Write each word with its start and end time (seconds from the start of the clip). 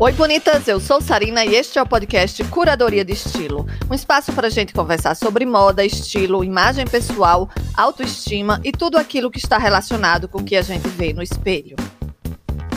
Oi, 0.00 0.10
bonitas! 0.10 0.66
Eu 0.66 0.80
sou 0.80 1.00
Sarina 1.00 1.44
e 1.44 1.54
este 1.54 1.78
é 1.78 1.82
o 1.82 1.86
podcast 1.86 2.42
Curadoria 2.46 3.04
de 3.04 3.12
Estilo 3.12 3.64
um 3.88 3.94
espaço 3.94 4.32
para 4.32 4.48
a 4.48 4.50
gente 4.50 4.74
conversar 4.74 5.14
sobre 5.14 5.46
moda, 5.46 5.84
estilo, 5.84 6.42
imagem 6.42 6.84
pessoal, 6.84 7.48
autoestima 7.72 8.60
e 8.64 8.72
tudo 8.72 8.98
aquilo 8.98 9.30
que 9.30 9.38
está 9.38 9.56
relacionado 9.56 10.26
com 10.26 10.38
o 10.38 10.44
que 10.44 10.56
a 10.56 10.62
gente 10.62 10.88
vê 10.88 11.12
no 11.12 11.22
espelho. 11.22 11.76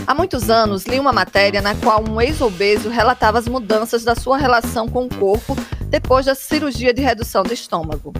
Há 0.06 0.14
muitos 0.14 0.52
anos 0.52 0.86
li 0.86 1.00
uma 1.00 1.12
matéria 1.12 1.60
na 1.60 1.74
qual 1.74 2.08
um 2.08 2.22
ex-obeso 2.22 2.88
relatava 2.88 3.40
as 3.40 3.48
mudanças 3.48 4.04
da 4.04 4.14
sua 4.14 4.38
relação 4.38 4.88
com 4.88 5.06
o 5.06 5.10
corpo 5.10 5.56
depois 5.90 6.26
da 6.26 6.36
cirurgia 6.36 6.94
de 6.94 7.02
redução 7.02 7.44
do 7.44 7.54
estômago. 7.54 8.14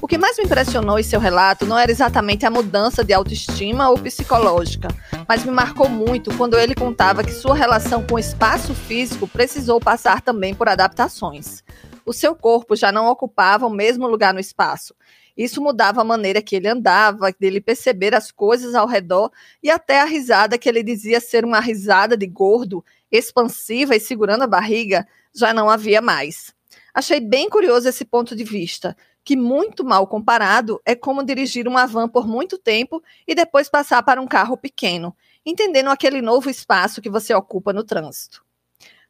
O 0.00 0.08
que 0.08 0.18
mais 0.18 0.36
me 0.36 0.44
impressionou 0.44 0.98
em 0.98 1.04
seu 1.04 1.20
relato 1.20 1.64
não 1.64 1.78
era 1.78 1.90
exatamente 1.90 2.44
a 2.44 2.50
mudança 2.50 3.04
de 3.04 3.12
autoestima 3.12 3.88
ou 3.88 3.98
psicológica, 3.98 4.88
mas 5.28 5.44
me 5.44 5.52
marcou 5.52 5.88
muito 5.88 6.36
quando 6.36 6.58
ele 6.58 6.74
contava 6.74 7.22
que 7.22 7.30
sua 7.30 7.54
relação 7.54 8.04
com 8.04 8.16
o 8.16 8.18
espaço 8.18 8.74
físico 8.74 9.28
precisou 9.28 9.78
passar 9.78 10.20
também 10.20 10.54
por 10.54 10.68
adaptações. 10.68 11.62
O 12.04 12.12
seu 12.12 12.34
corpo 12.34 12.74
já 12.74 12.90
não 12.90 13.06
ocupava 13.06 13.66
o 13.66 13.70
mesmo 13.70 14.08
lugar 14.08 14.34
no 14.34 14.40
espaço. 14.40 14.92
Isso 15.36 15.62
mudava 15.62 16.00
a 16.00 16.04
maneira 16.04 16.42
que 16.42 16.56
ele 16.56 16.68
andava, 16.68 17.32
dele 17.38 17.60
perceber 17.60 18.14
as 18.14 18.30
coisas 18.30 18.74
ao 18.74 18.86
redor 18.86 19.30
e 19.62 19.70
até 19.70 20.00
a 20.00 20.04
risada 20.04 20.58
que 20.58 20.68
ele 20.68 20.82
dizia 20.82 21.20
ser 21.20 21.44
uma 21.44 21.60
risada 21.60 22.16
de 22.16 22.26
gordo, 22.26 22.84
expansiva 23.10 23.94
e 23.94 24.00
segurando 24.00 24.42
a 24.42 24.46
barriga, 24.46 25.06
já 25.34 25.54
não 25.54 25.70
havia 25.70 26.02
mais. 26.02 26.52
Achei 26.94 27.20
bem 27.20 27.48
curioso 27.48 27.88
esse 27.88 28.04
ponto 28.04 28.36
de 28.36 28.44
vista, 28.44 28.94
que 29.24 29.34
muito 29.34 29.84
mal 29.84 30.06
comparado 30.06 30.80
é 30.84 30.94
como 30.94 31.24
dirigir 31.24 31.66
uma 31.66 31.86
van 31.86 32.08
por 32.08 32.26
muito 32.26 32.58
tempo 32.58 33.02
e 33.26 33.34
depois 33.34 33.68
passar 33.68 34.02
para 34.02 34.20
um 34.20 34.26
carro 34.26 34.56
pequeno, 34.56 35.16
entendendo 35.44 35.88
aquele 35.88 36.20
novo 36.20 36.50
espaço 36.50 37.00
que 37.00 37.08
você 37.08 37.32
ocupa 37.32 37.72
no 37.72 37.82
trânsito. 37.82 38.44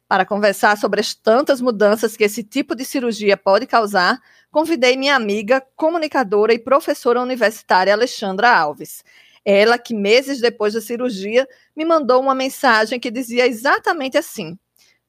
Para 0.07 0.25
conversar 0.25 0.77
sobre 0.77 1.01
as 1.01 1.13
tantas 1.13 1.59
mudanças 1.59 2.15
que 2.15 2.23
esse 2.23 2.43
tipo 2.43 2.75
de 2.75 2.85
cirurgia 2.85 3.35
pode 3.35 3.65
causar, 3.65 4.21
convidei 4.51 4.95
minha 4.95 5.15
amiga, 5.15 5.61
comunicadora 5.75 6.53
e 6.53 6.59
professora 6.59 7.21
universitária 7.21 7.93
Alexandra 7.93 8.55
Alves. 8.55 9.03
Ela 9.43 9.77
que 9.77 9.93
meses 9.93 10.39
depois 10.39 10.73
da 10.73 10.79
cirurgia 10.81 11.47
me 11.75 11.83
mandou 11.83 12.21
uma 12.21 12.35
mensagem 12.35 12.99
que 12.99 13.11
dizia 13.11 13.47
exatamente 13.47 14.17
assim: 14.17 14.57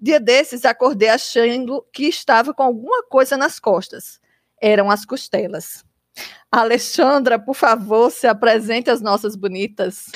Dia 0.01 0.21
desses 0.21 0.65
acordei 0.65 1.09
achando 1.09 1.85
que 1.93 2.07
estava 2.07 2.53
com 2.53 2.63
alguma 2.63 3.03
coisa 3.05 3.37
nas 3.37 3.59
costas. 3.61 4.21
Eram 4.61 4.91
as 4.91 5.05
costelas. 5.05 5.85
Alexandra, 6.51 7.39
por 7.39 7.55
favor, 7.55 8.11
se 8.11 8.27
apresente 8.27 8.91
às 8.91 9.01
nossas 9.01 9.35
bonitas. 9.35 10.07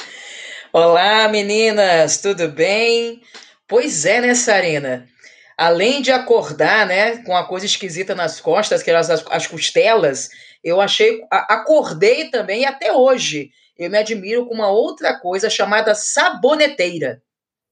Olá, 0.72 1.28
meninas, 1.28 2.18
tudo 2.18 2.48
bem? 2.48 3.22
Pois 3.66 4.04
é, 4.04 4.20
né, 4.20 4.34
Sarina? 4.34 5.08
Além 5.56 6.00
de 6.00 6.12
acordar, 6.12 6.86
né, 6.86 7.16
com 7.24 7.32
uma 7.32 7.46
coisa 7.46 7.66
esquisita 7.66 8.14
nas 8.14 8.40
costas, 8.40 8.82
que 8.82 8.90
eram 8.90 9.00
as, 9.00 9.10
as 9.10 9.46
costelas, 9.46 10.28
eu 10.62 10.80
achei, 10.80 11.20
a, 11.30 11.54
acordei 11.54 12.30
também 12.30 12.62
e 12.62 12.66
até 12.66 12.92
hoje 12.92 13.50
eu 13.76 13.90
me 13.90 13.98
admiro 13.98 14.46
com 14.46 14.54
uma 14.54 14.68
outra 14.68 15.18
coisa 15.18 15.50
chamada 15.50 15.94
saboneteira. 15.94 17.22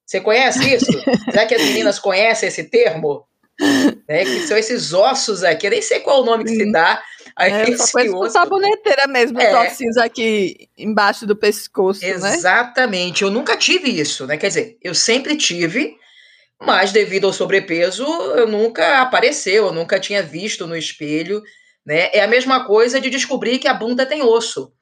Você 0.07 0.21
conhece 0.21 0.75
isso? 0.75 0.93
Será 1.31 1.47
que 1.47 1.55
as 1.55 1.63
meninas 1.63 1.99
conhecem 1.99 2.49
esse 2.49 2.65
termo? 2.65 3.27
É, 4.07 4.25
que 4.25 4.47
são 4.47 4.57
esses 4.57 4.93
ossos 4.93 5.43
aqui, 5.43 5.67
eu 5.67 5.71
nem 5.71 5.81
sei 5.81 6.01
qual 6.01 6.19
é 6.19 6.21
o 6.21 6.25
nome 6.25 6.45
que 6.45 6.55
se 6.55 6.71
dá. 6.71 7.03
Aí 7.35 7.51
é, 7.51 7.65
coisa 7.67 8.17
osso... 8.17 8.33
saboneteira 8.33 9.07
mesmo, 9.09 9.41
é. 9.41 9.51
os 9.51 9.73
ossinhos 9.73 9.97
aqui 9.97 10.69
embaixo 10.77 11.27
do 11.27 11.35
pescoço, 11.35 12.03
né? 12.03 12.11
Exatamente, 12.11 13.25
né? 13.25 13.29
eu 13.29 13.33
nunca 13.33 13.57
tive 13.57 13.89
isso, 13.89 14.27
né? 14.27 14.37
Quer 14.37 14.49
dizer, 14.49 14.79
eu 14.83 14.95
sempre 14.95 15.37
tive, 15.37 15.97
mas 16.61 16.93
devido 16.93 17.27
ao 17.27 17.33
sobrepeso, 17.33 18.05
eu 18.05 18.47
nunca 18.47 19.01
apareceu, 19.01 19.67
eu 19.67 19.73
nunca 19.73 19.99
tinha 19.99 20.23
visto 20.23 20.67
no 20.67 20.77
espelho, 20.77 21.43
né? 21.85 22.11
É 22.13 22.21
a 22.21 22.29
mesma 22.29 22.67
coisa 22.67 23.01
de 23.01 23.11
descobrir 23.11 23.59
que 23.59 23.69
a 23.69 23.75
bunda 23.75 24.05
tem 24.05 24.23
osso. 24.23 24.73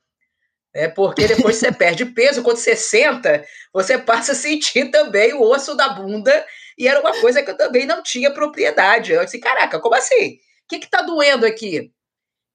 É 0.74 0.88
porque 0.88 1.28
depois 1.28 1.56
você 1.56 1.70
perde 1.72 2.04
peso, 2.04 2.42
quando 2.42 2.56
você 2.56 2.74
senta, 2.74 3.44
você 3.72 3.96
passa 3.96 4.32
a 4.32 4.34
sentir 4.34 4.90
também 4.90 5.32
o 5.32 5.42
osso 5.42 5.76
da 5.76 5.90
bunda, 5.90 6.44
e 6.76 6.88
era 6.88 7.00
uma 7.00 7.12
coisa 7.20 7.42
que 7.42 7.50
eu 7.50 7.56
também 7.56 7.86
não 7.86 8.02
tinha 8.02 8.32
propriedade. 8.32 9.12
Eu 9.12 9.24
disse, 9.24 9.38
caraca, 9.38 9.78
como 9.78 9.94
assim? 9.94 10.34
O 10.34 10.68
que 10.68 10.84
está 10.84 11.02
doendo 11.02 11.46
aqui? 11.46 11.92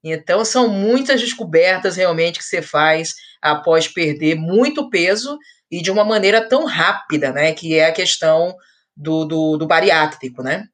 Então, 0.04 0.44
são 0.44 0.68
muitas 0.68 1.20
descobertas 1.20 1.96
realmente 1.96 2.38
que 2.38 2.44
você 2.44 2.60
faz 2.60 3.14
após 3.40 3.88
perder 3.88 4.34
muito 4.34 4.90
peso 4.90 5.38
e 5.70 5.80
de 5.80 5.90
uma 5.90 6.04
maneira 6.04 6.46
tão 6.46 6.64
rápida, 6.64 7.32
né? 7.32 7.52
Que 7.52 7.78
é 7.78 7.86
a 7.86 7.92
questão 7.92 8.54
do, 8.96 9.24
do, 9.24 9.56
do 9.56 9.66
bariátrico, 9.66 10.42
né? 10.42 10.66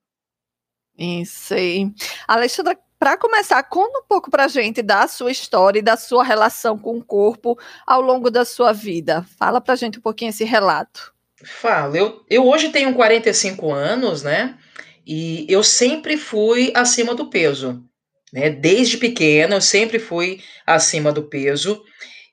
Isso 0.99 1.55
aí. 1.55 1.91
Alexandra, 2.27 2.79
para 2.99 3.17
começar, 3.17 3.63
conta 3.65 3.99
um 3.99 4.05
pouco 4.09 4.31
para 4.31 4.45
a 4.45 4.49
gente 4.49 4.83
da 4.83 5.07
sua 5.07 5.31
história 5.31 5.79
e 5.79 5.83
da 5.83 5.97
sua 5.97 6.25
relação 6.25 6.79
com 6.79 6.97
o 6.97 7.05
corpo 7.05 7.59
ao 7.87 8.01
longo 8.01 8.31
da 8.31 8.45
sua 8.45 8.73
vida. 8.73 9.27
Fala 9.39 9.61
para 9.61 9.75
a 9.75 9.77
gente 9.77 9.99
um 9.99 10.03
pouquinho 10.03 10.31
esse 10.31 10.45
relato. 10.45 11.15
Falo. 11.45 11.95
Eu, 11.95 12.25
eu 12.31 12.47
hoje 12.47 12.71
tenho 12.71 12.95
45 12.95 13.73
anos, 13.73 14.23
né? 14.23 14.57
E 15.07 15.47
eu 15.49 15.63
sempre 15.63 16.17
fui 16.17 16.73
acima 16.75 17.15
do 17.15 17.29
peso. 17.29 17.85
Né? 18.33 18.51
Desde 18.51 18.97
pequena, 18.97 19.57
eu 19.57 19.61
sempre 19.61 19.99
fui 19.99 20.41
acima 20.67 21.13
do 21.13 21.25
peso. 21.25 21.83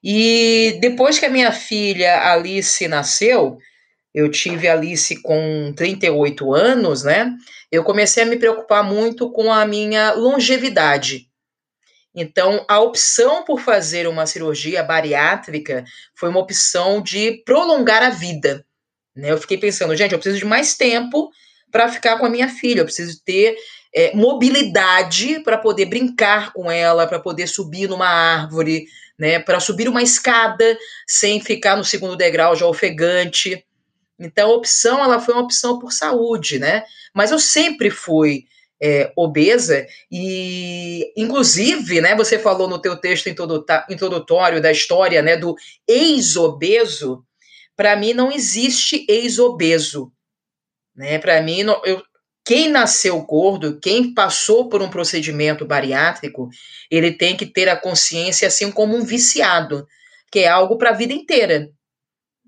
E 0.04 0.78
depois 0.82 1.20
que 1.20 1.26
a 1.26 1.30
minha 1.30 1.52
filha 1.52 2.32
Alice 2.32 2.88
nasceu, 2.88 3.58
eu 4.14 4.30
tive 4.30 4.68
Alice 4.68 5.22
com 5.22 5.74
38 5.76 6.54
anos, 6.54 7.04
né? 7.04 7.36
Eu 7.72 7.84
comecei 7.84 8.24
a 8.24 8.26
me 8.26 8.38
preocupar 8.38 8.84
muito 8.84 9.32
com 9.32 9.52
a 9.52 9.66
minha 9.66 10.14
longevidade. 10.14 11.28
Então, 12.16 12.64
a 12.70 12.80
opção 12.80 13.44
por 13.44 13.60
fazer 13.60 14.08
uma 14.08 14.28
cirurgia 14.28 14.84
bariátrica 14.84 15.84
foi 16.16 16.30
uma 16.30 16.40
opção 16.40 17.02
de 17.02 17.42
prolongar 17.44 18.04
a 18.04 18.12
vida. 18.12 18.64
Né? 19.16 19.32
Eu 19.32 19.38
fiquei 19.40 19.58
pensando, 19.58 19.96
gente, 19.96 20.12
eu 20.12 20.20
preciso 20.20 20.38
de 20.38 20.46
mais 20.46 20.76
tempo 20.76 21.32
para 21.72 21.90
ficar 21.90 22.20
com 22.20 22.26
a 22.28 22.30
minha 22.30 22.48
filha, 22.48 22.82
eu 22.82 22.86
preciso 22.86 23.20
ter 23.26 23.56
é, 23.96 24.16
mobilidade 24.16 25.40
para 25.40 25.58
poder 25.58 25.88
brincar 25.88 26.54
com 26.54 26.70
ela, 26.70 27.08
para 27.08 27.20
poder 27.20 27.48
subir 27.48 27.90
numa 27.90 28.08
árvore, 28.08 28.86
né? 29.18 29.40
para 29.40 29.60
subir 29.60 29.90
uma 29.90 30.04
escada 30.04 30.78
sem 31.08 31.42
ficar 31.42 31.76
no 31.76 31.84
segundo 31.84 32.16
degrau 32.16 32.56
já 32.56 32.68
ofegante. 32.68 33.66
Então, 34.24 34.52
a 34.52 34.56
opção 34.56 35.04
ela 35.04 35.20
foi 35.20 35.34
uma 35.34 35.44
opção 35.44 35.80
por 35.80 35.92
saúde, 35.92 36.60
né? 36.60 36.84
Mas 37.14 37.32
eu 37.32 37.40
sempre 37.40 37.90
fui 37.90 38.46
é, 38.82 39.12
obesa 39.16 39.86
e, 40.12 41.12
inclusive, 41.16 42.02
né? 42.02 42.16
Você 42.16 42.38
falou 42.38 42.68
no 42.68 42.82
teu 42.82 42.96
texto 42.96 43.28
introdutório 43.28 44.62
da 44.62 44.72
história, 44.72 45.22
né? 45.22 45.38
Do 45.38 45.56
ex-obeso. 45.88 47.24
Para 47.76 47.96
mim, 47.96 48.14
não 48.14 48.32
existe 48.32 49.06
ex-obeso, 49.10 50.12
né? 50.96 51.18
Para 51.20 51.42
mim, 51.42 51.64
não, 51.64 51.82
eu, 51.86 52.04
quem 52.46 52.68
nasceu 52.68 53.22
gordo, 53.22 53.80
quem 53.80 54.14
passou 54.14 54.68
por 54.68 54.82
um 54.82 54.90
procedimento 54.90 55.66
bariátrico, 55.66 56.50
ele 56.92 57.12
tem 57.14 57.38
que 57.38 57.46
ter 57.46 57.70
a 57.70 57.78
consciência 57.78 58.48
assim 58.48 58.70
como 58.70 58.96
um 58.96 59.04
viciado, 59.06 59.88
que 60.30 60.40
é 60.40 60.48
algo 60.50 60.78
para 60.78 60.90
a 60.90 60.94
vida 60.94 61.14
inteira. 61.14 61.70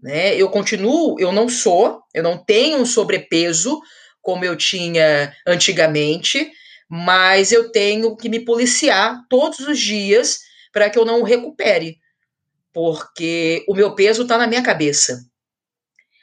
Né? 0.05 0.35
Eu 0.35 0.49
continuo, 0.49 1.19
eu 1.19 1.31
não 1.31 1.49
sou, 1.49 2.03
eu 2.13 2.21
não 2.21 2.37
tenho 2.37 2.77
um 2.77 2.85
sobrepeso 2.85 3.81
como 4.21 4.45
eu 4.45 4.55
tinha 4.55 5.35
antigamente, 5.47 6.51
mas 6.87 7.51
eu 7.51 7.71
tenho 7.71 8.15
que 8.15 8.29
me 8.29 8.39
policiar 8.39 9.19
todos 9.27 9.61
os 9.61 9.79
dias 9.79 10.41
para 10.71 10.91
que 10.91 10.99
eu 10.99 11.05
não 11.05 11.23
recupere, 11.23 11.97
porque 12.71 13.65
o 13.67 13.73
meu 13.73 13.95
peso 13.95 14.21
está 14.21 14.37
na 14.37 14.45
minha 14.45 14.61
cabeça. 14.61 15.25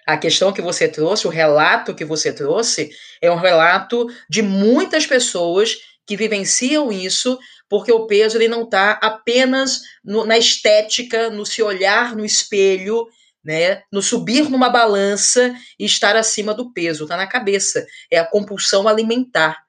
A 0.07 0.17
questão 0.17 0.53
que 0.53 0.63
você 0.63 0.87
trouxe, 0.87 1.27
o 1.27 1.31
relato 1.31 1.93
que 1.93 2.05
você 2.05 2.33
trouxe, 2.33 2.89
é 3.21 3.33
um 3.33 3.37
relato 3.37 4.07
de 4.31 4.43
muitas 4.43 5.07
pessoas 5.07 5.77
que 6.07 6.17
vivenciam 6.17 6.93
isso, 6.93 7.37
porque 7.69 7.91
o 7.91 8.07
peso 8.07 8.39
ele 8.39 8.47
não 8.47 8.63
está 8.63 8.93
apenas 9.03 9.81
no, 10.05 10.25
na 10.25 10.39
estética, 10.39 11.31
no 11.31 11.45
se 11.45 11.61
olhar 11.65 12.15
no 12.15 12.25
espelho 12.25 13.09
né? 13.45 13.83
No 13.91 14.01
subir 14.01 14.49
numa 14.49 14.69
balança 14.69 15.55
e 15.79 15.85
estar 15.85 16.17
acima 16.17 16.55
do 16.55 16.73
peso, 16.73 17.07
tá 17.07 17.17
na 17.17 17.27
cabeça. 17.27 17.85
É 18.11 18.19
a 18.19 18.25
compulsão 18.25 18.87
alimentar. 18.87 19.63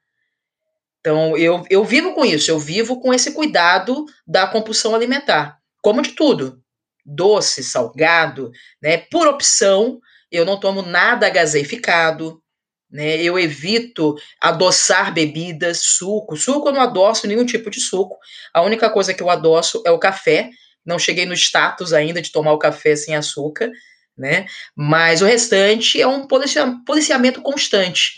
Então, 1.00 1.36
eu, 1.38 1.66
eu 1.70 1.84
vivo 1.84 2.14
com 2.14 2.24
isso, 2.24 2.50
eu 2.50 2.58
vivo 2.58 3.02
com 3.02 3.14
esse 3.14 3.34
cuidado 3.34 4.06
da 4.26 4.48
compulsão 4.48 4.96
alimentar. 4.96 5.58
Como 5.82 6.02
de 6.02 6.12
tudo. 6.12 6.62
Doce, 7.06 7.62
salgado, 7.62 8.52
né? 8.82 8.98
Por 8.98 9.28
opção, 9.28 10.00
eu 10.32 10.46
não 10.46 10.58
tomo 10.58 10.82
nada 10.82 11.30
gaseificado, 11.30 12.42
né? 12.90 13.22
Eu 13.22 13.38
evito 13.38 14.16
adoçar 14.40 15.14
bebidas, 15.14 15.80
suco. 15.80 16.38
Suco 16.38 16.70
eu 16.70 16.74
não 16.74 16.80
adoço 16.80 17.28
nenhum 17.28 17.46
tipo 17.46 17.70
de 17.70 17.82
suco. 17.82 18.18
A 18.54 18.62
única 18.62 18.90
coisa 18.90 19.14
que 19.14 19.22
eu 19.22 19.30
adoço 19.30 19.84
é 19.86 19.92
o 19.92 20.00
café, 20.00 20.52
não 20.86 21.00
cheguei 21.00 21.26
no 21.26 21.34
status 21.34 21.94
ainda 21.94 22.22
de 22.22 22.32
tomar 22.32 22.54
o 22.54 22.60
café 22.60 22.96
sem 22.96 23.16
açúcar, 23.16 23.72
né? 24.18 24.46
Mas 24.76 25.22
o 25.22 25.26
restante 25.26 26.02
é 26.02 26.08
um 26.08 26.28
policiamento 26.28 27.42
constante, 27.42 28.14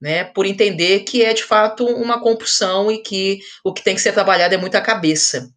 né? 0.00 0.24
Por 0.24 0.46
entender 0.46 1.00
que 1.00 1.22
é 1.22 1.32
de 1.34 1.44
fato 1.44 1.86
uma 1.86 2.20
compulsão 2.20 2.90
e 2.90 3.02
que 3.02 3.40
o 3.64 3.72
que 3.72 3.82
tem 3.82 3.94
que 3.94 4.00
ser 4.00 4.12
trabalhado 4.12 4.54
é 4.54 4.58
muito 4.58 4.76
a 4.76 4.80
cabeça. 4.80 5.50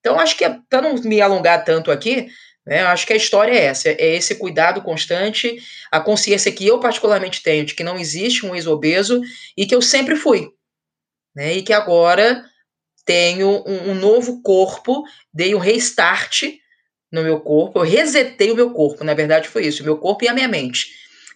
Então, 0.00 0.18
acho 0.18 0.36
que, 0.36 0.48
para 0.68 0.82
não 0.82 0.94
me 0.94 1.20
alongar 1.20 1.64
tanto 1.64 1.90
aqui, 1.90 2.28
né, 2.66 2.82
acho 2.84 3.06
que 3.06 3.12
a 3.12 3.16
história 3.16 3.52
é 3.52 3.64
essa: 3.66 3.88
é 3.88 4.16
esse 4.16 4.36
cuidado 4.36 4.82
constante, 4.82 5.56
a 5.90 6.00
consciência 6.00 6.52
que 6.52 6.66
eu, 6.66 6.80
particularmente, 6.80 7.42
tenho 7.42 7.64
de 7.64 7.74
que 7.74 7.84
não 7.84 7.98
existe 7.98 8.46
um 8.46 8.54
ex-obeso 8.54 9.20
e 9.56 9.66
que 9.66 9.74
eu 9.74 9.82
sempre 9.82 10.16
fui. 10.16 10.48
Né, 11.34 11.54
e 11.54 11.62
que 11.62 11.72
agora 11.72 12.44
tenho 13.04 13.62
um, 13.66 13.90
um 13.90 13.94
novo 13.94 14.42
corpo, 14.42 15.04
dei 15.32 15.54
um 15.54 15.58
restart 15.58 16.42
no 17.10 17.22
meu 17.22 17.40
corpo, 17.40 17.80
eu 17.80 17.84
resetei 17.84 18.50
o 18.52 18.56
meu 18.56 18.72
corpo, 18.72 19.02
na 19.02 19.14
verdade 19.14 19.48
foi 19.48 19.66
isso, 19.66 19.82
o 19.82 19.84
meu 19.84 19.98
corpo 19.98 20.24
e 20.24 20.28
a 20.28 20.34
minha 20.34 20.48
mente. 20.48 20.86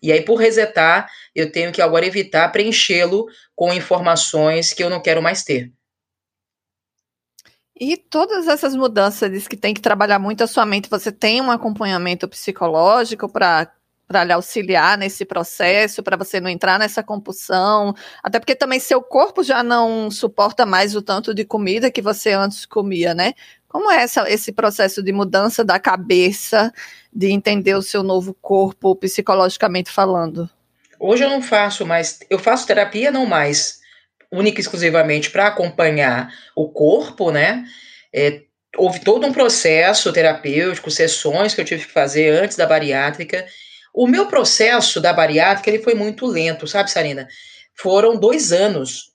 E 0.02 0.12
aí, 0.12 0.20
por 0.20 0.36
resetar, 0.36 1.10
eu 1.34 1.50
tenho 1.50 1.72
que 1.72 1.80
agora 1.80 2.06
evitar 2.06 2.50
preenchê-lo 2.52 3.26
com 3.56 3.72
informações 3.72 4.72
que 4.72 4.84
eu 4.84 4.90
não 4.90 5.00
quero 5.00 5.22
mais 5.22 5.42
ter. 5.42 5.72
E 7.74 7.96
todas 7.96 8.46
essas 8.46 8.76
mudanças 8.76 9.48
que 9.48 9.56
tem 9.56 9.74
que 9.74 9.80
trabalhar 9.80 10.18
muito 10.18 10.44
a 10.44 10.46
sua 10.46 10.64
mente. 10.64 10.88
Você 10.90 11.10
tem 11.10 11.40
um 11.40 11.50
acompanhamento 11.50 12.28
psicológico 12.28 13.28
para 13.28 13.72
para 14.06 14.24
lhe 14.24 14.32
auxiliar 14.32 14.98
nesse 14.98 15.24
processo, 15.24 16.02
para 16.02 16.16
você 16.16 16.40
não 16.40 16.50
entrar 16.50 16.78
nessa 16.78 17.02
compulsão, 17.02 17.94
até 18.22 18.38
porque 18.38 18.54
também 18.54 18.78
seu 18.78 19.02
corpo 19.02 19.42
já 19.42 19.62
não 19.62 20.10
suporta 20.10 20.66
mais 20.66 20.94
o 20.94 21.02
tanto 21.02 21.34
de 21.34 21.44
comida 21.44 21.90
que 21.90 22.02
você 22.02 22.32
antes 22.32 22.66
comia, 22.66 23.14
né? 23.14 23.32
Como 23.68 23.90
é 23.90 24.02
essa, 24.02 24.30
esse 24.30 24.52
processo 24.52 25.02
de 25.02 25.12
mudança 25.12 25.64
da 25.64 25.80
cabeça, 25.80 26.72
de 27.12 27.30
entender 27.30 27.74
o 27.74 27.82
seu 27.82 28.02
novo 28.02 28.32
corpo 28.34 28.94
psicologicamente 28.94 29.90
falando? 29.90 30.48
Hoje 31.00 31.24
eu 31.24 31.30
não 31.30 31.42
faço 31.42 31.84
mais, 31.84 32.20
eu 32.30 32.38
faço 32.38 32.66
terapia 32.66 33.10
não 33.10 33.26
mais, 33.26 33.80
única 34.30 34.60
e 34.60 34.62
exclusivamente 34.62 35.30
para 35.30 35.48
acompanhar 35.48 36.32
o 36.54 36.68
corpo, 36.68 37.30
né? 37.30 37.64
É, 38.12 38.42
houve 38.76 39.00
todo 39.00 39.26
um 39.26 39.32
processo 39.32 40.12
terapêutico, 40.12 40.90
sessões 40.90 41.54
que 41.54 41.60
eu 41.60 41.64
tive 41.64 41.84
que 41.84 41.92
fazer 41.92 42.30
antes 42.30 42.56
da 42.56 42.66
bariátrica. 42.66 43.44
O 43.94 44.08
meu 44.08 44.26
processo 44.26 45.00
da 45.00 45.12
bariátrica 45.12 45.70
ele 45.70 45.82
foi 45.82 45.94
muito 45.94 46.26
lento, 46.26 46.66
sabe, 46.66 46.90
Sarina? 46.90 47.28
Foram 47.74 48.18
dois 48.18 48.52
anos. 48.52 49.12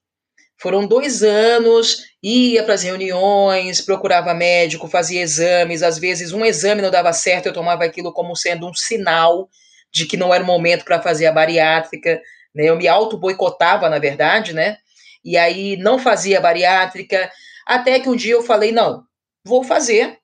Foram 0.62 0.88
dois 0.88 1.24
anos, 1.24 2.04
ia 2.22 2.64
para 2.64 2.74
as 2.74 2.84
reuniões, 2.84 3.80
procurava 3.80 4.34
médico, 4.34 4.88
fazia 4.88 5.22
exames. 5.22 5.84
Às 5.84 5.98
vezes, 5.98 6.34
um 6.34 6.46
exame 6.46 6.82
não 6.82 6.92
dava 6.92 7.14
certo, 7.14 7.46
eu 7.46 7.54
tomava 7.54 7.86
aquilo 7.86 8.12
como 8.12 8.36
sendo 8.36 8.68
um 8.68 8.74
sinal 8.74 9.50
de 9.92 10.06
que 10.06 10.18
não 10.18 10.34
era 10.34 10.44
o 10.44 10.48
momento 10.48 10.84
para 10.84 11.02
fazer 11.02 11.28
a 11.28 11.32
bariátrica. 11.32 12.22
Né? 12.54 12.66
Eu 12.66 12.76
me 12.76 12.88
auto-boicotava, 12.88 13.90
na 13.90 14.00
verdade, 14.00 14.54
né? 14.54 14.78
e 15.24 15.38
aí 15.38 15.78
não 15.78 16.00
fazia 16.00 16.42
bariátrica, 16.42 17.32
até 17.66 18.00
que 18.00 18.10
um 18.10 18.16
dia 18.16 18.34
eu 18.34 18.44
falei, 18.44 18.72
não, 18.72 19.04
vou 19.44 19.64
fazer. 19.64 20.18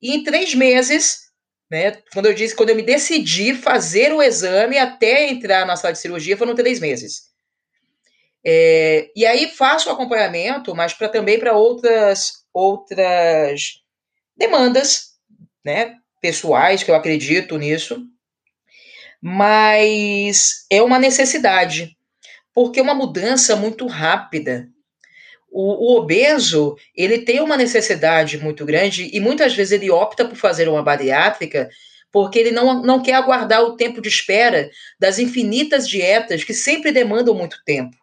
E 0.00 0.14
em 0.14 0.22
três 0.22 0.54
meses, 0.54 1.31
né, 1.72 2.02
quando 2.12 2.26
eu 2.26 2.34
disse, 2.34 2.54
quando 2.54 2.68
eu 2.68 2.76
me 2.76 2.82
decidi 2.82 3.54
fazer 3.54 4.12
o 4.12 4.22
exame 4.22 4.76
até 4.76 5.26
entrar 5.26 5.64
na 5.64 5.74
sala 5.74 5.94
de 5.94 6.00
cirurgia, 6.00 6.36
foram 6.36 6.54
três 6.54 6.78
meses. 6.78 7.32
É, 8.44 9.10
e 9.16 9.24
aí 9.24 9.48
faço 9.48 9.88
o 9.88 9.92
acompanhamento, 9.92 10.74
mas 10.74 10.92
para 10.92 11.08
também 11.08 11.38
para 11.38 11.54
outras 11.54 12.42
outras 12.52 13.80
demandas, 14.36 15.12
né, 15.64 15.96
pessoais 16.20 16.82
que 16.82 16.90
eu 16.90 16.94
acredito 16.94 17.56
nisso, 17.56 18.04
mas 19.18 20.66
é 20.70 20.82
uma 20.82 20.98
necessidade 20.98 21.96
porque 22.52 22.80
é 22.80 22.82
uma 22.82 22.94
mudança 22.94 23.56
muito 23.56 23.86
rápida. 23.86 24.68
O, 25.54 25.92
o, 25.92 25.98
obeso, 25.98 26.76
ele 26.96 27.18
tem 27.18 27.40
uma 27.40 27.58
necessidade 27.58 28.38
muito 28.38 28.64
grande 28.64 29.10
e 29.12 29.20
muitas 29.20 29.54
vezes 29.54 29.72
ele 29.72 29.90
opta 29.90 30.24
por 30.24 30.34
fazer 30.34 30.66
uma 30.66 30.82
bariátrica 30.82 31.68
porque 32.10 32.38
ele 32.38 32.50
não, 32.50 32.82
não 32.82 33.02
quer 33.02 33.14
aguardar 33.14 33.62
o 33.62 33.76
tempo 33.76 34.00
de 34.00 34.08
espera 34.08 34.70
das 34.98 35.18
infinitas 35.18 35.86
dietas 35.86 36.42
que 36.42 36.54
sempre 36.54 36.90
demandam 36.90 37.34
muito 37.34 37.62
tempo. 37.64 37.96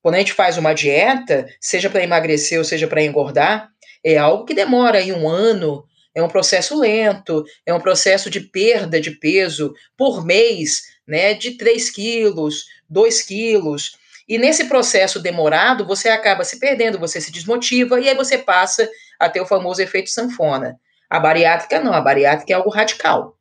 Quando 0.00 0.16
a 0.16 0.18
gente 0.18 0.32
faz 0.32 0.56
uma 0.56 0.72
dieta, 0.72 1.48
seja 1.60 1.90
para 1.90 2.02
emagrecer 2.02 2.58
ou 2.58 2.64
seja 2.64 2.86
para 2.86 3.02
engordar, 3.02 3.70
é 4.04 4.16
algo 4.16 4.44
que 4.44 4.54
demora 4.54 4.98
aí 4.98 5.12
um 5.12 5.28
ano, 5.28 5.84
é 6.14 6.22
um 6.22 6.28
processo 6.28 6.78
lento, 6.78 7.44
é 7.66 7.74
um 7.74 7.80
processo 7.80 8.30
de 8.30 8.40
perda 8.40 9.00
de 9.00 9.10
peso 9.10 9.74
por 9.96 10.24
mês, 10.24 10.82
né, 11.06 11.34
de 11.34 11.52
3 11.52 11.90
quilos, 11.90 12.66
2 12.88 13.22
quilos. 13.22 13.96
E 14.28 14.36
nesse 14.36 14.66
processo 14.66 15.18
demorado, 15.18 15.86
você 15.86 16.10
acaba 16.10 16.44
se 16.44 16.60
perdendo, 16.60 16.98
você 16.98 17.20
se 17.20 17.32
desmotiva 17.32 17.98
e 17.98 18.08
aí 18.08 18.14
você 18.14 18.36
passa 18.36 18.88
a 19.18 19.28
ter 19.28 19.40
o 19.40 19.46
famoso 19.46 19.80
efeito 19.80 20.10
sanfona. 20.10 20.78
A 21.08 21.18
bariátrica 21.18 21.80
não, 21.80 21.94
a 21.94 22.00
bariátrica 22.00 22.52
é 22.52 22.56
algo 22.56 22.68
radical. 22.68 23.38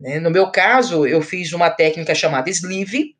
Né? 0.00 0.18
No 0.18 0.30
meu 0.30 0.50
caso, 0.50 1.06
eu 1.06 1.20
fiz 1.20 1.52
uma 1.52 1.68
técnica 1.68 2.14
chamada 2.14 2.48
sleeve, 2.48 3.14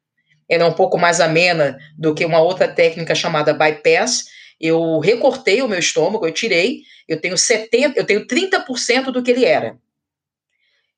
ela 0.49 0.65
é 0.65 0.67
um 0.67 0.73
pouco 0.73 0.97
mais 0.97 1.21
amena 1.21 1.77
do 1.99 2.15
que 2.15 2.25
uma 2.25 2.41
outra 2.41 2.69
técnica 2.69 3.15
chamada 3.15 3.53
bypass. 3.53 4.25
Eu 4.61 5.01
recortei 5.01 5.61
o 5.61 5.69
meu 5.69 5.79
estômago, 5.79 6.27
eu 6.27 6.33
tirei, 6.33 6.83
eu 7.07 7.21
tenho 7.21 7.37
70, 7.37 7.99
eu 7.99 8.07
tenho 8.07 8.27
30% 8.27 9.11
do 9.11 9.23
que 9.23 9.33
ele 9.33 9.45
era. 9.45 9.77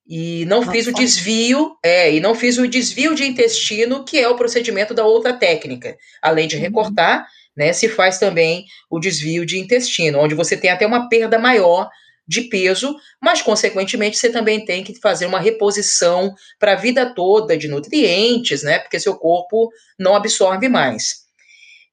E 0.08 0.46
não 0.46 0.60
Nossa. 0.60 0.72
fiz 0.72 0.86
o 0.86 0.92
desvio, 0.92 1.76
é, 1.84 2.14
e 2.14 2.18
não 2.18 2.34
fiz 2.34 2.56
o 2.56 2.66
desvio 2.66 3.14
de 3.14 3.26
intestino, 3.26 4.04
que 4.04 4.18
é 4.18 4.26
o 4.26 4.36
procedimento 4.36 4.94
da 4.94 5.04
outra 5.04 5.34
técnica. 5.34 5.98
Além 6.22 6.48
de 6.48 6.56
uhum. 6.56 6.62
recortar, 6.62 7.26
né, 7.54 7.72
se 7.74 7.88
faz 7.88 8.18
também 8.18 8.64
o 8.88 8.98
desvio 8.98 9.44
de 9.44 9.58
intestino, 9.58 10.18
onde 10.18 10.34
você 10.34 10.56
tem 10.56 10.70
até 10.70 10.86
uma 10.86 11.08
perda 11.08 11.38
maior 11.38 11.90
de 12.26 12.42
peso, 12.42 12.94
mas 13.20 13.42
consequentemente 13.42 14.18
você 14.18 14.30
também 14.30 14.64
tem 14.64 14.84
que 14.84 14.94
fazer 15.00 15.26
uma 15.26 15.40
reposição 15.40 16.34
para 16.58 16.72
a 16.72 16.76
vida 16.76 17.14
toda 17.14 17.56
de 17.56 17.68
nutrientes, 17.68 18.62
né? 18.62 18.78
Porque 18.78 19.00
seu 19.00 19.16
corpo 19.16 19.70
não 19.98 20.14
absorve 20.14 20.68
mais. 20.68 21.26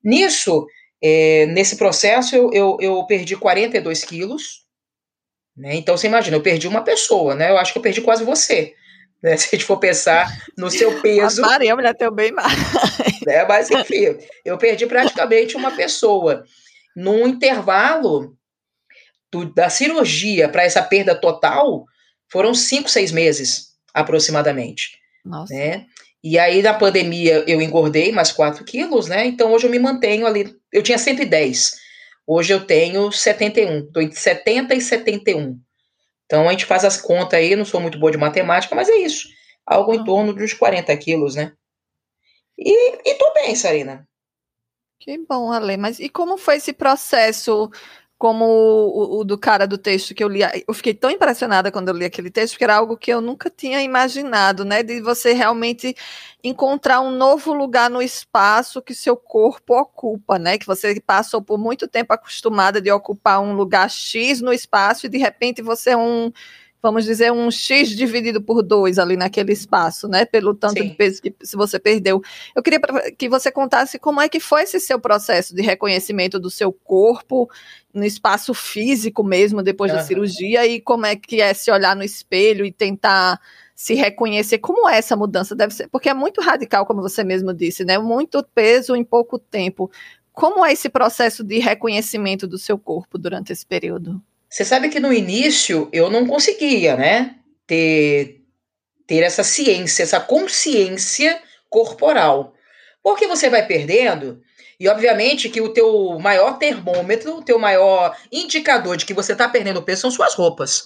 Nisso, 0.03 0.68
é, 1.01 1.45
nesse 1.47 1.77
processo, 1.77 2.35
eu, 2.35 2.50
eu, 2.51 2.77
eu 2.79 3.06
perdi 3.07 3.35
42 3.35 4.03
quilos, 4.03 4.64
né? 5.56 5.75
Então 5.75 5.98
você 5.98 6.07
imagina, 6.07 6.36
eu 6.36 6.42
perdi 6.42 6.68
uma 6.68 6.84
pessoa, 6.84 7.36
né? 7.36 7.50
Eu 7.50 7.57
acho 7.57 7.72
que 7.72 7.78
eu 7.78 7.84
perdi 7.84 8.02
quase 8.02 8.24
você. 8.24 8.74
Né? 9.22 9.38
Se 9.38 9.48
a 9.48 9.50
gente 9.52 9.66
for 9.66 9.78
pensar 9.78 10.28
no 10.57 10.69
seu 10.69 11.02
peso. 11.02 11.42
Parei, 11.42 11.69
a 11.69 11.75
mulher 11.75 11.96
tem 11.96 12.13
bem 12.13 12.31
mais. 12.31 12.54
Né? 13.26 13.45
Mas 13.45 13.71
enfim, 13.71 14.18
eu 14.44 14.57
perdi 14.57 14.85
praticamente 14.85 15.56
uma 15.56 15.71
pessoa. 15.71 16.44
Num 16.95 17.28
intervalo 17.28 18.38
do, 19.31 19.45
da 19.45 19.69
cirurgia 19.69 20.47
para 20.47 20.64
essa 20.64 20.81
perda 20.81 21.14
total, 21.14 21.85
foram 22.31 22.54
cinco, 22.54 22.90
seis 22.90 23.12
meses, 23.12 23.74
aproximadamente. 23.94 24.97
Nossa. 25.26 25.54
Né? 25.54 25.85
E 26.24 26.40
aí, 26.40 26.62
na 26.62 26.74
pandemia, 26.74 27.44
eu 27.47 27.62
engordei 27.62 28.12
mais 28.12 28.31
4 28.31 28.64
quilos, 28.66 29.07
né? 29.07 29.28
Então, 29.28 29.52
hoje 29.52 29.68
eu 29.68 29.69
me 29.69 29.78
mantenho 29.78 30.26
ali. 30.26 30.56
Eu 30.71 30.81
tinha 30.81 30.97
110. 30.97 31.84
Hoje 32.27 32.53
eu 32.53 32.65
tenho 32.65 33.11
71, 33.11 33.79
estou 33.79 34.01
entre 34.01 34.19
70 34.19 34.73
e 34.73 34.81
71. 34.81 35.59
Então 36.25 36.47
a 36.47 36.51
gente 36.51 36.65
faz 36.65 36.83
as 36.83 36.99
contas 36.99 37.39
aí, 37.39 37.55
não 37.55 37.65
sou 37.65 37.79
muito 37.79 37.99
boa 37.99 38.11
de 38.11 38.17
matemática, 38.17 38.75
mas 38.75 38.89
é 38.89 38.95
isso. 38.95 39.27
Algo 39.65 39.94
em 39.94 40.03
torno 40.03 40.33
dos 40.33 40.53
40 40.53 40.95
quilos, 40.97 41.35
né? 41.35 41.53
E, 42.57 43.09
e 43.09 43.15
tô 43.15 43.33
bem, 43.33 43.55
Sarina. 43.55 44.07
Que 44.99 45.17
bom, 45.17 45.51
Ale. 45.51 45.77
Mas 45.77 45.99
e 45.99 46.09
como 46.09 46.37
foi 46.37 46.55
esse 46.55 46.73
processo 46.73 47.69
como 48.18 48.45
o, 48.45 49.19
o, 49.19 49.24
do 49.26 49.38
cara 49.38 49.68
do 49.68 49.78
texto 49.78 50.16
que 50.16 50.24
eu 50.24 50.30
li. 50.30 50.40
Eu 50.68 50.74
fiquei 50.74 50.94
tão 50.94 51.12
impressionada 51.12 51.72
quando 51.72 51.90
eu 51.90 51.95
li 51.95 52.06
aquele 52.06 52.31
texto, 52.31 52.54
porque 52.54 52.64
era 52.64 52.76
algo 52.76 52.98
que 52.98 53.12
eu 53.12 53.19
nunca 53.19 53.50
tinha 53.50 53.81
imaginado, 53.81 54.64
né? 54.64 54.81
De 54.84 55.02
você 55.02 55.34
realmente 55.34 55.95
encontrar 56.44 57.02
um 57.02 57.12
novo 57.12 57.54
lugar 57.54 57.90
no 57.90 58.02
espaço 58.02 58.81
que 58.81 58.94
seu 58.94 59.18
corpo 59.18 59.78
ocupa, 59.78 60.40
né? 60.40 60.57
Que 60.57 60.66
você 60.66 61.00
passou 61.02 61.42
por 61.42 61.57
muito 61.57 61.88
tempo 61.88 62.14
acostumada 62.14 62.81
de 62.81 62.92
ocupar 62.92 63.42
um 63.42 63.54
lugar 63.54 63.90
X 63.90 64.40
no 64.42 64.54
espaço 64.54 65.06
e 65.06 65.10
de 65.10 65.18
repente 65.18 65.62
você 65.62 65.92
é 65.92 65.98
um 65.98 66.31
vamos 66.85 67.04
dizer, 67.04 67.31
um 67.31 67.49
X 67.49 67.89
dividido 67.89 68.39
por 68.39 68.61
dois 68.61 68.99
ali 68.99 69.18
naquele 69.18 69.51
espaço, 69.51 70.07
né? 70.07 70.23
Pelo 70.23 70.54
tanto 70.54 70.80
Sim. 70.80 70.89
de 70.89 70.94
peso 70.94 71.19
que 71.19 71.33
se 71.42 71.57
você 71.57 71.80
perdeu. 71.80 72.21
Eu 72.56 72.61
queria 72.61 72.80
que 73.18 73.27
você 73.27 73.51
contasse 73.51 73.97
como 73.97 74.21
é 74.21 74.30
que 74.30 74.39
foi 74.39 74.61
esse 74.61 74.80
seu 74.80 74.99
processo 74.99 75.56
de 75.56 75.63
reconhecimento 75.63 76.39
do 76.39 76.51
seu 76.51 76.71
corpo 76.71 77.49
no 77.92 78.06
espaço 78.06 78.54
físico 78.54 79.23
mesmo, 79.23 79.63
depois 79.63 79.92
uhum. 79.92 79.97
da 79.97 80.04
cirurgia, 80.04 80.68
e 80.68 80.80
como 80.80 81.07
é 81.07 81.15
que 81.15 81.42
é 81.42 81.56
se 81.56 81.71
olhar 81.71 81.95
no 81.95 82.04
espelho 82.04 82.63
e 82.63 82.71
tentar 82.71 83.39
se 83.73 83.95
reconhecer. 83.95 84.59
Como 84.59 84.87
é 84.87 84.99
essa 84.99 85.15
mudança? 85.15 85.56
Deve 85.56 85.73
ser, 85.73 85.87
porque 85.89 86.09
é 86.09 86.13
muito 86.13 86.39
radical, 86.39 86.85
como 86.85 87.01
você 87.01 87.23
mesmo 87.23 87.51
disse, 87.51 87.83
né? 87.83 87.97
Muito 87.97 88.45
peso 88.54 88.95
em 88.95 89.04
pouco 89.04 89.39
tempo. 89.39 89.89
Como 90.31 90.63
é 90.63 90.71
esse 90.71 90.87
processo 90.87 91.44
de 91.44 91.57
reconhecimento 91.57 92.45
do 92.45 92.59
seu 92.59 92.77
corpo 92.77 93.18
durante 93.18 93.51
esse 93.51 93.65
período? 93.65 94.21
Você 94.49 94.64
sabe 94.64 94.90
que 94.90 94.99
no 94.99 95.11
início 95.11 95.90
eu 95.92 96.09
não 96.09 96.25
conseguia, 96.25 96.95
né? 96.95 97.35
Ter 97.68 98.42
ter 99.07 99.21
essa 99.21 99.44
ciência, 99.44 100.04
essa 100.04 100.19
consciência 100.19 101.40
corporal. 101.69 102.54
Porque 103.04 103.28
você 103.28 103.49
vai 103.49 103.66
perdendo, 103.66 104.42
e 104.80 104.87
obviamente 104.90 105.49
que 105.49 105.61
o 105.61 105.69
teu 105.69 106.18
maior 106.19 106.57
termômetro, 106.57 107.37
o 107.37 107.44
teu 107.44 107.59
maior 107.59 108.18
indicador 108.31 108.97
de 108.97 109.06
que 109.06 109.14
você 109.14 109.33
está 109.33 109.47
perdendo 109.47 109.83
peso 109.83 110.02
são 110.02 110.11
suas 110.11 110.33
roupas. 110.33 110.85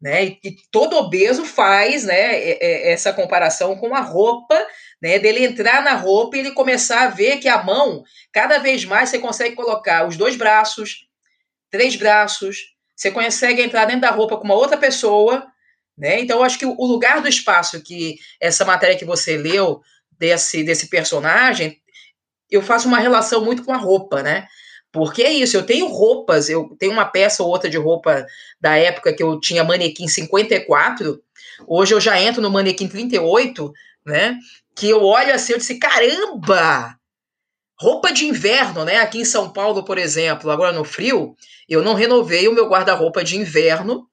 Né? 0.00 0.24
E, 0.24 0.40
e 0.44 0.56
todo 0.70 0.96
obeso 0.96 1.44
faz 1.44 2.04
né, 2.04 2.58
essa 2.88 3.12
comparação 3.12 3.76
com 3.76 3.94
a 3.94 4.00
roupa, 4.00 4.56
né, 5.02 5.18
dele 5.18 5.44
entrar 5.44 5.82
na 5.82 5.94
roupa 5.94 6.36
e 6.36 6.40
ele 6.40 6.52
começar 6.52 7.02
a 7.02 7.08
ver 7.08 7.38
que 7.38 7.48
a 7.48 7.62
mão, 7.62 8.04
cada 8.32 8.58
vez 8.58 8.84
mais 8.84 9.08
você 9.08 9.18
consegue 9.18 9.54
colocar 9.54 10.06
os 10.06 10.16
dois 10.16 10.36
braços, 10.36 11.07
três 11.70 11.96
braços, 11.96 12.74
você 12.94 13.10
consegue 13.10 13.62
entrar 13.62 13.84
dentro 13.84 14.02
da 14.02 14.10
roupa 14.10 14.36
com 14.36 14.44
uma 14.44 14.54
outra 14.54 14.76
pessoa, 14.76 15.46
né? 15.96 16.20
Então, 16.20 16.38
eu 16.38 16.44
acho 16.44 16.58
que 16.58 16.66
o 16.66 16.86
lugar 16.86 17.20
do 17.20 17.28
espaço 17.28 17.82
que 17.82 18.16
essa 18.40 18.64
matéria 18.64 18.96
que 18.96 19.04
você 19.04 19.36
leu 19.36 19.80
desse, 20.18 20.62
desse 20.62 20.88
personagem, 20.88 21.80
eu 22.50 22.62
faço 22.62 22.88
uma 22.88 22.98
relação 22.98 23.44
muito 23.44 23.64
com 23.64 23.72
a 23.72 23.76
roupa, 23.76 24.22
né? 24.22 24.46
Porque 24.90 25.22
é 25.22 25.32
isso, 25.32 25.56
eu 25.56 25.66
tenho 25.66 25.86
roupas, 25.86 26.48
eu 26.48 26.74
tenho 26.78 26.92
uma 26.92 27.04
peça 27.04 27.42
ou 27.42 27.50
outra 27.50 27.68
de 27.68 27.76
roupa 27.76 28.26
da 28.60 28.76
época 28.76 29.12
que 29.12 29.22
eu 29.22 29.38
tinha 29.38 29.62
manequim 29.62 30.08
54, 30.08 31.22
hoje 31.66 31.94
eu 31.94 32.00
já 32.00 32.20
entro 32.20 32.40
no 32.40 32.50
manequim 32.50 32.88
38, 32.88 33.72
né? 34.06 34.38
Que 34.74 34.88
eu 34.88 35.02
olho 35.02 35.34
assim, 35.34 35.52
eu 35.52 35.58
disse, 35.58 35.78
caramba! 35.78 36.97
Roupa 37.80 38.12
de 38.12 38.26
inverno, 38.26 38.84
né? 38.84 38.96
Aqui 38.98 39.20
em 39.20 39.24
São 39.24 39.52
Paulo, 39.52 39.84
por 39.84 39.98
exemplo, 39.98 40.50
agora 40.50 40.72
no 40.72 40.84
frio, 40.84 41.36
eu 41.68 41.82
não 41.82 41.94
renovei 41.94 42.48
o 42.48 42.52
meu 42.52 42.68
guarda-roupa 42.68 43.22
de 43.22 43.36
inverno. 43.36 44.08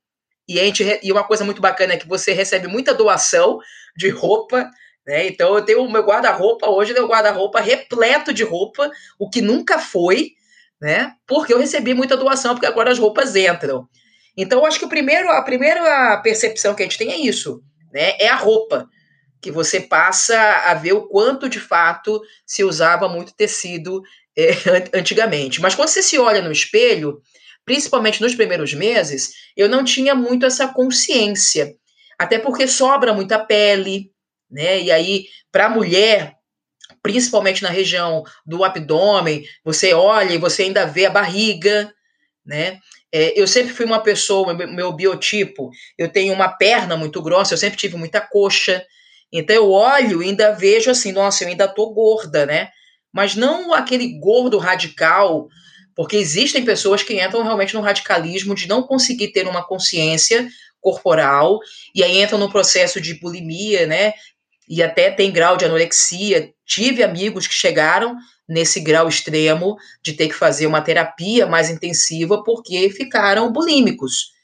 E, 0.47 0.59
a 0.59 0.63
gente, 0.63 0.99
e 1.01 1.11
uma 1.11 1.23
coisa 1.23 1.43
muito 1.43 1.61
bacana 1.61 1.93
é 1.93 1.97
que 1.97 2.07
você 2.07 2.31
recebe 2.31 2.67
muita 2.67 2.93
doação 2.93 3.57
de 3.97 4.09
roupa 4.09 4.69
né? 5.05 5.27
Então 5.27 5.55
eu 5.55 5.63
tenho 5.63 5.83
o 5.83 5.91
meu 5.91 6.03
guarda-roupa 6.03 6.67
hoje, 6.69 6.97
é 6.97 7.01
um 7.01 7.07
guarda-roupa 7.07 7.61
repleto 7.61 8.33
de 8.33 8.43
roupa, 8.43 8.89
o 9.19 9.29
que 9.29 9.41
nunca 9.41 9.77
foi, 9.77 10.31
né? 10.81 11.13
Porque 11.27 11.53
eu 11.53 11.59
recebi 11.59 11.93
muita 11.93 12.17
doação, 12.17 12.55
porque 12.55 12.65
agora 12.65 12.91
as 12.91 12.97
roupas 12.97 13.35
entram. 13.35 13.87
Então 14.35 14.59
eu 14.59 14.65
acho 14.65 14.79
que 14.79 14.85
o 14.85 14.89
primeiro, 14.89 15.29
a 15.29 15.41
primeira 15.43 16.17
percepção 16.17 16.73
que 16.73 16.81
a 16.81 16.85
gente 16.85 16.97
tem 16.97 17.11
é 17.11 17.17
isso, 17.17 17.61
né? 17.93 18.13
É 18.19 18.27
a 18.27 18.35
roupa, 18.35 18.87
que 19.45 19.51
você 19.51 19.79
passa 19.79 20.35
a 20.65 20.73
ver 20.73 20.93
o 20.93 21.03
quanto 21.03 21.47
de 21.47 21.59
fato 21.59 22.19
se 22.47 22.63
usava 22.63 23.07
muito 23.07 23.31
tecido 23.35 24.01
é, 24.35 24.49
antigamente. 24.91 25.61
Mas 25.61 25.75
quando 25.75 25.89
você 25.89 26.01
se 26.01 26.17
olha 26.17 26.41
no 26.41 26.51
espelho, 26.51 27.21
principalmente 27.63 28.23
nos 28.23 28.33
primeiros 28.33 28.73
meses, 28.73 29.33
eu 29.55 29.69
não 29.69 29.83
tinha 29.83 30.15
muito 30.15 30.47
essa 30.47 30.67
consciência. 30.69 31.75
Até 32.17 32.39
porque 32.39 32.67
sobra 32.67 33.13
muita 33.13 33.37
pele, 33.37 34.09
né? 34.49 34.81
E 34.81 34.91
aí, 34.91 35.27
para 35.51 35.67
a 35.67 35.69
mulher, 35.69 36.33
principalmente 37.03 37.61
na 37.61 37.69
região 37.69 38.23
do 38.43 38.63
abdômen, 38.63 39.45
você 39.63 39.93
olha 39.93 40.33
e 40.33 40.39
você 40.39 40.63
ainda 40.63 40.87
vê 40.87 41.05
a 41.05 41.11
barriga, 41.11 41.93
né? 42.43 42.79
É, 43.11 43.39
eu 43.39 43.47
sempre 43.47 43.73
fui 43.73 43.85
uma 43.85 44.01
pessoa, 44.01 44.55
meu 44.55 44.91
biotipo, 44.91 45.69
eu 45.99 46.09
tenho 46.09 46.33
uma 46.33 46.49
perna 46.49 46.97
muito 46.97 47.21
grossa, 47.21 47.53
eu 47.53 47.59
sempre 47.59 47.77
tive 47.77 47.95
muita 47.95 48.19
coxa, 48.19 48.83
então 49.31 49.55
eu 49.55 49.71
olho 49.71 50.21
e 50.23 50.27
ainda 50.27 50.51
vejo 50.51 50.89
assim, 50.89 51.11
nossa, 51.11 51.43
eu 51.43 51.49
ainda 51.49 51.67
tô 51.67 51.93
gorda, 51.93 52.45
né? 52.45 52.69
Mas 53.11 53.35
não 53.35 53.73
aquele 53.73 54.19
gordo 54.19 54.57
radical, 54.57 55.47
porque 55.95 56.17
existem 56.17 56.65
pessoas 56.65 57.03
que 57.03 57.21
entram 57.21 57.43
realmente 57.43 57.73
no 57.73 57.81
radicalismo 57.81 58.53
de 58.53 58.67
não 58.67 58.83
conseguir 58.83 59.29
ter 59.29 59.47
uma 59.47 59.65
consciência 59.65 60.47
corporal 60.81 61.59
e 61.95 62.03
aí 62.03 62.21
entram 62.21 62.37
no 62.37 62.51
processo 62.51 63.01
de 63.01 63.19
bulimia, 63.19 63.87
né? 63.87 64.13
e 64.67 64.81
até 64.81 65.11
tem 65.11 65.31
grau 65.31 65.57
de 65.57 65.65
anorexia. 65.65 66.51
Tive 66.65 67.03
amigos 67.03 67.47
que 67.47 67.53
chegaram 67.53 68.15
nesse 68.47 68.79
grau 68.79 69.07
extremo 69.07 69.75
de 70.03 70.13
ter 70.13 70.27
que 70.27 70.35
fazer 70.35 70.67
uma 70.67 70.81
terapia 70.81 71.45
mais 71.45 71.69
intensiva 71.69 72.43
porque 72.43 72.89
ficaram 72.89 73.51
bulímicos. 73.51 74.34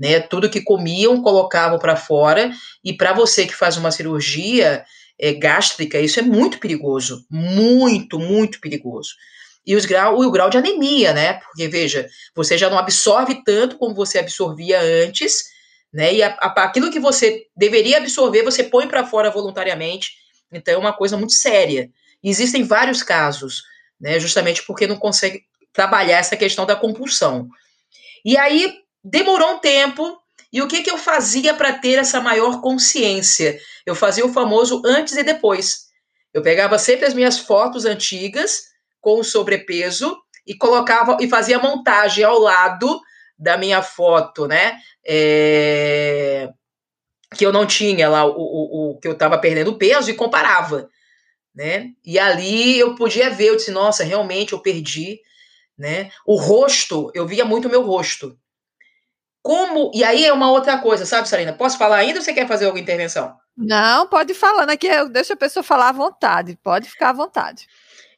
Né? 0.00 0.18
Tudo 0.18 0.48
que 0.48 0.62
comiam 0.62 1.22
colocavam 1.22 1.78
para 1.78 1.94
fora 1.94 2.50
e 2.82 2.94
para 2.94 3.12
você 3.12 3.46
que 3.46 3.54
faz 3.54 3.76
uma 3.76 3.90
cirurgia 3.90 4.82
é, 5.18 5.34
gástrica, 5.34 6.00
isso 6.00 6.18
é 6.18 6.22
muito 6.22 6.58
perigoso, 6.58 7.26
muito, 7.30 8.18
muito 8.18 8.58
perigoso. 8.60 9.10
E 9.66 9.76
os 9.76 9.84
grau, 9.84 10.18
o 10.18 10.30
grau 10.30 10.48
de 10.48 10.56
anemia, 10.56 11.12
né? 11.12 11.34
Porque 11.34 11.68
veja, 11.68 12.08
você 12.34 12.56
já 12.56 12.70
não 12.70 12.78
absorve 12.78 13.44
tanto 13.44 13.76
como 13.76 13.94
você 13.94 14.18
absorvia 14.18 14.80
antes 14.80 15.50
né? 15.92 16.14
E 16.14 16.22
a, 16.22 16.36
a, 16.40 16.64
aquilo 16.64 16.90
que 16.90 17.00
você 17.00 17.46
deveria 17.56 17.98
absorver, 17.98 18.42
você 18.42 18.64
põe 18.64 18.86
para 18.86 19.06
fora 19.06 19.30
voluntariamente. 19.30 20.12
Então 20.52 20.74
é 20.74 20.78
uma 20.78 20.92
coisa 20.92 21.16
muito 21.16 21.32
séria. 21.32 21.90
E 22.22 22.30
existem 22.30 22.62
vários 22.62 23.02
casos, 23.02 23.62
né? 24.00 24.18
Justamente 24.18 24.62
porque 24.64 24.86
não 24.86 24.96
consegue 24.96 25.44
trabalhar 25.72 26.18
essa 26.18 26.36
questão 26.36 26.66
da 26.66 26.76
compulsão. 26.76 27.48
E 28.24 28.36
aí 28.36 28.74
demorou 29.02 29.54
um 29.54 29.58
tempo. 29.58 30.18
E 30.52 30.60
o 30.60 30.68
que, 30.68 30.82
que 30.82 30.90
eu 30.90 30.98
fazia 30.98 31.54
para 31.54 31.72
ter 31.72 31.98
essa 31.98 32.20
maior 32.20 32.60
consciência? 32.60 33.58
Eu 33.86 33.94
fazia 33.94 34.26
o 34.26 34.32
famoso 34.32 34.82
antes 34.84 35.16
e 35.16 35.22
depois. 35.22 35.90
Eu 36.34 36.42
pegava 36.42 36.78
sempre 36.78 37.06
as 37.06 37.14
minhas 37.14 37.38
fotos 37.38 37.84
antigas 37.84 38.62
com 39.00 39.22
sobrepeso 39.22 40.16
e 40.46 40.54
colocava 40.54 41.16
e 41.20 41.28
fazia 41.28 41.58
montagem 41.58 42.24
ao 42.24 42.38
lado 42.38 43.00
da 43.38 43.56
minha 43.56 43.82
foto, 43.82 44.46
né? 44.46 44.78
É, 45.06 46.50
que 47.34 47.46
eu 47.46 47.52
não 47.52 47.66
tinha 47.66 48.08
lá 48.08 48.24
o, 48.24 48.34
o, 48.36 48.90
o 48.90 48.98
que 48.98 49.08
eu 49.08 49.12
estava 49.12 49.38
perdendo 49.38 49.78
peso 49.78 50.10
e 50.10 50.14
comparava, 50.14 50.88
né? 51.54 51.90
E 52.04 52.18
ali 52.18 52.78
eu 52.78 52.94
podia 52.94 53.30
ver, 53.30 53.46
eu 53.46 53.56
disse, 53.56 53.70
nossa, 53.70 54.04
realmente 54.04 54.52
eu 54.52 54.60
perdi, 54.60 55.20
né? 55.78 56.10
O 56.26 56.36
rosto, 56.36 57.10
eu 57.14 57.26
via 57.26 57.44
muito 57.44 57.66
o 57.66 57.70
meu 57.70 57.82
rosto. 57.82 58.38
Como, 59.42 59.90
e 59.94 60.04
aí 60.04 60.24
é 60.24 60.32
uma 60.32 60.50
outra 60.50 60.78
coisa, 60.78 61.06
sabe, 61.06 61.28
Sarina? 61.28 61.52
Posso 61.52 61.78
falar 61.78 61.96
ainda 61.96 62.18
ou 62.18 62.24
você 62.24 62.32
quer 62.32 62.46
fazer 62.46 62.66
alguma 62.66 62.82
intervenção? 62.82 63.34
Não, 63.56 64.06
pode 64.06 64.34
falar, 64.34 64.66
né? 64.66 64.76
Que 64.76 64.86
eu 64.86 65.08
deixo 65.08 65.32
a 65.32 65.36
pessoa 65.36 65.62
falar 65.62 65.88
à 65.88 65.92
vontade, 65.92 66.58
pode 66.62 66.88
ficar 66.88 67.10
à 67.10 67.14
vontade. 67.14 67.66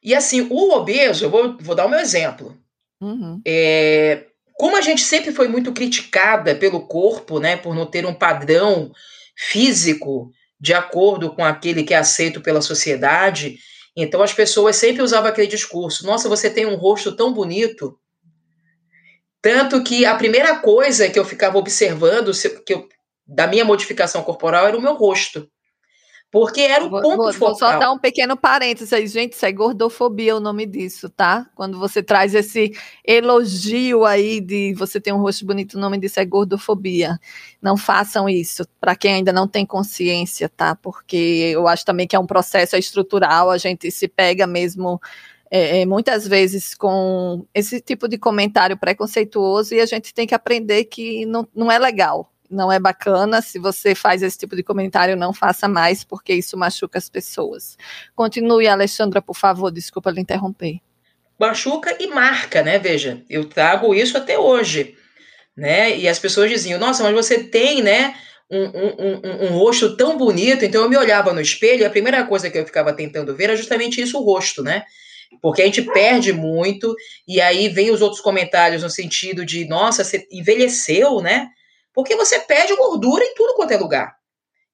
E 0.02 0.14
assim, 0.14 0.46
o 0.50 0.72
obeso, 0.72 1.24
eu 1.24 1.30
vou, 1.30 1.56
vou 1.58 1.74
dar 1.74 1.86
o 1.86 1.88
meu 1.88 2.00
exemplo. 2.00 2.56
Uhum. 3.00 3.40
É, 3.46 4.26
como 4.54 4.76
a 4.76 4.80
gente 4.80 5.02
sempre 5.02 5.32
foi 5.32 5.48
muito 5.48 5.72
criticada 5.72 6.54
pelo 6.54 6.86
corpo, 6.86 7.38
né, 7.38 7.56
por 7.56 7.74
não 7.74 7.86
ter 7.86 8.04
um 8.04 8.14
padrão 8.14 8.92
físico 9.36 10.30
de 10.60 10.74
acordo 10.74 11.34
com 11.34 11.44
aquele 11.44 11.82
que 11.82 11.94
é 11.94 11.98
aceito 11.98 12.40
pela 12.40 12.60
sociedade, 12.60 13.58
então 13.96 14.22
as 14.22 14.32
pessoas 14.32 14.76
sempre 14.76 15.02
usavam 15.02 15.28
aquele 15.28 15.46
discurso: 15.46 16.06
nossa, 16.06 16.28
você 16.28 16.48
tem 16.48 16.66
um 16.66 16.76
rosto 16.76 17.14
tão 17.14 17.32
bonito. 17.32 17.98
Tanto 19.42 19.82
que 19.82 20.06
a 20.06 20.14
primeira 20.14 20.54
coisa 20.60 21.10
que 21.10 21.18
eu 21.18 21.24
ficava 21.24 21.58
observando 21.58 22.30
que 22.64 22.72
eu, 22.72 22.88
da 23.26 23.48
minha 23.48 23.64
modificação 23.64 24.22
corporal 24.22 24.68
era 24.68 24.78
o 24.78 24.80
meu 24.80 24.94
rosto. 24.94 25.50
Porque 26.30 26.62
era 26.62 26.82
o 26.82 26.88
vou, 26.88 27.02
ponto 27.02 27.16
vou, 27.16 27.32
focal. 27.34 27.48
Vou 27.48 27.58
só 27.58 27.78
dar 27.78 27.92
um 27.92 27.98
pequeno 27.98 28.38
parênteses 28.38 28.90
aí, 28.90 29.06
gente, 29.06 29.34
isso 29.34 29.44
é 29.44 29.52
gordofobia 29.52 30.34
o 30.34 30.40
nome 30.40 30.64
disso, 30.64 31.10
tá? 31.10 31.46
Quando 31.54 31.78
você 31.78 32.02
traz 32.02 32.34
esse 32.34 32.72
elogio 33.04 34.06
aí 34.06 34.40
de 34.40 34.72
você 34.72 34.98
ter 34.98 35.12
um 35.12 35.20
rosto 35.20 35.44
bonito, 35.44 35.74
o 35.74 35.80
nome 35.80 35.98
disso 35.98 36.20
é 36.20 36.24
gordofobia. 36.24 37.18
Não 37.60 37.76
façam 37.76 38.30
isso, 38.30 38.66
para 38.80 38.96
quem 38.96 39.16
ainda 39.16 39.30
não 39.30 39.46
tem 39.46 39.66
consciência, 39.66 40.48
tá? 40.48 40.74
Porque 40.74 41.50
eu 41.52 41.68
acho 41.68 41.84
também 41.84 42.06
que 42.06 42.16
é 42.16 42.18
um 42.18 42.26
processo 42.26 42.76
estrutural, 42.76 43.50
a 43.50 43.58
gente 43.58 43.90
se 43.90 44.08
pega 44.08 44.46
mesmo 44.46 44.98
é, 45.54 45.82
é, 45.82 45.86
muitas 45.86 46.26
vezes 46.26 46.74
com 46.74 47.46
esse 47.54 47.78
tipo 47.78 48.08
de 48.08 48.16
comentário 48.16 48.74
preconceituoso 48.74 49.74
e 49.74 49.80
a 49.80 49.84
gente 49.84 50.14
tem 50.14 50.26
que 50.26 50.34
aprender 50.34 50.84
que 50.84 51.26
não, 51.26 51.46
não 51.54 51.70
é 51.70 51.78
legal, 51.78 52.32
não 52.50 52.72
é 52.72 52.80
bacana. 52.80 53.42
Se 53.42 53.58
você 53.58 53.94
faz 53.94 54.22
esse 54.22 54.38
tipo 54.38 54.56
de 54.56 54.62
comentário, 54.62 55.14
não 55.14 55.34
faça 55.34 55.68
mais, 55.68 56.04
porque 56.04 56.32
isso 56.32 56.56
machuca 56.56 56.96
as 56.96 57.10
pessoas. 57.10 57.76
Continue, 58.16 58.66
Alexandra, 58.66 59.20
por 59.20 59.36
favor, 59.36 59.70
desculpa 59.70 60.10
lhe 60.10 60.22
interromper. 60.22 60.80
Machuca 61.38 61.98
e 62.00 62.06
marca, 62.06 62.62
né? 62.62 62.78
Veja, 62.78 63.22
eu 63.28 63.44
trago 63.44 63.94
isso 63.94 64.16
até 64.16 64.38
hoje, 64.38 64.96
né? 65.54 65.94
E 65.98 66.08
as 66.08 66.18
pessoas 66.18 66.48
diziam, 66.50 66.80
nossa, 66.80 67.02
mas 67.02 67.12
você 67.12 67.44
tem, 67.44 67.82
né? 67.82 68.14
Um, 68.50 68.64
um, 68.64 68.96
um, 68.98 69.44
um, 69.44 69.58
rosto 69.58 69.98
tão 69.98 70.16
bonito, 70.16 70.64
então 70.64 70.82
eu 70.82 70.88
me 70.88 70.96
olhava 70.96 71.32
no 71.32 71.40
espelho 71.42 71.82
e 71.82 71.84
a 71.84 71.90
primeira 71.90 72.24
coisa 72.24 72.48
que 72.48 72.56
eu 72.56 72.66
ficava 72.66 72.92
tentando 72.92 73.34
ver 73.34 73.44
era 73.44 73.56
justamente 73.56 74.00
isso, 74.00 74.18
o 74.18 74.22
rosto, 74.22 74.62
né? 74.62 74.84
Porque 75.40 75.62
a 75.62 75.64
gente 75.64 75.82
perde 75.82 76.32
muito, 76.32 76.94
e 77.26 77.40
aí 77.40 77.68
vem 77.68 77.90
os 77.90 78.02
outros 78.02 78.20
comentários 78.20 78.82
no 78.82 78.90
sentido 78.90 79.44
de, 79.44 79.64
nossa, 79.66 80.04
você 80.04 80.26
envelheceu, 80.30 81.20
né? 81.20 81.48
Porque 81.92 82.14
você 82.16 82.38
perde 82.40 82.74
gordura 82.76 83.24
em 83.24 83.34
tudo 83.34 83.54
quanto 83.54 83.72
é 83.72 83.76
lugar. 83.76 84.16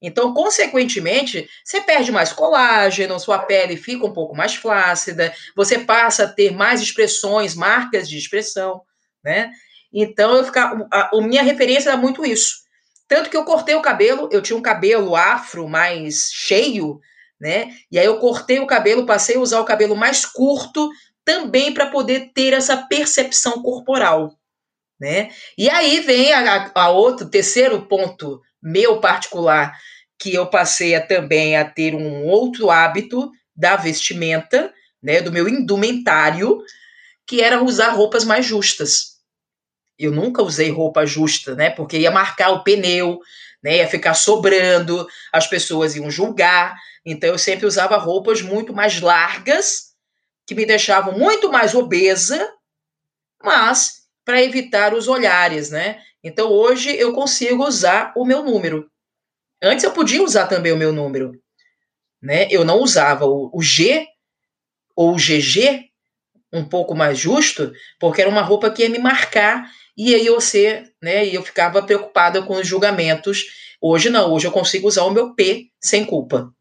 Então, 0.01 0.33
consequentemente, 0.33 1.49
você 1.65 1.81
perde 1.81 2.13
mais 2.13 2.33
colágeno, 2.33 3.19
sua 3.19 3.41
pele 3.41 3.77
fica 3.77 4.07
um 4.07 4.13
pouco 4.13 4.37
mais 4.37 4.55
flácida, 4.55 5.35
você 5.57 5.79
passa 5.79 6.25
a 6.25 6.29
ter 6.29 6.53
mais 6.53 6.81
expressões, 6.81 7.55
marcas 7.55 8.09
de 8.09 8.17
expressão, 8.17 8.83
né? 9.25 9.51
Então, 9.93 10.37
eu 10.37 10.45
ficar, 10.45 10.73
a, 10.93 11.17
a 11.17 11.21
minha 11.21 11.43
referência 11.43 11.91
era 11.91 11.97
muito 11.97 12.25
isso. 12.25 12.69
Tanto 13.09 13.31
que 13.31 13.37
eu 13.37 13.45
cortei 13.45 13.75
o 13.75 13.83
cabelo, 13.83 14.29
eu 14.31 14.43
tinha 14.43 14.57
um 14.57 14.63
cabelo 14.63 15.17
afro 15.17 15.67
mais 15.67 16.31
cheio, 16.33 17.01
né? 17.41 17.71
E 17.91 17.99
aí 17.99 18.07
eu 18.07 18.19
cortei 18.19 18.59
o 18.59 18.67
cabelo, 18.67 19.07
passei 19.07 19.37
a 19.37 19.41
usar 19.41 19.61
o 19.61 19.65
cabelo 19.65 19.97
mais 19.97 20.25
curto, 20.25 20.91
também 21.25 21.73
para 21.73 21.87
poder 21.87 22.33
ter 22.35 22.53
essa 22.53 22.77
percepção 22.77 23.63
corporal, 23.63 24.33
né? 24.99 25.31
E 25.57 25.69
aí 25.69 26.01
vem 26.01 26.33
a, 26.33 26.71
a 26.75 26.89
outro, 26.89 27.29
terceiro 27.29 27.83
ponto 27.83 28.41
meu 28.63 29.01
particular, 29.01 29.77
que 30.19 30.35
eu 30.35 30.47
passei 30.49 30.95
a, 30.95 31.07
também 31.07 31.57
a 31.57 31.65
ter 31.65 31.95
um 31.95 32.25
outro 32.25 32.71
hábito 32.71 33.31
da 33.55 33.77
vestimenta, 33.77 34.73
né, 35.03 35.21
do 35.21 35.31
meu 35.31 35.49
indumentário, 35.49 36.59
que 37.27 37.41
era 37.41 37.63
usar 37.63 37.91
roupas 37.91 38.25
mais 38.25 38.45
justas. 38.45 39.19
Eu 39.99 40.13
nunca 40.13 40.43
usei 40.43 40.71
roupa 40.71 41.07
justa, 41.07 41.55
né, 41.55 41.71
porque 41.71 41.99
ia 41.99 42.11
marcar 42.11 42.51
o 42.51 42.65
pneu, 42.65 43.21
né, 43.63 43.79
ia 43.79 43.89
ficar 43.89 44.15
sobrando, 44.15 45.07
as 45.33 45.47
pessoas 45.47 45.97
iam 45.97 46.11
julgar. 46.11 46.77
Então 47.05 47.31
eu 47.31 47.39
sempre 47.39 47.67
usava 47.67 47.97
roupas 47.97 48.43
muito 48.43 48.73
mais 48.73 49.01
largas, 49.01 49.95
que 50.47 50.55
me 50.55 50.65
deixavam 50.65 51.19
muito 51.19 51.51
mais 51.51 51.75
obesa, 51.75 52.53
mas 53.43 54.03
para 54.25 54.43
evitar 54.43 54.95
os 54.95 55.09
olhares, 55.09 55.71
né? 55.71 56.01
Então 56.23 56.51
hoje 56.51 56.95
eu 56.97 57.13
consigo 57.13 57.67
usar 57.67 58.13
o 58.17 58.25
meu 58.25 58.43
número. 58.43 58.91
Antes 59.63 59.85
eu 59.85 59.93
podia 59.93 60.23
usar 60.23 60.47
também 60.47 60.73
o 60.73 60.77
meu 60.77 60.93
número, 60.93 61.33
né? 62.23 62.47
Eu 62.51 62.65
não 62.65 62.79
usava 62.79 63.27
o, 63.27 63.51
o 63.53 63.63
G 63.63 64.07
ou 64.95 65.15
o 65.15 65.17
GG, 65.17 65.89
um 66.53 66.65
pouco 66.65 66.95
mais 66.95 67.19
justo, 67.19 67.73
porque 67.99 68.21
era 68.21 68.31
uma 68.31 68.43
roupa 68.43 68.71
que 68.71 68.83
ia 68.83 68.89
me 68.89 68.99
marcar 68.99 69.71
e 69.97 70.15
aí 70.15 70.27
eu 70.27 70.41
ser, 70.41 70.88
né? 71.03 71.27
E 71.27 71.35
eu 71.35 71.43
ficava 71.43 71.83
preocupada 71.83 72.43
com 72.43 72.55
os 72.55 72.67
julgamentos. 72.67 73.47
Hoje 73.81 74.11
não, 74.11 74.33
hoje 74.33 74.47
eu 74.47 74.53
consigo 74.53 74.89
usar 74.89 75.05
o 75.05 75.11
meu 75.11 75.35
P 75.35 75.71
sem 75.81 76.05
culpa. 76.05 76.53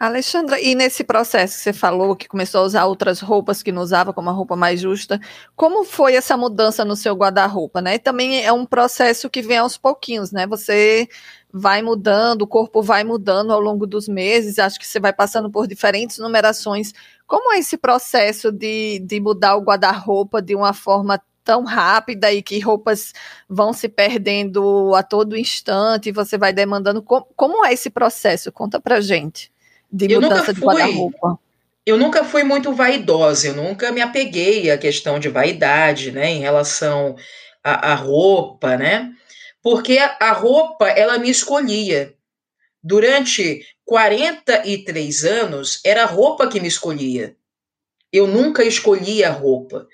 Alexandra, 0.00 0.58
e 0.58 0.74
nesse 0.74 1.04
processo 1.04 1.58
que 1.58 1.62
você 1.62 1.72
falou, 1.74 2.16
que 2.16 2.26
começou 2.26 2.62
a 2.62 2.64
usar 2.64 2.86
outras 2.86 3.20
roupas 3.20 3.62
que 3.62 3.70
não 3.70 3.82
usava 3.82 4.14
como 4.14 4.30
uma 4.30 4.34
roupa 4.34 4.56
mais 4.56 4.80
justa, 4.80 5.20
como 5.54 5.84
foi 5.84 6.14
essa 6.14 6.38
mudança 6.38 6.86
no 6.86 6.96
seu 6.96 7.14
guarda-roupa, 7.14 7.82
né? 7.82 7.98
também 7.98 8.42
é 8.42 8.50
um 8.50 8.64
processo 8.64 9.28
que 9.28 9.42
vem 9.42 9.58
aos 9.58 9.76
pouquinhos, 9.76 10.32
né? 10.32 10.46
Você 10.46 11.06
vai 11.52 11.82
mudando, 11.82 12.42
o 12.42 12.46
corpo 12.46 12.82
vai 12.82 13.04
mudando 13.04 13.52
ao 13.52 13.60
longo 13.60 13.86
dos 13.86 14.08
meses, 14.08 14.58
acho 14.58 14.78
que 14.78 14.86
você 14.86 14.98
vai 14.98 15.12
passando 15.12 15.50
por 15.50 15.66
diferentes 15.66 16.16
numerações. 16.16 16.94
Como 17.26 17.52
é 17.52 17.58
esse 17.58 17.76
processo 17.76 18.50
de, 18.50 19.00
de 19.00 19.20
mudar 19.20 19.56
o 19.56 19.62
guarda-roupa 19.62 20.40
de 20.40 20.54
uma 20.54 20.72
forma 20.72 21.20
tão 21.44 21.64
rápida 21.64 22.32
e 22.32 22.42
que 22.42 22.58
roupas 22.60 23.12
vão 23.48 23.72
se 23.72 23.88
perdendo 23.88 24.94
a 24.94 25.02
todo 25.02 25.36
instante 25.36 26.08
e 26.08 26.12
você 26.12 26.38
vai 26.38 26.52
demandando? 26.52 27.02
Como, 27.02 27.26
como 27.36 27.64
é 27.64 27.72
esse 27.72 27.90
processo? 27.90 28.52
Conta 28.52 28.80
pra 28.80 29.00
gente 29.00 29.50
de 29.90 30.10
eu 30.10 30.20
mudança 30.20 30.52
de 30.52 30.60
guarda-roupa? 30.60 31.38
Eu 31.84 31.96
nunca 31.96 32.24
fui 32.24 32.44
muito 32.44 32.72
vaidosa, 32.72 33.48
eu 33.48 33.54
nunca 33.54 33.90
me 33.90 34.00
apeguei 34.00 34.70
à 34.70 34.78
questão 34.78 35.18
de 35.18 35.28
vaidade, 35.28 36.12
né, 36.12 36.30
em 36.30 36.40
relação 36.40 37.16
à, 37.64 37.92
à 37.92 37.94
roupa, 37.94 38.76
né, 38.76 39.10
porque 39.62 39.98
a, 39.98 40.16
a 40.20 40.32
roupa, 40.32 40.88
ela 40.88 41.18
me 41.18 41.30
escolhia. 41.30 42.14
Durante 42.82 43.66
43 43.84 45.24
anos, 45.24 45.80
era 45.84 46.04
a 46.04 46.06
roupa 46.06 46.48
que 46.48 46.60
me 46.60 46.68
escolhia. 46.68 47.36
Eu 48.12 48.26
nunca 48.26 48.64
escolhia 48.64 49.28
a 49.28 49.32
roupa. 49.32 49.86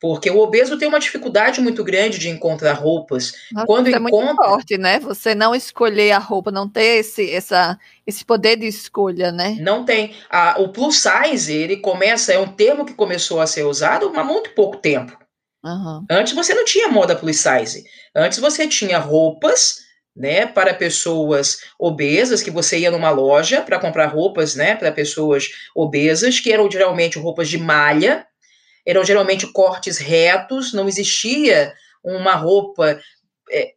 Porque 0.00 0.30
o 0.30 0.38
obeso 0.38 0.78
tem 0.78 0.86
uma 0.86 1.00
dificuldade 1.00 1.60
muito 1.60 1.82
grande 1.82 2.18
de 2.18 2.28
encontrar 2.28 2.74
roupas. 2.74 3.32
Nossa, 3.52 3.66
Quando 3.66 3.88
isso 3.88 3.98
encontra... 3.98 4.18
é 4.18 4.22
muito 4.22 4.44
forte, 4.44 4.78
né? 4.78 5.00
Você 5.00 5.34
não 5.34 5.54
escolher 5.54 6.12
a 6.12 6.18
roupa, 6.18 6.50
não 6.50 6.68
ter 6.68 6.98
esse, 6.98 7.30
essa, 7.30 7.78
esse 8.06 8.24
poder 8.24 8.56
de 8.56 8.66
escolha, 8.66 9.32
né? 9.32 9.56
Não 9.60 9.84
tem. 9.84 10.14
A, 10.28 10.60
o 10.60 10.68
plus 10.68 11.02
size, 11.02 11.52
ele 11.52 11.78
começa, 11.78 12.32
é 12.32 12.38
um 12.38 12.48
termo 12.48 12.84
que 12.84 12.92
começou 12.94 13.40
a 13.40 13.46
ser 13.46 13.64
usado 13.64 14.12
há 14.14 14.24
muito 14.24 14.50
pouco 14.50 14.76
tempo. 14.76 15.16
Uhum. 15.64 16.04
Antes 16.10 16.34
você 16.34 16.52
não 16.52 16.64
tinha 16.64 16.88
moda 16.88 17.16
plus 17.16 17.38
size. 17.38 17.84
Antes 18.14 18.38
você 18.38 18.68
tinha 18.68 18.98
roupas 18.98 19.84
né, 20.14 20.46
para 20.46 20.74
pessoas 20.74 21.58
obesas, 21.78 22.42
que 22.42 22.50
você 22.50 22.78
ia 22.78 22.90
numa 22.90 23.10
loja 23.10 23.62
para 23.62 23.80
comprar 23.80 24.06
roupas, 24.06 24.54
né, 24.54 24.76
para 24.76 24.92
pessoas 24.92 25.48
obesas, 25.74 26.38
que 26.38 26.52
eram 26.52 26.70
geralmente 26.70 27.18
roupas 27.18 27.48
de 27.48 27.58
malha, 27.58 28.26
eram 28.86 29.04
geralmente 29.04 29.46
cortes 29.46 29.98
retos, 29.98 30.72
não 30.72 30.88
existia 30.88 31.72
uma 32.02 32.34
roupa 32.34 33.00
é, 33.50 33.72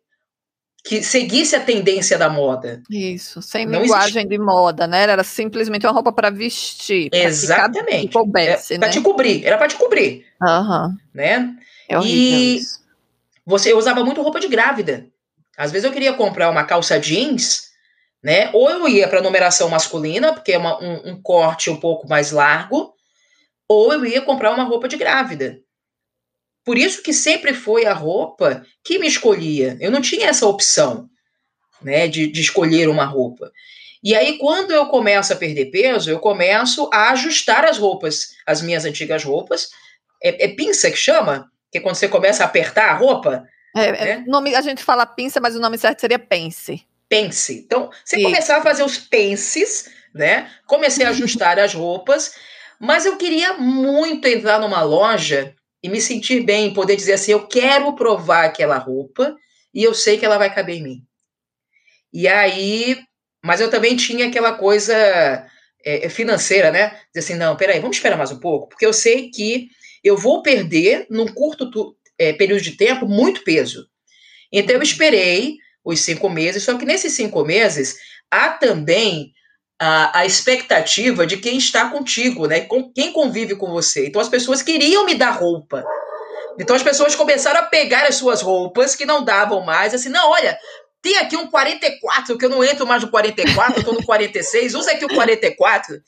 que 0.88 1.04
seguisse 1.04 1.56
a 1.56 1.60
tendência 1.60 2.18
da 2.18 2.30
moda. 2.30 2.82
Isso, 2.90 3.42
sem 3.42 3.66
não 3.66 3.82
linguagem 3.82 4.22
existia. 4.22 4.30
de 4.30 4.38
moda, 4.38 4.88
né? 4.88 5.04
Era 5.04 5.24
simplesmente 5.24 5.86
uma 5.86 5.92
roupa 5.92 6.12
para 6.12 6.30
vestir. 6.30 7.10
Exatamente. 7.12 8.14
Para 8.14 8.78
né? 8.78 8.90
te 8.90 9.02
cobrir, 9.02 9.46
era 9.46 9.58
para 9.58 9.68
te 9.68 9.76
cobrir. 9.76 10.26
Uhum. 10.42 10.96
Né? 11.14 11.56
É 11.90 12.00
e 12.00 12.58
isso. 12.58 12.80
você 13.46 13.74
usava 13.74 14.04
muito 14.04 14.22
roupa 14.22 14.40
de 14.40 14.48
grávida. 14.48 15.08
Às 15.58 15.72
vezes 15.72 15.86
eu 15.86 15.92
queria 15.92 16.14
comprar 16.14 16.50
uma 16.50 16.64
calça 16.64 17.00
jeans, 17.00 17.68
né? 18.24 18.50
Ou 18.54 18.70
eu 18.70 18.88
ia 18.88 19.08
para 19.08 19.22
numeração 19.22 19.70
masculina, 19.70 20.34
porque 20.34 20.54
é 20.54 20.58
uma, 20.58 20.82
um, 20.82 21.12
um 21.12 21.22
corte 21.22 21.70
um 21.70 21.76
pouco 21.78 22.08
mais 22.08 22.32
largo, 22.32 22.94
ou 23.68 23.94
eu 23.94 24.06
ia 24.06 24.22
comprar 24.22 24.54
uma 24.54 24.64
roupa 24.64 24.88
de 24.88 24.98
grávida. 24.98 25.60
Por 26.64 26.78
isso 26.78 27.02
que 27.02 27.14
sempre 27.14 27.54
foi 27.54 27.86
a 27.86 27.94
roupa 27.94 28.66
que 28.84 29.00
me 29.00 29.08
escolhia. 29.08 29.78
Eu 29.80 29.90
não 29.90 30.02
tinha 30.02 30.28
essa 30.28 30.46
opção, 30.46 31.10
né, 31.82 32.08
de, 32.08 32.28
de 32.28 32.42
escolher 32.42 32.90
uma 32.90 33.06
roupa. 33.06 33.52
E 34.04 34.16
aí, 34.16 34.38
quando 34.38 34.72
eu 34.72 34.86
começo 34.88 35.34
a 35.34 35.36
perder 35.36 35.68
peso, 35.68 36.10
eu 36.10 36.20
começo 36.20 36.90
a 36.94 37.12
ajustar 37.12 37.66
as 37.66 37.78
roupas, 37.78 38.36
as 38.46 38.62
minhas 38.62 38.86
antigas 38.86 39.24
roupas. 39.24 39.70
É, 40.22 40.46
é 40.46 40.48
pinça 40.50 40.92
que 40.92 40.98
chama? 40.98 41.50
Que 41.72 41.78
é 41.78 41.82
quando 41.82 41.96
você 41.96 42.08
começa 42.08 42.44
a 42.44 42.48
apertar 42.48 42.90
a 42.90 42.96
roupa. 42.96 43.46
É, 43.76 43.86
é 43.86 43.92
né? 43.92 44.24
nome, 44.28 44.56
a 44.56 44.62
gente 44.62 44.84
fala 44.84 45.06
pinça, 45.06 45.40
mas 45.40 45.56
o 45.56 45.60
nome 45.60 45.78
certo 45.78 46.02
seria 46.02 46.20
pence. 46.20 46.82
Pence. 47.10 47.64
Então, 47.66 47.90
você 48.04 48.22
começar 48.22 48.58
a 48.58 48.62
fazer 48.62 48.84
os 48.84 48.98
pences, 48.98 49.90
né? 50.14 50.52
Comecei 50.66 51.06
a 51.06 51.10
ajustar 51.10 51.58
as 51.60 51.74
roupas 51.74 52.36
mas 52.80 53.06
eu 53.06 53.18
queria 53.18 53.54
muito 53.54 54.28
entrar 54.28 54.60
numa 54.60 54.82
loja 54.84 55.56
e 55.82 55.90
me 55.90 56.02
sentir 56.02 56.42
bem, 56.42 56.74
poder 56.74 56.96
dizer 56.96 57.14
assim: 57.14 57.32
eu 57.32 57.48
quero 57.48 57.96
provar 57.96 58.46
aquela 58.46 58.78
roupa 58.78 59.36
e 59.74 59.84
eu 59.84 59.94
sei 59.94 60.18
que 60.18 60.26
ela 60.26 60.38
vai 60.38 60.54
caber 60.54 60.78
em 60.78 60.84
mim. 60.84 61.04
E 62.12 62.28
aí, 62.28 62.98
mas 63.44 63.62
eu 63.62 63.70
também 63.70 63.96
tinha 63.96 64.28
aquela 64.28 64.54
coisa 64.54 64.96
é, 65.84 66.10
financeira, 66.10 66.72
né? 66.72 66.90
Dizer 67.14 67.20
assim: 67.20 67.36
não, 67.36 67.56
peraí, 67.56 67.80
vamos 67.80 67.98
esperar 67.98 68.18
mais 68.18 68.32
um 68.32 68.40
pouco, 68.40 68.70
porque 68.70 68.86
eu 68.86 68.94
sei 68.94 69.30
que 69.30 69.70
eu 70.04 70.18
vou 70.18 70.42
perder, 70.42 71.06
num 71.10 71.28
curto 71.28 71.96
é, 72.18 72.34
período 72.34 72.62
de 72.62 72.78
tempo, 72.78 73.08
muito 73.08 73.44
peso. 73.44 73.88
Então 74.52 74.76
eu 74.76 74.82
esperei 74.82 75.58
os 75.84 76.00
cinco 76.02 76.30
meses, 76.30 76.64
só 76.64 76.78
que 76.78 76.86
nesses 76.86 77.14
cinco 77.14 77.44
meses 77.46 77.98
há 78.30 78.50
também 78.50 79.32
a, 79.80 80.20
a 80.20 80.26
expectativa 80.26 81.26
de 81.26 81.38
quem 81.38 81.58
está 81.58 81.90
contigo, 81.90 82.48
né? 82.48 82.62
Com 82.62 82.92
quem 82.92 83.12
convive 83.12 83.56
com 83.56 83.68
você. 83.72 84.08
Então 84.08 84.22
as 84.22 84.30
pessoas 84.30 84.62
queriam 84.62 85.06
me 85.06 85.16
dar 85.16 85.32
roupa. 85.32 85.86
Então 86.60 86.76
as 86.76 86.84
pessoas 86.84 87.16
começaram 87.16 87.60
a 87.60 87.64
pegar 87.64 88.06
as 88.06 88.16
suas 88.16 88.42
roupas 88.42 88.96
que 88.96 89.06
não 89.06 89.24
davam 89.24 89.62
mais, 89.62 89.94
assim, 89.94 90.10
não, 90.10 90.32
olha, 90.32 90.58
tem 91.02 91.18
aqui 91.18 91.38
um 91.38 91.48
44, 91.48 92.38
que 92.38 92.46
eu 92.46 92.50
não 92.50 92.64
entro 92.64 92.88
mais 92.88 93.04
no 93.04 93.12
44, 93.12 93.80
eu 93.80 93.84
tô 93.86 93.94
no 93.94 94.04
46, 94.04 94.74
usa 94.74 94.92
aqui 94.92 95.06
o 95.06 95.14
44. 95.14 96.02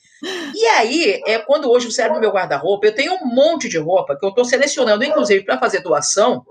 E 0.55 0.65
aí, 0.65 1.21
é 1.25 1.37
quando 1.37 1.69
hoje 1.69 1.91
você 1.91 2.01
abre 2.01 2.15
no 2.15 2.19
meu 2.19 2.31
guarda-roupa, 2.31 2.87
eu 2.87 2.95
tenho 2.95 3.13
um 3.13 3.25
monte 3.27 3.69
de 3.69 3.77
roupa 3.77 4.17
que 4.17 4.25
eu 4.25 4.31
tô 4.31 4.43
selecionando, 4.43 5.03
inclusive, 5.03 5.45
para 5.45 5.59
fazer 5.59 5.81
doação, 5.81 6.43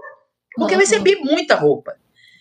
porque 0.55 0.75
eu 0.75 0.79
recebi 0.79 1.17
muita 1.17 1.57
roupa. 1.57 1.97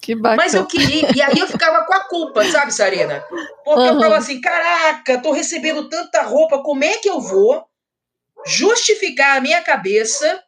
Que 0.08 0.16
bacana. 0.16 0.42
Mas 0.42 0.54
eu 0.54 0.66
queria, 0.66 1.10
e 1.14 1.22
aí 1.22 1.38
eu 1.38 1.48
ficava 1.48 1.84
com 1.84 1.94
a 1.94 2.00
culpa, 2.06 2.42
sabe, 2.46 2.74
Sarina? 2.74 3.26
Porque 3.66 3.82
uhum. 3.82 3.88
eu 3.88 3.96
falava 3.96 4.16
assim: 4.16 4.40
caraca, 4.40 5.22
tô 5.22 5.34
recebendo 5.34 5.90
tanta 5.90 6.22
roupa, 6.22 6.64
como 6.64 6.82
é 6.82 6.96
que 6.96 7.10
eu 7.10 7.20
vou 7.20 7.66
justificar 8.46 9.36
a 9.36 9.42
minha 9.42 9.62
cabeça 9.62 10.42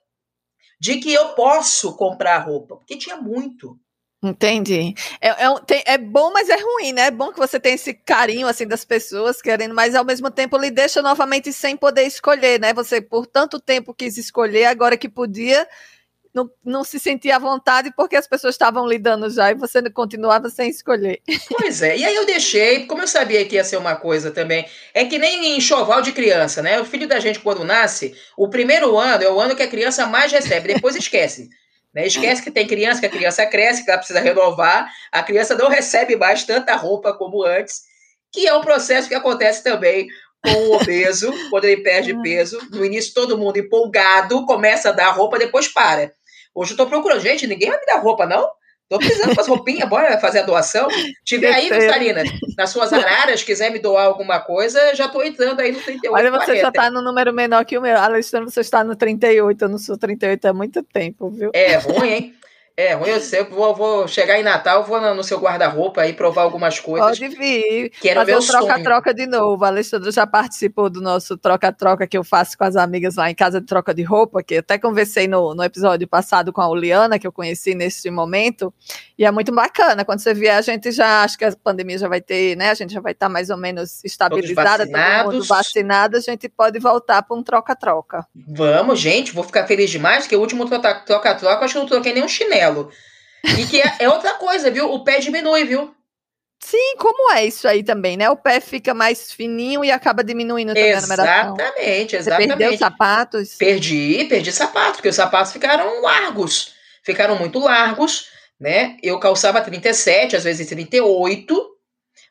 de 0.80 0.95
que 1.00 1.13
eu 1.13 1.34
posso 1.34 1.93
comprar 1.98 2.38
roupa? 2.38 2.78
Porque 2.78 2.95
tinha 2.95 3.17
muito. 3.17 3.78
Entendi. 4.24 4.93
É, 5.19 5.28
é, 5.28 5.93
é, 5.93 5.98
bom, 5.98 6.32
mas 6.32 6.48
é 6.48 6.56
ruim, 6.56 6.93
né? 6.93 7.08
É 7.08 7.12
bom 7.12 7.34
que 7.34 7.38
você 7.38 7.60
tem 7.60 7.74
esse 7.74 7.93
carinho 7.93 8.48
assim 8.48 8.65
das 8.65 8.86
pessoas 8.86 9.41
querendo, 9.41 9.76
mas 9.76 9.93
ao 9.93 10.06
mesmo 10.06 10.32
tempo 10.32 10.58
lhe 10.58 10.72
deixa 10.72 11.02
novamente 11.02 11.52
sem 11.52 11.76
poder 11.76 12.04
escolher, 12.04 12.62
né? 12.62 12.74
Você 12.74 13.02
por 13.02 13.28
tanto 13.28 13.60
tempo 13.60 13.93
quis 13.93 14.17
escolher, 14.17 14.67
agora 14.67 14.95
que 14.95 15.10
podia, 15.10 15.67
não, 16.34 16.50
não 16.63 16.84
se 16.84 17.00
sentia 17.00 17.36
à 17.36 17.39
vontade 17.39 17.92
porque 17.96 18.15
as 18.15 18.28
pessoas 18.28 18.56
estavam 18.56 18.88
lidando 18.88 19.30
já 19.30 19.52
e 19.52 19.56
você 19.56 19.82
continuava 19.89 20.50
sem 20.50 20.70
escolher. 20.70 21.22
Pois 21.50 21.82
é, 21.82 21.98
e 21.98 22.06
aí 22.06 22.15
eu 22.15 22.26
deixei, 22.26 22.86
como 22.86 23.02
eu 23.02 23.08
sabia 23.08 23.46
que 23.46 23.56
ia 23.56 23.63
ser 23.63 23.78
uma 23.78 23.96
coisa 23.96 24.32
também, 24.32 24.65
é 24.94 25.06
que 25.06 25.18
nem 25.18 25.58
enxoval 25.58 26.02
de 26.02 26.12
criança, 26.12 26.62
né? 26.62 26.80
O 26.80 26.86
filho 26.86 27.08
da 27.08 27.20
gente, 27.20 27.39
quando 27.39 27.63
nasce, 27.63 28.15
o 28.38 28.50
primeiro 28.50 28.98
ano 28.98 29.24
é 29.24 29.30
o 29.30 29.39
ano 29.39 29.56
que 29.56 29.63
a 29.63 29.68
criança 29.68 30.06
mais 30.06 30.32
recebe, 30.32 30.74
depois 30.74 30.96
esquece. 30.96 31.50
Né? 31.92 32.06
Esquece 32.06 32.44
que 32.44 32.52
tem 32.52 32.68
criança, 32.68 33.00
que 33.00 33.08
a 33.08 33.10
criança 33.10 33.44
cresce, 33.48 33.84
que 33.84 33.89
ela 33.89 33.98
precisa 33.98 34.20
renovar, 34.20 34.88
a 35.12 35.24
criança 35.24 35.56
não 35.56 35.70
recebe 35.70 36.15
mais 36.15 36.44
tanta 36.44 36.76
roupa 36.76 37.18
como 37.18 37.44
antes, 37.44 37.82
que 38.32 38.48
é 38.48 38.54
um 38.54 38.62
processo 38.62 39.08
que 39.08 39.15
acontece 39.15 39.63
também 39.63 40.08
com 40.44 40.52
o 40.52 40.76
obeso, 40.76 41.34
quando 41.50 41.65
ele 41.65 41.82
perde 41.82 42.12
ah. 42.15 42.22
peso. 42.22 42.60
No 42.72 42.86
início, 42.86 43.13
todo 43.13 43.38
mundo 43.38 43.58
empolgado, 43.58 44.46
começa 44.46 44.89
a 44.89 44.92
dar 44.94 45.10
roupa, 45.12 45.38
depois 45.38 45.68
para. 45.68 46.13
Hoje 46.60 46.74
eu 46.74 46.78
tô 46.78 46.86
procurando, 46.86 47.22
gente, 47.22 47.48
ninguém 47.48 47.69
vai 47.69 47.80
me 47.80 47.86
dar 47.86 48.02
roupa, 48.02 48.26
não? 48.26 48.45
Tô 48.89 48.98
precisando 48.98 49.34
fazer 49.34 49.50
roupinha, 49.50 49.86
bora 49.86 50.19
fazer 50.19 50.39
a 50.39 50.45
doação. 50.45 50.89
Tiver 51.24 51.54
aí, 51.54 51.69
Sarina, 51.69 52.22
nas 52.58 52.69
suas 52.69 52.91
araras, 52.91 53.41
quiser 53.41 53.72
me 53.72 53.80
doar 53.80 54.08
alguma 54.08 54.41
coisa, 54.41 54.93
já 54.93 55.08
tô 55.08 55.24
entrando 55.24 55.62
aí 55.62 55.72
no 55.72 55.80
38. 55.80 56.13
Olha, 56.13 56.30
você 56.30 56.45
40. 56.48 56.62
já 56.62 56.69
tá 56.69 56.91
no 56.91 57.02
número 57.02 57.32
menor 57.32 57.63
que 57.63 57.78
o 57.78 57.82
meu. 57.82 57.98
Alexandre, 57.98 58.52
você 58.52 58.60
está 58.60 58.84
no 58.84 58.93
38, 58.93 59.62
eu 59.62 59.69
não 59.69 59.78
sou 59.78 59.98
38 59.98 60.48
há 60.50 60.54
muito 60.54 60.84
tempo, 60.84 61.30
viu? 61.30 61.52
É 61.54 61.78
ruim, 61.78 62.10
hein? 62.10 62.36
É, 62.80 62.94
ruim 62.94 63.10
eu 63.10 63.20
sei, 63.20 63.44
vou, 63.44 63.76
vou 63.76 64.08
chegar 64.08 64.39
em 64.39 64.44
Natal, 64.44 64.86
vou 64.86 65.02
no 65.13 65.22
seu 65.22 65.38
guarda-roupa 65.38 66.00
aí 66.00 66.13
provar 66.13 66.44
algumas 66.44 66.80
coisas. 66.80 67.20
Pode 67.20 67.36
vir. 67.36 67.89
Que 67.89 68.08
era 68.08 68.22
fazer 68.22 68.38
um 68.38 68.39
troca-troca 68.39 69.13
de 69.13 69.28
novo. 69.28 69.65
A 69.65 69.68
Alexandre 69.68 70.10
já 70.12 70.26
participou 70.26 70.89
do 70.89 71.02
nosso 71.02 71.38
troca-troca 71.38 72.08
que 72.08 72.18
eu 72.18 72.24
faço 72.24 72.58
com 72.58 72.63
as 72.63 72.78
amigas 72.78 73.18
lá 73.18 73.30
em 73.30 73.36
casa 73.36 73.60
de 73.60 73.68
troca 73.68 73.94
de 73.94 74.04
roupa, 74.04 74.42
que 74.42 74.60
até 74.60 74.78
conversei 74.78 75.28
no, 75.28 75.54
no 75.54 75.62
episódio 75.62 76.08
passado 76.08 76.54
com 76.54 76.62
a 76.62 76.70
Uliana, 76.70 77.20
que 77.20 77.28
eu 77.28 77.34
conheci 77.34 77.76
nesse 77.76 78.10
momento. 78.10 78.74
E 79.19 79.25
é 79.25 79.32
muito 79.32 79.51
bacana. 79.51 80.05
Quando 80.05 80.19
você 80.19 80.34
vier, 80.34 80.55
a 80.55 80.62
gente 80.62 80.93
já 80.93 81.23
acho 81.23 81.38
que 81.38 81.43
a 81.43 81.51
pandemia 81.51 81.97
já 81.97 82.08
vai 82.08 82.21
ter, 82.21 82.55
né? 82.55 82.69
A 82.69 82.73
gente 82.73 82.93
já 82.93 83.01
vai 83.01 83.12
estar 83.12 83.27
mais 83.27 83.49
ou 83.49 83.58
menos 83.58 84.01
estabilizada, 84.01 84.88
todo 84.88 85.34
mundo 85.34 85.43
vacinado, 85.43 86.15
a 86.15 86.21
gente 86.21 86.47
pode 86.47 86.79
voltar 86.79 87.21
para 87.23 87.36
um 87.36 87.43
troca-troca. 87.43 88.25
Vamos, 88.47 88.97
gente, 88.97 89.34
vou 89.34 89.43
ficar 89.43 89.67
feliz 89.67 89.89
demais, 89.89 90.23
porque 90.23 90.38
o 90.38 90.39
último 90.39 90.65
troca-troca, 90.69 91.65
acho 91.65 91.73
que 91.73 91.77
eu 91.77 91.82
não 91.82 91.89
troquei 91.89 92.13
nem 92.13 92.23
um 92.23 92.29
chinelo. 92.29 92.89
E 93.58 93.65
que 93.67 93.82
é, 93.82 93.95
é 93.99 94.10
outra 94.10 94.36
coisa, 94.36 94.71
viu? 94.71 94.89
O 94.89 95.03
pé 95.03 95.19
diminui, 95.19 95.65
viu? 95.65 95.93
Sim, 96.62 96.95
como 96.97 97.34
é 97.34 97.45
isso 97.45 97.67
aí 97.67 97.84
também, 97.84 98.15
né? 98.15 98.29
O 98.29 98.38
pé 98.38 98.62
fica 98.62 98.93
mais 98.93 99.34
fininho 99.34 99.84
e 99.84 99.91
acaba 99.91 100.23
diminuindo 100.23 100.73
também 100.73 100.91
exatamente, 100.91 101.19
a 101.19 101.43
numeração. 101.43 101.55
Exatamente, 101.58 102.15
exatamente. 102.15 102.47
Você 102.51 102.58
perdeu 102.58 102.77
sapatos? 102.77 103.55
Perdi, 103.55 104.25
perdi 104.29 104.51
sapato, 104.53 104.93
porque 104.93 105.10
os 105.10 105.15
sapatos 105.15 105.51
ficaram 105.51 106.01
largos. 106.01 106.73
Ficaram 107.03 107.38
muito 107.38 107.60
largos 107.60 108.38
né? 108.60 108.98
Eu 109.02 109.19
calçava 109.19 109.62
37, 109.62 110.36
às 110.36 110.43
vezes 110.43 110.67
38. 110.67 111.78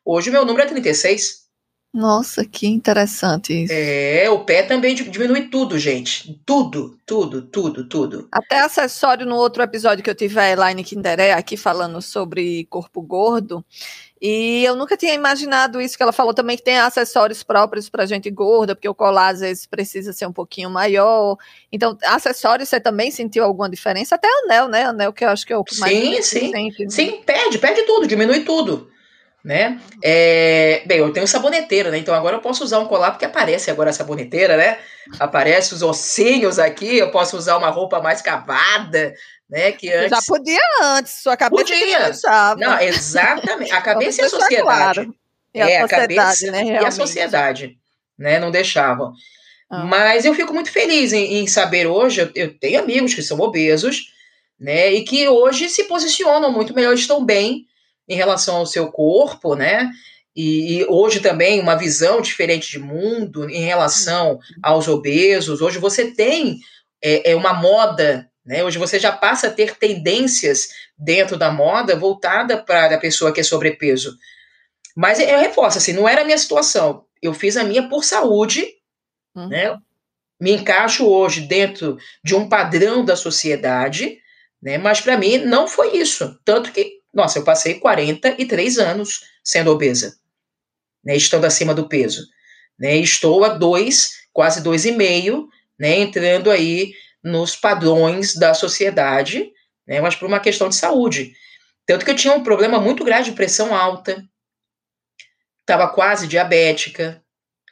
Hoje 0.05 0.31
o 0.31 0.33
meu 0.33 0.45
número 0.45 0.65
é 0.65 0.69
36. 0.69 1.48
Nossa, 1.93 2.45
que 2.45 2.67
interessante 2.67 3.65
isso. 3.65 3.73
É, 3.73 4.29
o 4.29 4.45
pé 4.45 4.63
também 4.63 4.95
diminui 4.95 5.49
tudo, 5.49 5.79
gente. 5.79 6.39
Tudo, 6.45 6.99
tudo, 7.07 7.43
tudo, 7.43 7.89
tudo. 7.89 8.29
Até 8.31 8.61
acessório 8.61 9.25
no 9.25 9.37
outro 9.37 9.63
episódio 9.63 10.05
que 10.05 10.11
eu 10.11 10.15
tive 10.15 10.39
a 10.39 10.51
Elaine 10.51 10.85
Kinderé 10.85 11.33
aqui 11.33 11.57
falando 11.57 12.03
sobre 12.03 12.67
corpo 12.67 13.01
gordo. 13.01 13.65
E 14.21 14.65
eu 14.65 14.77
nunca 14.77 14.97
tinha 14.97 15.15
imaginado 15.15 15.81
isso, 15.81 15.97
que 15.97 16.03
ela 16.03 16.13
falou 16.13 16.35
também 16.35 16.57
que 16.57 16.63
tem 16.63 16.77
acessórios 16.77 17.43
próprios 17.43 17.89
para 17.89 18.05
gente 18.05 18.29
gorda, 18.31 18.75
porque 18.75 18.89
o 18.89 18.95
colar 18.95 19.29
às 19.29 19.41
vezes 19.41 19.65
precisa 19.65 20.13
ser 20.13 20.27
um 20.27 20.33
pouquinho 20.33 20.69
maior. 20.69 21.37
Então, 21.73 21.97
acessórios 22.05 22.69
você 22.69 22.81
também 22.81 23.11
sentiu 23.11 23.45
alguma 23.45 23.71
diferença? 23.71 24.17
Até 24.17 24.29
anel, 24.45 24.69
né? 24.69 24.85
Anel 24.85 25.13
que 25.13 25.25
eu 25.25 25.31
acho 25.31 25.47
que 25.47 25.53
é 25.53 25.57
o 25.57 25.65
que 25.65 25.79
mais 25.79 25.97
Sim, 25.97 26.23
sim. 26.23 26.51
Sente, 26.51 26.83
né? 26.85 26.91
Sim, 26.91 27.23
perde, 27.25 27.59
perde 27.59 27.83
tudo, 27.83 28.07
diminui 28.07 28.41
tudo. 28.41 28.91
Né? 29.49 29.81
É, 30.05 30.83
bem, 30.85 30.99
eu 30.99 31.11
tenho 31.11 31.27
saboneteira, 31.27 31.91
né? 31.91 31.97
Então 31.97 32.15
agora 32.15 32.37
eu 32.37 32.41
posso 32.43 32.63
usar 32.63 32.81
um 32.81 32.87
colar 32.87 33.13
porque 33.13 33.25
aparece 33.25 33.71
agora 33.71 33.89
a 33.89 33.95
saboneteira, 33.95 34.59
né? 34.59 34.77
Aparece 35.19 35.73
os 35.73 35.81
ossinhos 35.81 36.59
aqui, 36.59 36.99
eu 36.99 37.11
posso 37.11 37.35
usar 37.35 37.57
uma 37.57 37.71
roupa 37.71 37.99
mais 37.99 38.21
cavada, 38.21 39.15
né? 39.49 39.73
Que 39.73 39.91
antes... 39.91 40.11
Já 40.11 40.21
podia 40.21 40.61
antes, 40.83 41.15
sua 41.23 41.35
cabeça 41.35 41.65
podia. 41.65 42.13
Não, 42.61 42.79
exatamente. 42.79 43.73
A 43.73 43.81
cabeça 43.81 44.21
e 44.21 44.25
a 44.27 44.29
sociedade. 44.29 44.63
Claro. 45.01 45.15
E 45.55 45.63
a 45.63 45.71
é, 45.71 45.81
a 45.81 45.89
cabeça 45.89 46.51
né, 46.51 46.65
e 46.67 46.77
a 46.77 46.91
sociedade, 46.91 47.79
né? 48.19 48.39
Não 48.39 48.51
deixavam. 48.51 49.15
Ah. 49.71 49.83
Mas 49.83 50.27
eu 50.27 50.35
fico 50.35 50.53
muito 50.53 50.71
feliz 50.71 51.15
em, 51.15 51.39
em 51.39 51.47
saber 51.47 51.87
hoje, 51.87 52.21
eu, 52.21 52.31
eu, 52.35 52.59
tenho 52.59 52.81
amigos 52.81 53.15
que 53.15 53.23
são 53.23 53.41
obesos, 53.41 54.13
né? 54.61 54.93
E 54.93 55.05
que 55.05 55.27
hoje 55.27 55.71
se 55.71 55.85
posicionam 55.85 56.53
muito 56.53 56.75
melhor, 56.75 56.93
estão 56.93 57.25
bem 57.25 57.67
em 58.09 58.17
relação 58.17 58.57
ao 58.57 58.67
seu 58.67 58.91
corpo, 58.91 59.55
né? 59.55 59.91
E, 60.35 60.79
e, 60.79 60.87
hoje 60.89 61.21
também 61.21 61.61
uma 61.61 61.75
visão 61.75 62.21
diferente 62.21 62.71
de 62.71 62.79
mundo 62.79 63.51
em 63.51 63.63
relação 63.63 64.39
aos 64.63 64.87
obesos. 64.87 65.61
Hoje 65.61 65.79
você 65.79 66.13
tem 66.13 66.61
é, 67.03 67.33
é 67.33 67.37
uma 67.37 67.53
moda 67.53 68.29
né? 68.49 68.65
Hoje 68.65 68.79
você 68.79 68.99
já 68.99 69.13
passa 69.13 69.49
a 69.49 69.51
ter 69.51 69.77
tendências 69.77 70.71
dentro 70.97 71.37
da 71.37 71.51
moda 71.51 71.95
voltada 71.95 72.57
para 72.57 72.95
a 72.95 72.99
pessoa 72.99 73.31
que 73.31 73.41
é 73.41 73.43
sobrepeso. 73.43 74.17
Mas 74.97 75.21
eu 75.21 75.39
reforço, 75.39 75.77
assim, 75.77 75.93
não 75.93 76.09
era 76.09 76.23
a 76.23 76.25
minha 76.25 76.39
situação. 76.39 77.05
Eu 77.21 77.35
fiz 77.35 77.59
a 77.59 77.63
minha 77.63 77.87
por 77.91 78.05
saúde, 78.05 78.67
uhum. 79.37 79.49
né? 79.49 79.79
Me 80.41 80.53
encaixo 80.53 81.07
hoje 81.07 81.43
dentro 81.43 81.99
de 82.25 82.35
um 82.35 82.49
padrão 82.49 83.05
da 83.05 83.17
sociedade, 83.17 84.19
né? 84.63 84.79
Mas 84.79 84.99
para 84.99 85.19
mim 85.19 85.37
não 85.37 85.69
foi 85.69 85.99
isso. 85.99 86.41
Tanto 86.43 86.73
que, 86.73 86.98
nossa, 87.13 87.39
eu 87.39 87.45
passei 87.45 87.75
43 87.75 88.79
anos 88.79 89.25
sendo 89.43 89.71
obesa, 89.71 90.17
né? 91.05 91.17
Estando 91.17 91.45
acima 91.45 91.75
do 91.75 91.89
peso. 91.89 92.27
Né? 92.79 92.97
Estou 92.97 93.45
a 93.45 93.49
dois, 93.49 94.11
quase 94.33 94.63
dois 94.63 94.85
e 94.85 94.93
meio, 94.93 95.49
né? 95.79 95.99
Entrando 95.99 96.51
aí 96.51 96.93
nos 97.23 97.57
padrões 97.57 98.35
da 98.35 98.55
sociedade, 98.55 99.51
né, 99.87 100.01
mas 100.01 100.15
por 100.15 100.27
uma 100.27 100.41
questão 100.41 100.69
de 100.69 100.77
saúde. 100.77 101.33
Tanto 101.87 102.05
que 102.05 102.11
eu 102.11 102.17
tinha 102.17 102.35
um 102.35 102.43
problema 102.43 102.81
muito 102.81 103.05
grave 103.05 103.25
de 103.25 103.33
pressão 103.33 103.75
alta, 103.75 104.23
estava 105.61 105.89
quase 105.89 106.27
diabética, 106.27 107.23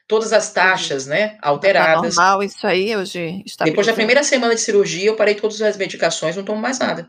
todas 0.08 0.32
as 0.32 0.52
taxas, 0.52 1.06
né, 1.06 1.30
tá 1.40 1.48
alteradas. 1.48 2.14
Tá 2.14 2.22
normal 2.22 2.42
isso 2.42 2.66
aí 2.66 2.96
hoje? 2.96 3.44
Depois 3.64 3.86
da 3.86 3.92
primeira 3.92 4.22
semana 4.22 4.54
de 4.54 4.60
cirurgia, 4.60 5.06
eu 5.06 5.16
parei 5.16 5.34
todas 5.34 5.60
as 5.62 5.76
medicações, 5.76 6.36
não 6.36 6.44
tomo 6.44 6.60
mais 6.60 6.78
nada. 6.78 7.08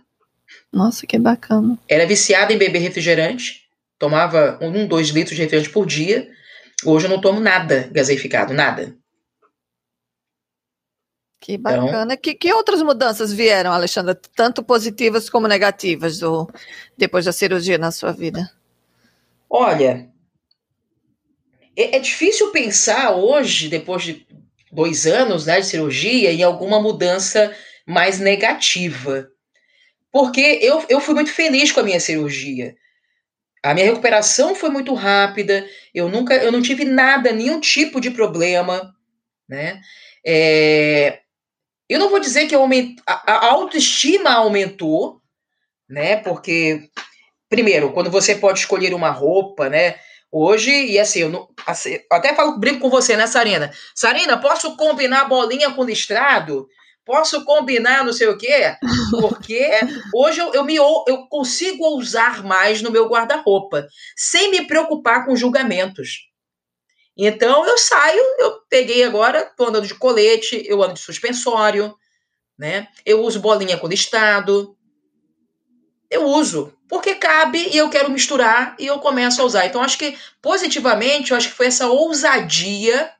Nossa, 0.71 1.05
que 1.05 1.17
bacana. 1.17 1.77
Era 1.88 2.05
viciada 2.05 2.53
em 2.53 2.57
beber 2.57 2.79
refrigerante, 2.79 3.63
tomava 3.97 4.57
um, 4.62 4.88
dois 4.88 5.10
litros 5.10 5.36
de 5.36 5.41
refrigerante 5.41 5.73
por 5.73 5.86
dia. 5.86 6.29
Hoje 6.86 7.05
eu 7.05 7.10
não 7.10 7.21
tomo 7.21 7.39
nada 7.39 7.89
gaseificado, 7.91 8.53
nada. 8.53 8.95
Que 11.39 11.53
então 11.53 11.63
bacana. 11.63 12.13
Então, 12.13 12.17
que, 12.17 12.33
que 12.33 12.53
outras 12.53 12.81
mudanças 12.81 13.31
vieram, 13.31 13.71
Alexandra, 13.71 14.19
tanto 14.36 14.63
positivas 14.63 15.29
como 15.29 15.47
negativas, 15.47 16.19
do, 16.19 16.51
depois 16.97 17.25
da 17.25 17.31
cirurgia 17.31 17.77
na 17.77 17.91
sua 17.91 18.12
vida? 18.12 18.51
Olha, 19.49 20.10
é, 21.75 21.95
é 21.95 21.99
difícil 21.99 22.51
pensar 22.51 23.15
hoje, 23.15 23.69
depois 23.69 24.03
de 24.03 24.27
dois 24.71 25.05
anos 25.05 25.45
né, 25.45 25.60
de 25.60 25.67
cirurgia, 25.67 26.31
em 26.31 26.43
alguma 26.43 26.81
mudança 26.81 27.55
mais 27.86 28.19
negativa. 28.19 29.29
Porque 30.11 30.59
eu, 30.61 30.83
eu 30.89 30.99
fui 30.99 31.13
muito 31.13 31.31
feliz 31.31 31.71
com 31.71 31.79
a 31.79 31.83
minha 31.83 31.99
cirurgia. 31.99 32.75
A 33.63 33.73
minha 33.73 33.85
recuperação 33.85 34.55
foi 34.55 34.69
muito 34.69 34.93
rápida, 34.93 35.67
eu 35.93 36.07
nunca, 36.07 36.35
eu 36.35 36.51
não 36.51 36.61
tive 36.61 36.85
nada, 36.85 37.31
nenhum 37.31 37.59
tipo 37.59 37.99
de 37.99 38.11
problema, 38.11 38.95
né? 39.49 39.81
É, 40.25 41.19
eu 41.89 41.99
não 41.99 42.09
vou 42.09 42.19
dizer 42.19 42.47
que 42.47 42.55
aument... 42.55 42.95
a 43.05 43.47
autoestima 43.47 44.31
aumentou, 44.31 45.21
né? 45.89 46.17
Porque, 46.17 46.89
primeiro, 47.49 47.91
quando 47.93 48.11
você 48.11 48.35
pode 48.35 48.59
escolher 48.59 48.93
uma 48.93 49.09
roupa, 49.09 49.69
né? 49.69 49.95
Hoje, 50.31 50.71
e 50.71 50.99
assim, 50.99 51.19
eu 51.19 51.29
não, 51.29 51.49
assim, 51.65 51.99
até 52.11 52.35
falo, 52.35 52.59
brinco 52.59 52.81
com 52.81 52.89
você, 52.89 53.15
né, 53.15 53.25
Sarina? 53.27 53.71
Sarina, 53.95 54.37
posso 54.37 54.75
combinar 54.75 55.25
bolinha 55.25 55.71
com 55.71 55.83
listrado? 55.83 56.67
Posso 57.07 57.45
combinar 57.45 58.03
não 58.03 58.11
sei 58.11 58.27
o 58.27 58.37
quê? 58.37 58.75
Porque 59.09 59.65
hoje 60.13 60.41
eu, 60.41 60.53
eu, 60.53 60.65
me, 60.65 60.75
eu 60.75 61.25
consigo 61.29 61.85
ousar 61.85 62.43
mais 62.43 62.81
no 62.81 62.91
meu 62.91 63.07
guarda-roupa, 63.07 63.87
sem 64.13 64.51
me 64.51 64.67
preocupar 64.67 65.25
com 65.25 65.33
julgamentos. 65.33 66.27
Então 67.15 67.65
eu 67.65 67.77
saio, 67.77 68.21
eu 68.39 68.59
peguei 68.69 69.05
agora, 69.05 69.49
tô 69.55 69.67
andando 69.67 69.87
de 69.87 69.95
colete, 69.95 70.61
eu 70.67 70.83
ando 70.83 70.95
de 70.95 70.99
suspensório, 70.99 71.95
né? 72.59 72.89
Eu 73.05 73.23
uso 73.23 73.39
bolinha 73.39 73.77
com 73.77 73.87
listado. 73.87 74.77
Eu 76.09 76.25
uso, 76.25 76.73
porque 76.89 77.15
cabe 77.15 77.69
e 77.71 77.77
eu 77.77 77.89
quero 77.89 78.11
misturar 78.11 78.75
e 78.77 78.85
eu 78.85 78.99
começo 78.99 79.41
a 79.41 79.45
usar. 79.45 79.65
Então 79.65 79.81
acho 79.81 79.97
que 79.97 80.17
positivamente, 80.41 81.31
eu 81.31 81.37
acho 81.37 81.49
que 81.49 81.55
foi 81.55 81.67
essa 81.67 81.87
ousadia 81.87 83.11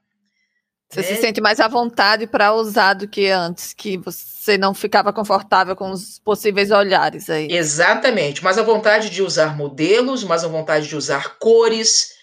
você 0.90 1.02
né? 1.02 1.08
se 1.08 1.16
sente 1.18 1.42
mais 1.42 1.60
à 1.60 1.68
vontade 1.68 2.26
para 2.28 2.54
usar 2.54 2.94
do 2.94 3.08
que 3.08 3.30
antes, 3.30 3.74
que 3.74 3.98
você 3.98 4.58
não 4.58 4.74
ficava 4.74 5.12
confortável 5.12 5.76
com 5.76 5.92
os 5.92 6.20
possíveis 6.20 6.72
olhares 6.72 7.30
aí. 7.30 7.48
Exatamente, 7.52 8.44
mais 8.44 8.58
à 8.58 8.64
vontade 8.64 9.10
de 9.10 9.22
usar 9.22 9.58
modelos, 9.58 10.24
mais 10.24 10.46
à 10.46 10.48
vontade 10.48 10.88
de 10.88 10.96
usar 10.96 11.38
cores, 11.40 12.14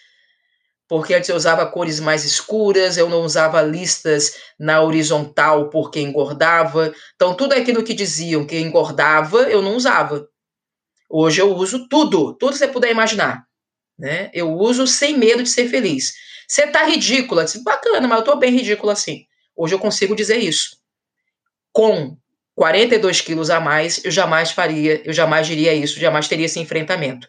porque 0.88 1.14
antes 1.14 1.28
eu 1.28 1.36
usava 1.36 1.66
cores 1.66 2.00
mais 2.00 2.24
escuras, 2.24 2.96
eu 2.96 3.08
não 3.08 3.22
usava 3.22 3.60
listas 3.60 4.36
na 4.58 4.80
horizontal 4.80 5.68
porque 5.68 6.00
engordava. 6.00 6.92
Então, 7.14 7.34
tudo 7.34 7.52
aquilo 7.52 7.82
que 7.82 7.94
diziam 7.94 8.46
que 8.46 8.58
engordava, 8.58 9.42
eu 9.42 9.60
não 9.60 9.76
usava. 9.76 10.26
Hoje 11.08 11.40
eu 11.40 11.54
uso 11.54 11.86
tudo, 11.88 12.34
tudo 12.34 12.52
que 12.52 12.58
você 12.58 12.68
puder 12.68 12.90
imaginar. 12.90 13.44
Né? 13.98 14.30
Eu 14.32 14.52
uso 14.52 14.86
sem 14.86 15.16
medo 15.16 15.42
de 15.42 15.48
ser 15.48 15.68
feliz. 15.68 16.14
Você 16.48 16.66
tá 16.66 16.84
ridícula, 16.84 17.44
disse, 17.44 17.62
bacana, 17.62 18.06
mas 18.06 18.18
eu 18.18 18.24
tô 18.24 18.36
bem 18.36 18.50
ridícula 18.50 18.92
assim. 18.92 19.26
Hoje 19.56 19.74
eu 19.74 19.78
consigo 19.78 20.14
dizer 20.14 20.38
isso. 20.38 20.76
Com 21.72 22.16
42 22.54 23.20
quilos 23.20 23.50
a 23.50 23.60
mais, 23.60 24.04
eu 24.04 24.10
jamais 24.10 24.50
faria, 24.50 25.02
eu 25.04 25.12
jamais 25.12 25.46
diria 25.46 25.74
isso, 25.74 25.98
jamais 25.98 26.28
teria 26.28 26.46
esse 26.46 26.60
enfrentamento. 26.60 27.28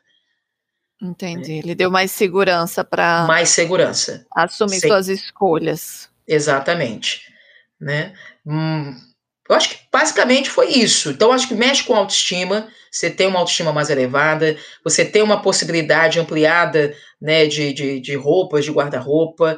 Entendi. 1.01 1.54
Ele 1.54 1.75
deu 1.75 1.91
mais 1.91 2.12
segurança 2.12 2.84
para. 2.84 3.25
Mais 3.28 3.49
segurança. 3.49 4.25
Assumir 4.34 4.80
Sem... 4.80 4.89
suas 4.89 5.08
escolhas. 5.08 6.10
Exatamente. 6.28 7.21
Né? 7.80 8.13
Hum, 8.45 8.95
eu 9.47 9.55
acho 9.55 9.69
que 9.69 9.77
basicamente 9.91 10.49
foi 10.49 10.69
isso. 10.69 11.12
Então, 11.12 11.31
acho 11.31 11.47
que 11.47 11.53
mexe 11.53 11.84
com 11.84 11.95
autoestima, 11.95 12.67
você 12.91 13.10
tem 13.10 13.27
uma 13.27 13.39
autoestima 13.39 13.71
mais 13.71 13.89
elevada, 13.89 14.58
você 14.84 15.05
tem 15.05 15.21
uma 15.21 15.41
possibilidade 15.41 16.19
ampliada 16.19 16.95
né, 17.21 17.45
de, 17.45 17.71
de, 17.73 17.99
de 17.99 18.15
roupas, 18.15 18.65
de 18.65 18.71
guarda-roupa. 18.71 19.58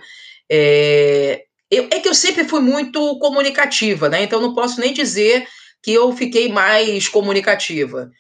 É, 0.50 1.44
eu, 1.72 1.88
é 1.92 2.00
que 2.00 2.10
eu 2.10 2.14
sempre 2.14 2.44
fui 2.44 2.60
muito 2.60 3.18
comunicativa, 3.20 4.10
né? 4.10 4.24
Então, 4.24 4.42
não 4.42 4.54
posso 4.54 4.80
nem 4.80 4.94
dizer 4.94 5.48
que 5.82 5.94
eu 5.94 6.12
fiquei 6.12 6.50
mais 6.52 7.08
comunicativa. 7.08 8.12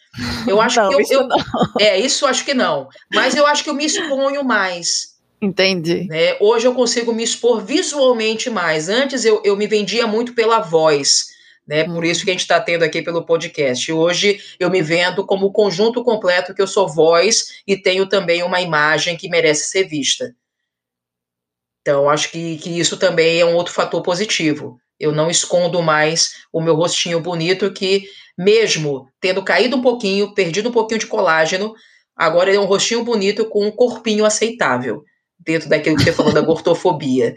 Eu 0.47 0.62
acho 0.62 0.80
não, 0.80 0.89
que 0.89 0.95
eu, 0.95 0.99
isso 1.01 1.13
eu 1.13 1.27
é 1.80 1.99
isso 1.99 2.25
acho 2.25 2.45
que 2.45 2.53
não, 2.53 2.88
mas 3.13 3.36
eu 3.36 3.45
acho 3.45 3.63
que 3.63 3.69
eu 3.69 3.73
me 3.73 3.86
exponho 3.86 4.43
mais. 4.43 5.17
Entendi. 5.41 6.08
Né? 6.08 6.38
Hoje 6.39 6.65
eu 6.65 6.73
consigo 6.73 7.13
me 7.13 7.23
expor 7.23 7.62
visualmente 7.63 8.49
mais. 8.49 8.89
Antes 8.89 9.25
eu, 9.25 9.41
eu 9.43 9.56
me 9.56 9.67
vendia 9.67 10.08
muito 10.08 10.34
pela 10.34 10.60
voz. 10.60 11.37
Né. 11.67 11.84
Por 11.84 12.06
isso 12.06 12.23
que 12.23 12.30
a 12.30 12.34
gente 12.34 12.41
está 12.41 12.60
tendo 12.62 12.84
aqui 12.84 13.01
pelo 13.01 13.25
podcast. 13.25 13.91
Hoje 13.91 14.39
eu 14.58 14.69
me 14.69 14.82
vendo 14.82 15.25
como 15.25 15.47
o 15.47 15.51
conjunto 15.51 16.03
completo 16.03 16.53
que 16.53 16.62
eu 16.62 16.67
sou 16.67 16.88
voz 16.88 17.62
e 17.67 17.75
tenho 17.75 18.08
também 18.08 18.41
uma 18.41 18.62
imagem 18.62 19.17
que 19.17 19.27
merece 19.27 19.69
ser 19.69 19.84
vista. 19.84 20.34
Então, 21.82 22.10
acho 22.10 22.32
que, 22.32 22.58
que 22.58 22.80
isso 22.80 22.97
também 22.97 23.39
é 23.39 23.45
um 23.45 23.56
outro 23.56 23.73
fator 23.73 24.01
positivo. 24.01 24.77
Eu 24.99 25.12
não 25.12 25.30
escondo 25.30 25.82
mais 25.82 26.34
o 26.51 26.62
meu 26.62 26.75
rostinho 26.75 27.21
bonito, 27.21 27.71
que, 27.71 28.10
mesmo 28.38 29.08
tendo 29.21 29.43
caído 29.43 29.77
um 29.77 29.82
pouquinho, 29.82 30.34
perdido 30.34 30.69
um 30.69 30.71
pouquinho 30.71 30.99
de 30.99 31.08
colágeno, 31.08 31.73
agora 32.15 32.49
ele 32.49 32.58
é 32.58 32.62
um 32.62 32.65
rostinho 32.65 33.03
bonito 33.03 33.45
com 33.45 33.65
um 33.65 33.71
corpinho 33.71 34.25
aceitável, 34.25 35.03
dentro 35.39 35.69
daquilo 35.69 35.95
que 35.95 36.03
você 36.03 36.12
falou 36.12 36.34
da 36.34 36.41
gordofobia. 36.41 37.36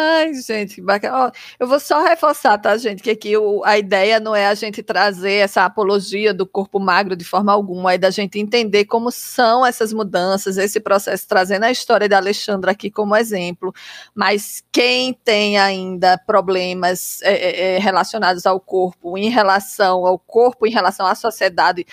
Ai, 0.00 0.32
gente, 0.34 0.76
que 0.76 0.80
bacana. 0.80 1.26
Ó, 1.26 1.32
eu 1.58 1.66
vou 1.66 1.80
só 1.80 2.00
reforçar, 2.04 2.56
tá, 2.58 2.76
gente, 2.76 3.02
que 3.02 3.10
aqui 3.10 3.36
o, 3.36 3.64
a 3.64 3.76
ideia 3.76 4.20
não 4.20 4.34
é 4.34 4.46
a 4.46 4.54
gente 4.54 4.80
trazer 4.80 5.32
essa 5.32 5.64
apologia 5.64 6.32
do 6.32 6.46
corpo 6.46 6.78
magro 6.78 7.16
de 7.16 7.24
forma 7.24 7.52
alguma, 7.52 7.94
é 7.94 7.98
da 7.98 8.10
gente 8.10 8.38
entender 8.38 8.84
como 8.84 9.10
são 9.10 9.66
essas 9.66 9.92
mudanças, 9.92 10.56
esse 10.56 10.78
processo, 10.78 11.26
trazendo 11.26 11.64
a 11.64 11.70
história 11.72 12.08
da 12.08 12.16
Alexandra 12.16 12.70
aqui 12.70 12.92
como 12.92 13.16
exemplo. 13.16 13.74
Mas 14.14 14.62
quem 14.70 15.12
tem 15.12 15.58
ainda 15.58 16.16
problemas 16.16 17.20
é, 17.22 17.32
é, 17.32 17.76
é 17.76 17.78
relacionados 17.78 18.46
ao 18.46 18.60
corpo, 18.60 19.18
em 19.18 19.30
relação 19.30 20.06
ao 20.06 20.16
corpo, 20.16 20.64
em 20.64 20.70
relação 20.70 21.06
à 21.06 21.14
sociedade, 21.16 21.84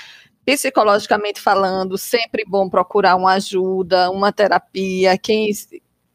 psicologicamente 0.46 1.42
falando, 1.42 1.98
sempre 1.98 2.46
bom 2.48 2.70
procurar 2.70 3.16
uma 3.16 3.34
ajuda, 3.34 4.12
uma 4.12 4.32
terapia. 4.32 5.18
Quem 5.18 5.50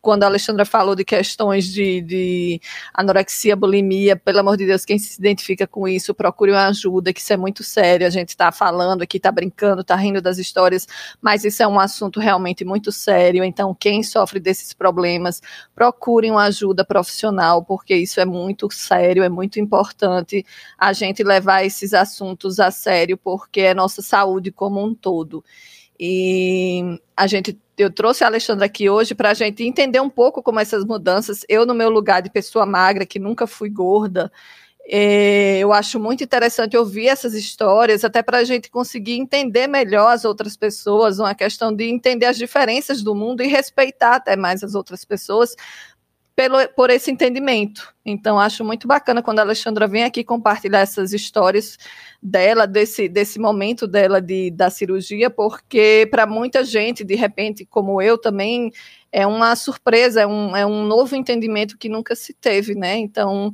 quando 0.01 0.23
a 0.23 0.27
Alexandra 0.27 0.65
falou 0.65 0.95
de 0.95 1.05
questões 1.05 1.67
de, 1.67 2.01
de, 2.01 2.61
anorexia, 2.95 3.55
bulimia, 3.55 4.17
pelo 4.17 4.41
amor 4.41 4.57
de 4.57 4.67
Deus, 4.67 4.85
quem 4.85 4.99
se 4.99 5.19
identifica 5.19 5.67
com 5.67 5.87
isso, 5.87 6.15
procure 6.15 6.53
uma 6.53 6.69
ajuda, 6.69 7.13
que 7.13 7.21
isso 7.21 7.33
é 7.33 7.37
muito 7.37 7.63
sério. 7.63 8.07
A 8.07 8.11
gente 8.11 8.31
está 8.31 8.51
falando 8.51 9.03
aqui, 9.03 9.19
está 9.19 9.31
brincando, 9.31 9.83
está 9.83 9.95
rindo 9.97 10.23
das 10.23 10.39
histórias, 10.39 10.87
mas 11.21 11.45
isso 11.45 11.63
é 11.63 11.67
um 11.67 11.79
assunto 11.79 12.19
realmente 12.19 12.65
muito 12.65 12.91
sério. 12.91 13.45
Então, 13.45 13.75
quem 13.75 14.03
sofre 14.03 14.41
desses 14.41 14.73
problemas, 14.73 15.43
procure 15.75 16.31
uma 16.31 16.45
ajuda 16.45 16.85
profissional, 16.85 17.63
porque 17.63 17.95
isso 17.95 18.21
é 18.21 18.25
muito 18.25 18.71
sério, 18.73 19.23
é 19.23 19.29
muito 19.29 19.61
importante 19.61 20.45
a 20.79 20.93
gente 20.93 21.23
levar 21.23 21.65
esses 21.65 21.93
assuntos 21.93 22.59
a 22.59 22.71
sério, 22.71 23.19
porque 23.19 23.61
é 23.61 23.75
nossa 23.75 24.01
saúde 24.01 24.51
como 24.51 24.83
um 24.83 24.95
todo. 24.95 25.45
E 26.03 26.99
a 27.15 27.27
gente 27.27 27.59
eu 27.77 27.91
trouxe 27.91 28.25
a 28.25 28.27
Alexandra 28.27 28.67
aqui 28.67 28.91
hoje 28.91 29.15
para 29.15 29.31
a 29.31 29.35
gente 29.35 29.65
entender 29.65 30.01
um 30.01 30.11
pouco 30.11 30.43
como 30.43 30.61
essas 30.61 30.85
mudanças. 30.85 31.45
Eu, 31.49 31.65
no 31.65 31.75
meu 31.75 31.89
lugar 31.89 32.21
de 32.21 32.31
pessoa 32.31 32.67
magra, 32.67 33.07
que 33.07 33.19
nunca 33.19 33.47
fui 33.47 33.71
gorda, 33.71 34.31
é, 34.87 35.59
eu 35.59 35.73
acho 35.73 36.01
muito 36.01 36.25
interessante 36.25 36.77
ouvir 36.77 37.07
essas 37.07 37.33
histórias, 37.33 38.05
até 38.05 38.23
para 38.23 38.39
a 38.39 38.45
gente 38.45 38.71
conseguir 38.71 39.15
entender 39.15 39.67
melhor 39.67 40.13
as 40.13 40.25
outras 40.25 40.57
pessoas, 40.57 41.19
uma 41.19 41.35
questão 41.35 41.73
de 41.73 41.85
entender 41.85 42.27
as 42.27 42.37
diferenças 42.37 43.03
do 43.03 43.15
mundo 43.15 43.43
e 43.43 43.47
respeitar 43.47 44.17
até 44.17 44.37
mais 44.37 44.65
as 44.65 44.75
outras 44.75 45.05
pessoas, 45.05 45.55
pelo, 46.41 46.57
por 46.71 46.89
esse 46.89 47.11
entendimento. 47.11 47.95
Então, 48.03 48.41
acho 48.41 48.65
muito 48.65 48.89
bacana 48.89 49.23
quando 49.23 49.41
a 49.41 49.43
Alexandra 49.43 49.87
vem 49.87 50.05
aqui 50.05 50.25
compartilhar 50.25 50.81
essas 50.81 51.13
histórias 51.13 51.77
dela, 52.23 52.67
desse, 52.67 53.11
desse 53.11 53.39
momento 53.39 53.87
dela 53.87 54.23
de, 54.23 54.51
da 54.51 54.71
cirurgia, 54.71 55.29
porque 55.29 56.09
para 56.11 56.25
muita 56.25 56.65
gente, 56.65 57.05
de 57.05 57.15
repente, 57.15 57.67
como 57.67 58.01
eu 58.01 58.17
também, 58.17 58.73
é 59.13 59.27
uma 59.27 59.55
surpresa, 59.55 60.23
é 60.23 60.27
um, 60.27 60.57
é 60.57 60.65
um 60.65 60.83
novo 60.83 61.15
entendimento 61.15 61.77
que 61.77 61.91
nunca 61.91 62.17
se 62.17 62.33
teve, 62.33 62.75
né? 62.75 62.97
Então, 62.97 63.53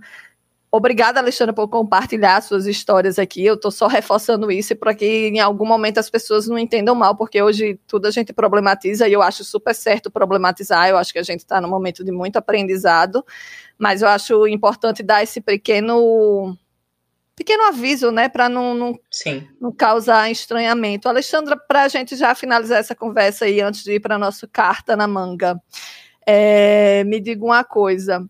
Obrigada, 0.71 1.21
Alexandra, 1.21 1.55
por 1.55 1.69
compartilhar 1.69 2.41
suas 2.43 2.67
histórias 2.67 3.19
aqui. 3.19 3.45
Eu 3.45 3.55
estou 3.55 3.71
só 3.71 3.87
reforçando 3.87 4.51
isso 4.51 4.75
para 4.77 4.95
que 4.95 5.29
em 5.29 5.41
algum 5.41 5.65
momento 5.65 5.99
as 5.99 6.11
pessoas 6.11 6.47
não 6.49 6.59
entendam 6.59 6.95
mal, 6.95 7.17
porque 7.17 7.41
hoje 7.41 7.79
tudo 7.87 8.07
a 8.07 8.11
gente 8.11 8.33
problematiza 8.33 9.09
e 9.09 9.13
eu 9.13 9.23
acho 9.23 9.45
super 9.45 9.75
certo 9.75 10.11
problematizar. 10.11 10.89
Eu 10.89 10.99
acho 10.99 11.13
que 11.13 11.19
a 11.19 11.23
gente 11.23 11.41
está 11.41 11.61
num 11.61 11.69
momento 11.69 12.05
de 12.05 12.11
muito 12.11 12.37
aprendizado, 12.37 13.25
mas 13.79 14.03
eu 14.03 14.09
acho 14.09 14.47
importante 14.49 15.03
dar 15.03 15.23
esse 15.23 15.41
pequeno 15.41 16.57
pequeno 17.37 17.65
aviso, 17.65 18.11
né, 18.11 18.31
para 18.31 18.49
não, 18.49 18.75
não, 18.75 18.99
não, 19.61 19.71
causar 19.71 20.31
estranhamento. 20.31 21.07
Alexandra, 21.07 21.55
para 21.55 21.83
a 21.83 21.89
gente 21.89 22.17
já 22.17 22.35
finalizar 22.35 22.79
essa 22.79 22.95
conversa 22.95 23.45
aí, 23.45 23.61
antes 23.61 23.85
de 23.85 23.93
ir 23.93 24.01
para 24.01 24.15
a 24.15 24.19
nossa 24.19 24.49
carta 24.49 24.97
na 24.97 25.07
manga, 25.07 25.61
é, 26.27 27.05
me 27.05 27.21
diga 27.21 27.45
uma 27.45 27.63
coisa 27.63 28.27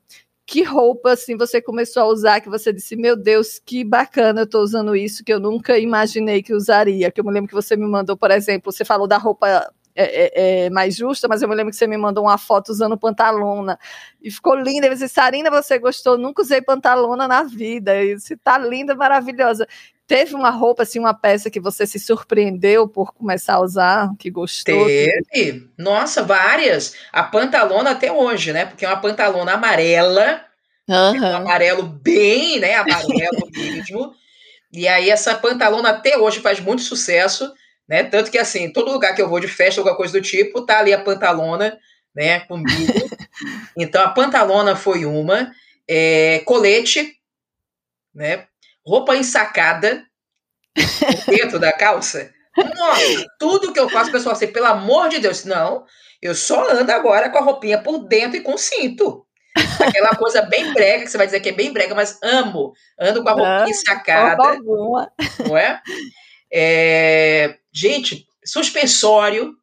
que 0.47 0.63
roupa 0.63 1.13
assim 1.13 1.37
você 1.37 1.61
começou 1.61 2.05
a 2.05 2.07
usar 2.07 2.41
que 2.41 2.49
você 2.49 2.73
disse, 2.73 2.95
meu 2.95 3.17
Deus, 3.17 3.59
que 3.59 3.83
bacana, 3.83 4.43
eu 4.43 4.45
estou 4.45 4.63
usando 4.63 4.95
isso 4.95 5.25
que 5.25 5.33
eu 5.33 5.41
nunca 5.41 5.77
imaginei 5.79 6.43
que 6.43 6.55
usaria. 6.55 7.11
Que 7.11 7.21
eu 7.21 7.25
me 7.25 7.33
lembro 7.33 7.49
que 7.49 7.55
você 7.55 7.77
me 7.77 7.87
mandou, 7.87 8.17
por 8.17 8.31
exemplo, 8.31 8.73
você 8.73 8.85
falou 8.85 9.09
da 9.09 9.19
roupa 9.19 9.73
é, 9.97 10.05
é, 10.05 10.67
é 10.67 10.71
mais 10.71 10.95
justa, 10.95 11.27
mas 11.27 11.43
eu 11.43 11.49
me 11.49 11.55
lembro 11.55 11.71
que 11.71 11.77
você 11.77 11.87
me 11.87 11.97
mandou 11.97 12.25
uma 12.25 12.39
foto 12.39 12.69
usando 12.69 12.99
pantalona 12.99 13.79
e 14.23 14.31
ficou 14.31 14.55
linda. 14.55 14.87
Eu 14.87 14.93
disse, 14.93 15.09
Sarina, 15.09 15.51
você 15.51 15.79
gostou? 15.79 16.19
Nunca 16.19 16.43
usei 16.43 16.61
pantalona 16.61 17.27
na 17.27 17.43
vida. 17.43 18.03
E 18.03 18.19
você 18.19 18.37
tá 18.37 18.59
linda, 18.59 18.95
maravilhosa. 18.95 19.67
Teve 20.07 20.35
uma 20.35 20.51
roupa, 20.51 20.85
assim, 20.85 21.01
uma 21.01 21.15
peça 21.15 21.51
que 21.51 21.59
você 21.59 21.87
se 21.87 21.99
surpreendeu 21.99 22.87
por 22.87 23.13
começar 23.13 23.55
a 23.55 23.61
usar, 23.61 24.11
que 24.19 24.31
gostou? 24.31 24.87
Teve. 24.87 25.25
Que... 25.33 25.69
Nossa, 25.77 26.23
várias. 26.23 26.95
A 27.13 27.25
pantalona 27.25 27.91
até 27.91 28.13
hoje, 28.13 28.53
né? 28.53 28.67
Porque 28.67 28.85
é 28.85 28.89
uma 28.89 29.01
pantalona 29.01 29.55
amarela, 29.55 30.43
uhum. 30.89 31.21
um 31.21 31.37
amarelo 31.37 31.83
bem, 31.83 32.61
né? 32.61 32.75
Amarelo 32.75 33.49
mesmo. 33.51 34.15
E 34.73 34.87
aí 34.87 35.09
essa 35.09 35.35
pantalona 35.35 35.89
até 35.89 36.19
hoje 36.19 36.41
faz 36.41 36.61
muito 36.61 36.83
sucesso, 36.83 37.51
né? 37.89 38.05
Tanto 38.05 38.31
que 38.31 38.39
assim, 38.39 38.73
todo 38.73 38.93
lugar 38.93 39.15
que 39.15 39.23
eu 39.23 39.29
vou 39.29 39.41
de 39.41 39.49
festa, 39.49 39.81
alguma 39.81 39.97
coisa 39.97 40.13
do 40.13 40.23
tipo, 40.23 40.65
tá 40.65 40.79
ali 40.79 40.93
a 40.93 41.01
pantalona, 41.01 41.79
né? 42.15 42.41
Comigo. 42.41 42.93
então 43.77 44.03
a 44.03 44.09
pantalona 44.09 44.77
foi 44.77 45.05
uma. 45.05 45.53
É, 45.89 46.41
colete, 46.41 47.17
né? 48.15 48.47
roupa 48.87 49.17
ensacada 49.17 50.07
dentro 51.27 51.59
da 51.59 51.73
calça. 51.73 52.33
Nossa, 52.57 53.27
tudo 53.39 53.73
que 53.73 53.81
eu 53.81 53.89
faço, 53.89 54.09
o 54.09 54.13
pessoal 54.13 54.35
assim, 54.35 54.47
pelo 54.47 54.67
amor 54.67 55.09
de 55.09 55.19
Deus, 55.19 55.45
não, 55.45 55.85
eu 56.23 56.35
só 56.35 56.71
ando 56.71 56.91
agora 56.93 57.29
com 57.29 57.39
a 57.39 57.43
roupinha 57.43 57.83
por 57.83 57.99
dentro 58.07 58.37
e 58.37 58.41
com 58.41 58.57
cinto. 58.57 59.27
Aquela 59.81 60.11
coisa 60.11 60.43
bem 60.43 60.73
brega, 60.73 61.05
que 61.05 61.11
você 61.11 61.19
vai 61.19 61.27
dizer 61.27 61.41
que 61.41 61.49
é 61.49 61.53
bem 61.53 61.73
brega, 61.73 61.95
mas 61.95 62.19
amo. 62.23 62.73
Ando 62.99 63.23
com 63.23 63.29
a 63.29 63.33
roupinha 63.33 63.71
ensacada. 63.71 64.59
Não 65.47 65.57
é? 65.57 65.83
é? 66.53 67.59
Gente, 67.77 68.27
suspensório. 68.45 69.55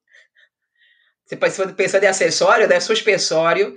Você 1.25 1.35
pode 1.35 1.73
pensar 1.73 2.03
em 2.03 2.07
acessório, 2.07 2.67
né? 2.67 2.79
Suspensório. 2.79 3.75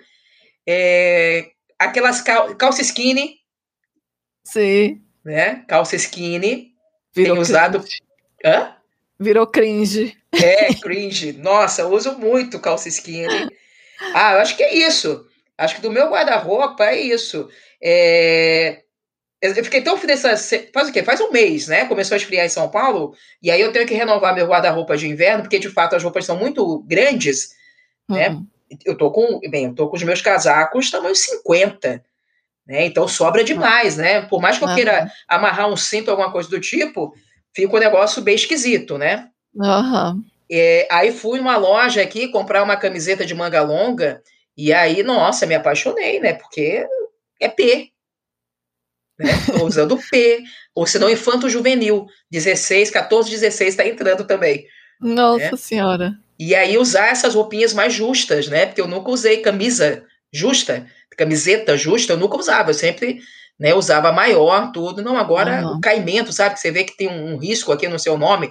É, 0.66 1.50
aquelas 1.78 2.20
cal 2.20 2.54
calça 2.56 2.82
skinny. 2.82 3.36
Sim 4.44 5.06
né? 5.26 5.64
Calça 5.66 5.96
skinny. 5.96 6.72
Virou 7.12 7.34
tenho 7.34 7.42
usado. 7.42 7.84
Hã? 8.44 8.76
Virou 9.18 9.46
cringe. 9.46 10.16
É, 10.32 10.72
cringe. 10.74 11.32
Nossa, 11.32 11.86
uso 11.86 12.16
muito 12.16 12.60
calça 12.60 12.88
skinny. 12.88 13.50
Ah, 14.14 14.34
eu 14.34 14.40
acho 14.40 14.56
que 14.56 14.62
é 14.62 14.74
isso. 14.74 15.26
Acho 15.58 15.76
que 15.76 15.82
do 15.82 15.90
meu 15.90 16.10
guarda-roupa 16.10 16.84
é 16.84 17.00
isso. 17.00 17.48
É... 17.82 18.82
Eu 19.40 19.54
fiquei 19.64 19.82
tão 19.82 19.98
feliz. 19.98 20.22
Faz 20.72 20.88
o 20.88 20.92
quê? 20.92 21.02
Faz 21.02 21.20
um 21.20 21.30
mês, 21.30 21.68
né? 21.68 21.84
Começou 21.84 22.14
a 22.14 22.18
esfriar 22.18 22.46
em 22.46 22.50
São 22.50 22.68
Paulo. 22.68 23.14
E 23.42 23.50
aí 23.50 23.60
eu 23.60 23.72
tenho 23.72 23.86
que 23.86 23.94
renovar 23.94 24.34
meu 24.34 24.46
guarda-roupa 24.46 24.96
de 24.96 25.08
inverno, 25.08 25.42
porque 25.42 25.58
de 25.58 25.68
fato 25.68 25.94
as 25.94 26.02
roupas 26.02 26.24
são 26.24 26.38
muito 26.38 26.82
grandes, 26.86 27.50
né? 28.08 28.30
Uhum. 28.30 28.46
Eu 28.84 28.96
tô 28.96 29.10
com. 29.10 29.38
Bem, 29.50 29.66
eu 29.66 29.74
tô 29.74 29.88
com 29.88 29.96
os 29.96 30.02
meus 30.02 30.22
casacos 30.22 30.90
tamanho 30.90 31.14
50. 31.14 32.02
Né? 32.66 32.86
Então 32.86 33.06
sobra 33.06 33.44
demais, 33.44 33.96
né? 33.96 34.22
Por 34.22 34.40
mais 34.40 34.58
que 34.58 34.64
eu 34.64 34.74
queira 34.74 35.10
amarrar 35.28 35.70
um 35.70 35.76
cinto, 35.76 36.10
alguma 36.10 36.32
coisa 36.32 36.48
do 36.48 36.58
tipo, 36.58 37.14
fica 37.54 37.76
um 37.76 37.80
negócio 37.80 38.22
bem 38.22 38.34
esquisito, 38.34 38.98
né? 38.98 39.28
Uhum. 39.54 40.24
É, 40.50 40.88
aí 40.90 41.12
fui 41.12 41.38
numa 41.38 41.56
loja 41.56 42.02
aqui 42.02 42.28
comprar 42.28 42.62
uma 42.62 42.76
camiseta 42.76 43.24
de 43.24 43.34
manga 43.34 43.62
longa, 43.62 44.22
e 44.56 44.72
aí, 44.72 45.02
nossa, 45.02 45.46
me 45.46 45.54
apaixonei, 45.54 46.18
né? 46.18 46.32
Porque 46.32 46.86
é 47.40 47.48
P. 47.48 47.92
Né? 49.18 49.32
Tô 49.46 49.64
usando 49.64 49.98
P, 50.10 50.42
ou 50.74 50.86
senão 50.86 51.08
infanto 51.08 51.48
juvenil, 51.48 52.06
16, 52.30 52.90
14, 52.90 53.30
16 53.30 53.70
está 53.70 53.86
entrando 53.86 54.24
também. 54.24 54.66
Nossa 55.00 55.52
né? 55.52 55.56
Senhora. 55.56 56.14
E 56.38 56.54
aí 56.54 56.76
usar 56.76 57.08
essas 57.08 57.34
roupinhas 57.34 57.72
mais 57.72 57.94
justas, 57.94 58.48
né? 58.48 58.66
Porque 58.66 58.80
eu 58.80 58.88
nunca 58.88 59.10
usei 59.10 59.38
camisa 59.38 60.04
justa 60.32 60.86
camiseta 61.16 61.76
justa, 61.76 62.12
eu 62.12 62.18
nunca 62.18 62.36
usava, 62.36 62.70
eu 62.70 62.74
sempre 62.74 63.20
né, 63.58 63.74
usava 63.74 64.12
maior, 64.12 64.70
tudo. 64.70 65.02
Não, 65.02 65.16
agora 65.16 65.66
uhum. 65.66 65.76
o 65.76 65.80
caimento, 65.80 66.32
sabe? 66.32 66.54
Que 66.54 66.60
você 66.60 66.70
vê 66.70 66.84
que 66.84 66.96
tem 66.96 67.08
um, 67.08 67.34
um 67.34 67.38
risco 67.38 67.72
aqui 67.72 67.88
no 67.88 67.98
seu 67.98 68.18
nome, 68.18 68.50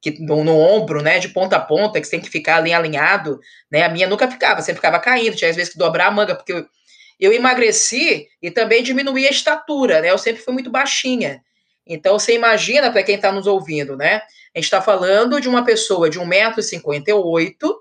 que 0.00 0.22
no, 0.22 0.44
no, 0.44 0.56
ombro, 0.56 1.02
né, 1.02 1.18
de 1.18 1.28
ponta 1.28 1.56
a 1.56 1.60
ponta, 1.60 2.00
que 2.00 2.06
você 2.06 2.12
tem 2.12 2.20
que 2.20 2.30
ficar 2.30 2.58
ali 2.58 2.72
alinhado, 2.72 3.40
né? 3.70 3.82
A 3.82 3.88
minha 3.88 4.06
nunca 4.06 4.30
ficava, 4.30 4.62
sempre 4.62 4.76
ficava 4.76 5.00
caindo, 5.00 5.36
tinha 5.36 5.50
às 5.50 5.56
vezes 5.56 5.72
que 5.72 5.78
dobrar 5.78 6.06
a 6.06 6.10
manga, 6.10 6.34
porque 6.34 6.52
eu, 6.52 6.66
eu 7.18 7.32
emagreci 7.32 8.28
e 8.42 8.50
também 8.50 8.82
diminuí 8.82 9.26
a 9.26 9.30
estatura, 9.30 10.00
né? 10.00 10.10
Eu 10.10 10.18
sempre 10.18 10.42
fui 10.42 10.52
muito 10.52 10.70
baixinha. 10.70 11.42
Então, 11.86 12.18
você 12.18 12.34
imagina, 12.34 12.90
para 12.90 13.02
quem 13.02 13.16
está 13.16 13.30
nos 13.30 13.46
ouvindo, 13.46 13.96
né? 13.96 14.22
A 14.54 14.58
gente 14.58 14.64
está 14.64 14.80
falando 14.80 15.40
de 15.40 15.48
uma 15.48 15.64
pessoa 15.64 16.08
de 16.08 16.18
1,58m 16.18 17.74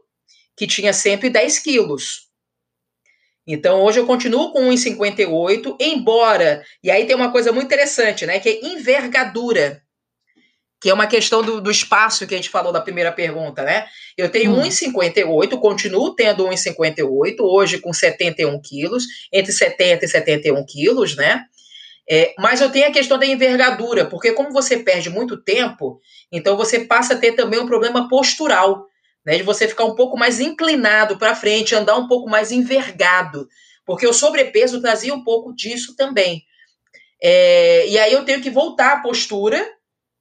que 0.56 0.68
tinha 0.68 0.94
sempre 0.94 1.30
10 1.30 1.60
quilos. 1.60 2.28
Então, 3.46 3.82
hoje 3.82 4.00
eu 4.00 4.06
continuo 4.06 4.52
com 4.52 4.70
1,58, 4.70 5.76
embora. 5.80 6.64
E 6.82 6.90
aí 6.90 7.06
tem 7.06 7.16
uma 7.16 7.32
coisa 7.32 7.52
muito 7.52 7.66
interessante, 7.66 8.26
né? 8.26 8.40
Que 8.40 8.50
é 8.50 8.66
envergadura. 8.66 9.83
Que 10.84 10.90
é 10.90 10.94
uma 10.94 11.08
questão 11.08 11.42
do, 11.42 11.62
do 11.62 11.72
espaço 11.72 12.28
que 12.28 12.34
a 12.34 12.38
gente 12.38 12.50
falou 12.50 12.74
da 12.74 12.82
primeira 12.82 13.10
pergunta, 13.10 13.64
né? 13.64 13.86
Eu 14.18 14.30
tenho 14.30 14.52
hum. 14.52 14.64
1,58, 14.64 15.58
continuo 15.58 16.14
tendo 16.14 16.46
1,58, 16.46 17.36
hoje 17.40 17.80
com 17.80 17.94
71 17.94 18.62
quilos, 18.62 19.06
entre 19.32 19.54
70 19.54 20.04
e 20.04 20.08
71 20.10 20.66
quilos, 20.66 21.16
né? 21.16 21.46
É, 22.10 22.34
mas 22.38 22.60
eu 22.60 22.70
tenho 22.70 22.90
a 22.90 22.92
questão 22.92 23.18
da 23.18 23.26
envergadura, 23.26 24.06
porque 24.06 24.34
como 24.34 24.52
você 24.52 24.76
perde 24.76 25.10
muito 25.10 25.42
tempo, 25.42 26.02
então 26.30 26.58
você 26.58 26.82
passa 26.82 27.14
a 27.14 27.18
ter 27.18 27.32
também 27.32 27.62
um 27.62 27.66
problema 27.66 28.10
postural 28.10 28.86
né, 29.26 29.38
de 29.38 29.44
você 29.44 29.70
ficar 29.70 29.86
um 29.86 29.96
pouco 29.96 30.18
mais 30.18 30.42
inclinado 30.42 31.18
para 31.18 31.34
frente, 31.34 31.74
andar 31.74 31.96
um 31.96 32.10
pouco 32.10 32.30
mais 32.30 32.52
envergado, 32.52 33.48
porque 33.86 34.06
o 34.06 34.12
sobrepeso 34.12 34.82
trazia 34.82 35.14
um 35.14 35.24
pouco 35.24 35.56
disso 35.56 35.96
também. 35.96 36.44
É, 37.24 37.88
e 37.88 37.98
aí 37.98 38.12
eu 38.12 38.26
tenho 38.26 38.42
que 38.42 38.50
voltar 38.50 38.98
à 38.98 39.02
postura, 39.02 39.66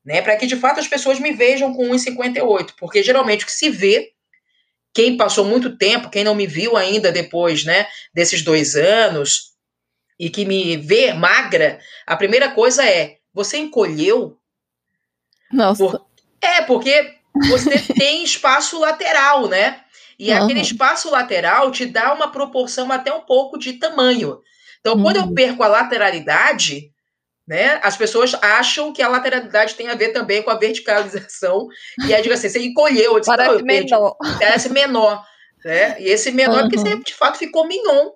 né, 0.05 0.21
para 0.21 0.37
que 0.37 0.47
de 0.47 0.57
fato 0.57 0.81
as 0.81 0.89
pessoas 0.89 1.19
me 1.19 1.33
vejam 1.33 1.73
com 1.73 1.91
1,58, 1.91 2.73
porque 2.77 3.03
geralmente 3.03 3.45
o 3.45 3.47
que 3.47 3.53
se 3.53 3.71
vê, 3.71 4.13
quem 4.95 5.17
passou 5.17 5.45
muito 5.45 5.77
tempo, 5.77 6.11
quem 6.11 6.25
não 6.25 6.35
me 6.35 6.47
viu 6.47 6.77
ainda 6.77 7.11
depois, 7.11 7.65
né, 7.65 7.87
desses 8.13 8.43
dois 8.43 8.77
anos, 8.77 9.53
e 10.19 10.29
que 10.29 10.45
me 10.45 10.77
vê 10.77 11.13
magra, 11.13 11.81
a 12.07 12.17
primeira 12.17 12.51
coisa 12.51 12.85
é, 12.85 13.17
você 13.33 13.57
encolheu? 13.57 14.39
Nossa. 15.51 15.85
Por... 15.85 16.07
É, 16.41 16.63
porque 16.63 17.15
você 17.49 17.79
tem 17.95 18.23
espaço 18.23 18.79
lateral, 18.79 19.49
né? 19.49 19.81
E 20.19 20.31
uhum. 20.31 20.45
aquele 20.45 20.61
espaço 20.61 21.11
lateral 21.11 21.71
te 21.71 21.87
dá 21.87 22.13
uma 22.13 22.31
proporção 22.31 22.93
até 22.93 23.13
um 23.13 23.23
pouco 23.23 23.59
de 23.59 23.75
tamanho. 23.75 24.41
Então, 24.81 24.95
uhum. 24.95 25.03
quando 25.03 25.17
eu 25.17 25.23
uhum. 25.23 25.35
perco 25.35 25.63
a 25.63 25.69
lateralidade, 25.69 26.92
né, 27.47 27.81
as 27.83 27.97
pessoas 27.97 28.35
acham 28.35 28.93
que 28.93 29.03
a 29.03 29.09
lateralidade 29.09 29.75
tem 29.75 29.89
a 29.89 29.95
ver 29.95 30.09
também 30.09 30.43
com 30.43 30.51
a 30.51 30.59
verticalização. 30.59 31.67
E 32.07 32.15
aí, 32.15 32.23
digo 32.23 32.35
assim, 32.35 32.49
você 32.49 32.61
encolheu. 32.61 33.19
Disse, 33.19 33.31
parece 33.31 33.63
menor. 33.63 34.17
Parece 34.39 34.69
menor. 34.69 35.25
Né? 35.65 36.01
E 36.01 36.09
esse 36.09 36.31
menor 36.31 36.55
uhum. 36.55 36.59
é 36.61 36.63
porque 36.63 36.79
você, 36.79 36.97
de 36.97 37.15
fato, 37.15 37.39
ficou 37.39 37.67
mignon. 37.67 38.11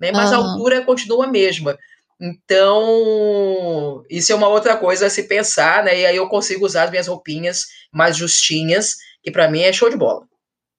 Né? 0.00 0.10
Mas 0.12 0.32
a 0.32 0.36
altura 0.36 0.82
continua 0.82 1.26
a 1.26 1.30
mesma. 1.30 1.78
Então, 2.20 4.04
isso 4.10 4.32
é 4.32 4.34
uma 4.34 4.48
outra 4.48 4.76
coisa 4.76 5.06
a 5.06 5.10
se 5.10 5.22
pensar, 5.22 5.84
né? 5.84 6.00
E 6.00 6.06
aí 6.06 6.16
eu 6.16 6.28
consigo 6.28 6.66
usar 6.66 6.84
as 6.84 6.90
minhas 6.90 7.06
roupinhas 7.06 7.66
mais 7.90 8.14
justinhas, 8.14 8.96
que 9.22 9.30
para 9.30 9.50
mim 9.50 9.62
é 9.62 9.72
show 9.72 9.88
de 9.88 9.96
bola. 9.96 10.26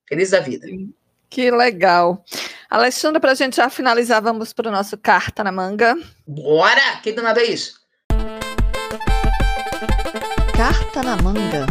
Feliz 0.07 0.29
da 0.29 0.39
vida. 0.39 0.67
Que 1.27 1.49
legal. 1.49 2.23
Alexandra, 2.69 3.19
para 3.19 3.31
a 3.31 3.35
gente 3.35 3.55
já 3.55 3.69
finalizar, 3.71 4.21
vamos 4.21 4.53
para 4.53 4.69
o 4.69 4.71
nosso 4.71 4.97
Carta 4.97 5.43
na 5.43 5.51
Manga. 5.51 5.95
Bora! 6.27 6.97
Que 7.01 7.11
danado 7.11 7.39
é 7.39 7.45
isso? 7.45 7.80
Carta 10.61 11.01
na 11.01 11.17
Manga. 11.17 11.65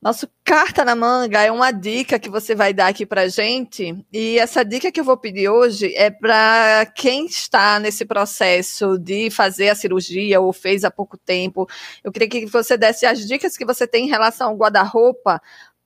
Nosso 0.00 0.28
carta 0.44 0.84
na 0.84 0.96
manga 0.96 1.40
é 1.42 1.50
uma 1.50 1.70
dica 1.70 2.18
que 2.18 2.28
você 2.28 2.54
vai 2.56 2.74
dar 2.74 2.88
aqui 2.88 3.06
para 3.06 3.28
gente. 3.28 4.04
E 4.12 4.38
essa 4.38 4.64
dica 4.64 4.90
que 4.92 5.00
eu 5.00 5.04
vou 5.04 5.16
pedir 5.16 5.48
hoje 5.48 5.94
é 5.94 6.10
para 6.10 6.86
quem 6.94 7.26
está 7.26 7.78
nesse 7.78 8.04
processo 8.04 8.98
de 8.98 9.30
fazer 9.30 9.70
a 9.70 9.74
cirurgia 9.74 10.40
ou 10.40 10.52
fez 10.52 10.82
há 10.84 10.90
pouco 10.90 11.16
tempo. 11.16 11.68
Eu 12.02 12.10
queria 12.10 12.28
que 12.28 12.46
você 12.46 12.76
desse 12.76 13.06
as 13.06 13.26
dicas 13.26 13.56
que 13.56 13.64
você 13.64 13.86
tem 13.86 14.06
em 14.06 14.10
relação 14.10 14.50
ao 14.50 14.56
guarda-roupa 14.56 15.40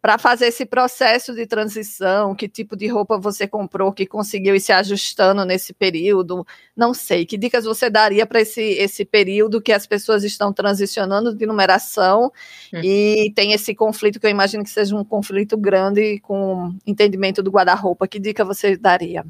para 0.07 0.19
fazer 0.19 0.47
esse 0.47 0.65
processo 0.65 1.35
de 1.35 1.49
transição, 1.49 2.33
que 2.33 2.49
tipo 2.49 2.77
de 2.77 2.87
roupa 2.87 3.19
você 3.19 3.45
comprou 3.49 3.93
que 3.93 4.07
conseguiu 4.07 4.55
ir 4.55 4.61
se 4.61 4.71
ajustando 4.71 5.45
nesse 5.45 5.73
período, 5.73 6.47
não 6.77 6.95
sei, 6.95 7.27
que 7.27 7.37
dicas 7.37 7.65
você 7.65 7.91
daria 7.91 8.25
para 8.25 8.41
esse, 8.41 8.63
esse 8.63 9.05
período 9.05 9.61
que 9.61 9.73
as 9.73 9.85
pessoas 9.85 10.23
estão 10.23 10.53
transicionando 10.53 11.35
de 11.35 11.45
numeração 11.45 12.33
hum. 12.73 12.81
e 12.85 13.33
tem 13.35 13.53
esse 13.53 13.75
conflito 13.75 14.21
que 14.21 14.27
eu 14.27 14.31
imagino 14.31 14.63
que 14.63 14.71
seja 14.71 14.95
um 14.95 15.05
conflito 15.05 15.57
grande 15.57 16.21
com 16.21 16.73
entendimento 16.87 17.43
do 17.43 17.51
guarda-roupa, 17.51 18.07
que 18.07 18.21
dica 18.21 18.45
você 18.45 18.77
daria? 18.77 19.27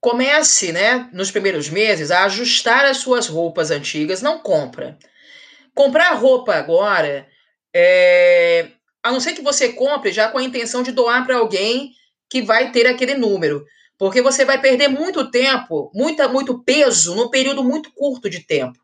Comece, 0.00 0.72
né, 0.72 1.08
nos 1.12 1.30
primeiros 1.30 1.70
meses 1.70 2.10
a 2.10 2.24
ajustar 2.24 2.86
as 2.86 2.96
suas 2.96 3.28
roupas 3.28 3.70
antigas, 3.70 4.20
não 4.20 4.40
compra. 4.40 4.98
Comprar 5.76 6.12
roupa 6.14 6.56
agora 6.56 7.28
é, 7.72 8.70
a 9.02 9.10
não 9.10 9.20
ser 9.20 9.32
que 9.32 9.42
você 9.42 9.72
compre 9.72 10.12
já 10.12 10.28
com 10.28 10.38
a 10.38 10.42
intenção 10.42 10.82
de 10.82 10.92
doar 10.92 11.24
para 11.24 11.36
alguém 11.36 11.92
que 12.28 12.42
vai 12.42 12.70
ter 12.70 12.86
aquele 12.86 13.14
número. 13.14 13.64
Porque 13.98 14.22
você 14.22 14.44
vai 14.44 14.60
perder 14.60 14.88
muito 14.88 15.30
tempo, 15.30 15.90
muita, 15.94 16.28
muito 16.28 16.62
peso, 16.62 17.14
num 17.14 17.28
período 17.28 17.62
muito 17.62 17.92
curto 17.92 18.30
de 18.30 18.46
tempo. 18.46 18.78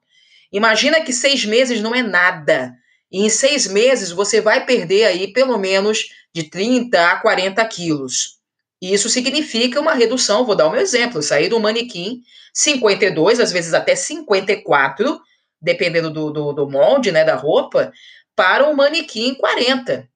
Imagina 0.52 1.00
que 1.00 1.12
seis 1.12 1.44
meses 1.44 1.80
não 1.80 1.94
é 1.94 2.02
nada. 2.02 2.72
E 3.10 3.24
em 3.24 3.28
seis 3.28 3.66
meses 3.66 4.10
você 4.10 4.40
vai 4.40 4.66
perder 4.66 5.04
aí 5.04 5.32
pelo 5.32 5.56
menos 5.58 6.06
de 6.34 6.44
30 6.44 7.12
a 7.12 7.20
40 7.20 7.64
quilos. 7.66 8.36
E 8.80 8.92
isso 8.92 9.08
significa 9.08 9.80
uma 9.80 9.94
redução, 9.94 10.44
vou 10.44 10.54
dar 10.54 10.68
um 10.68 10.76
exemplo, 10.76 11.22
sair 11.22 11.48
do 11.48 11.58
manequim 11.58 12.20
52, 12.52 13.40
às 13.40 13.52
vezes 13.52 13.74
até 13.74 13.94
54, 13.94 15.20
dependendo 15.60 16.10
do, 16.10 16.30
do, 16.30 16.52
do 16.52 16.70
molde, 16.70 17.12
né, 17.12 17.24
da 17.24 17.34
roupa, 17.34 17.90
para 18.36 18.68
um 18.68 18.74
manequim 18.74 19.34
40. 19.34 20.08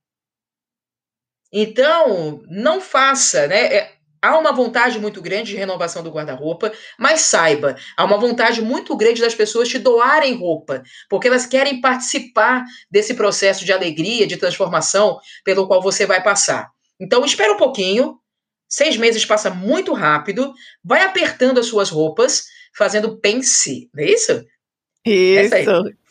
Então, 1.52 2.42
não 2.48 2.80
faça, 2.80 3.48
né? 3.48 3.74
É, 3.74 3.92
há 4.22 4.38
uma 4.38 4.52
vontade 4.52 4.98
muito 4.98 5.20
grande 5.20 5.52
de 5.52 5.56
renovação 5.56 6.02
do 6.02 6.10
guarda-roupa, 6.10 6.72
mas 6.98 7.22
saiba, 7.22 7.74
há 7.96 8.04
uma 8.04 8.18
vontade 8.18 8.60
muito 8.60 8.96
grande 8.96 9.20
das 9.20 9.34
pessoas 9.34 9.68
te 9.68 9.78
doarem 9.78 10.34
roupa, 10.34 10.82
porque 11.08 11.26
elas 11.26 11.46
querem 11.46 11.80
participar 11.80 12.64
desse 12.90 13.14
processo 13.14 13.64
de 13.64 13.72
alegria, 13.72 14.26
de 14.26 14.36
transformação 14.36 15.18
pelo 15.44 15.66
qual 15.66 15.82
você 15.82 16.06
vai 16.06 16.22
passar. 16.22 16.70
Então, 17.00 17.24
espera 17.24 17.52
um 17.52 17.56
pouquinho, 17.56 18.18
seis 18.68 18.96
meses 18.96 19.24
passa 19.24 19.50
muito 19.50 19.92
rápido, 19.94 20.52
vai 20.84 21.02
apertando 21.02 21.58
as 21.58 21.66
suas 21.66 21.88
roupas, 21.88 22.44
fazendo 22.76 23.18
pense, 23.18 23.88
não 23.94 24.04
é 24.04 24.10
isso? 24.10 24.44
Isso, 25.04 25.54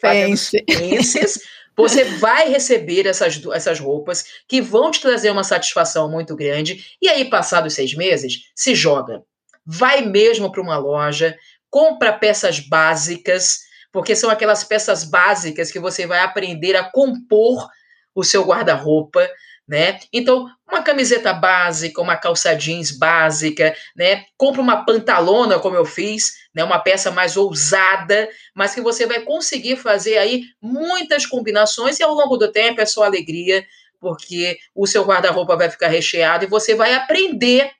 pense. 0.01 0.63
Penses, 0.63 1.39
você 1.79 2.03
vai 2.03 2.49
receber 2.49 3.07
essas, 3.07 3.41
essas 3.53 3.79
roupas 3.79 4.25
que 4.49 4.59
vão 4.59 4.91
te 4.91 4.99
trazer 4.99 5.31
uma 5.31 5.45
satisfação 5.45 6.11
muito 6.11 6.35
grande. 6.35 6.85
E 7.01 7.07
aí, 7.07 7.23
passados 7.29 7.73
seis 7.73 7.93
meses, 7.95 8.49
se 8.53 8.75
joga. 8.75 9.23
Vai 9.65 10.01
mesmo 10.01 10.51
para 10.51 10.61
uma 10.61 10.77
loja, 10.77 11.37
compra 11.69 12.11
peças 12.11 12.59
básicas, 12.59 13.59
porque 13.93 14.13
são 14.13 14.29
aquelas 14.29 14.61
peças 14.61 15.05
básicas 15.05 15.71
que 15.71 15.79
você 15.79 16.05
vai 16.05 16.19
aprender 16.19 16.75
a 16.75 16.83
compor 16.83 17.69
o 18.13 18.25
seu 18.25 18.43
guarda-roupa, 18.43 19.29
né? 19.69 19.99
Então, 20.11 20.47
uma 20.67 20.81
camiseta 20.81 21.31
básica, 21.31 22.01
uma 22.01 22.17
calça 22.17 22.55
jeans 22.55 22.91
básica, 22.91 23.75
né? 23.95 24.25
Compra 24.35 24.61
uma 24.61 24.83
pantalona, 24.83 25.59
como 25.59 25.75
eu 25.75 25.85
fiz, 25.85 26.33
né? 26.55 26.63
Uma 26.63 26.79
peça 26.79 27.11
mais 27.11 27.37
ousada, 27.37 28.27
mas 28.55 28.73
que 28.73 28.81
você 28.81 29.05
vai 29.05 29.21
conseguir 29.21 29.77
fazer 29.77 30.17
aí 30.17 30.45
muitas 30.59 31.27
combinações 31.27 31.99
e 31.99 32.03
ao 32.03 32.15
longo 32.15 32.35
do 32.35 32.51
tempo 32.51 32.81
é 32.81 32.85
só 32.85 33.03
alegria, 33.03 33.63
porque 33.99 34.57
o 34.73 34.87
seu 34.87 35.03
guarda-roupa 35.05 35.55
vai 35.55 35.69
ficar 35.69 35.87
recheado 35.87 36.45
e 36.45 36.47
você 36.47 36.73
vai 36.73 36.95
aprender 36.95 37.71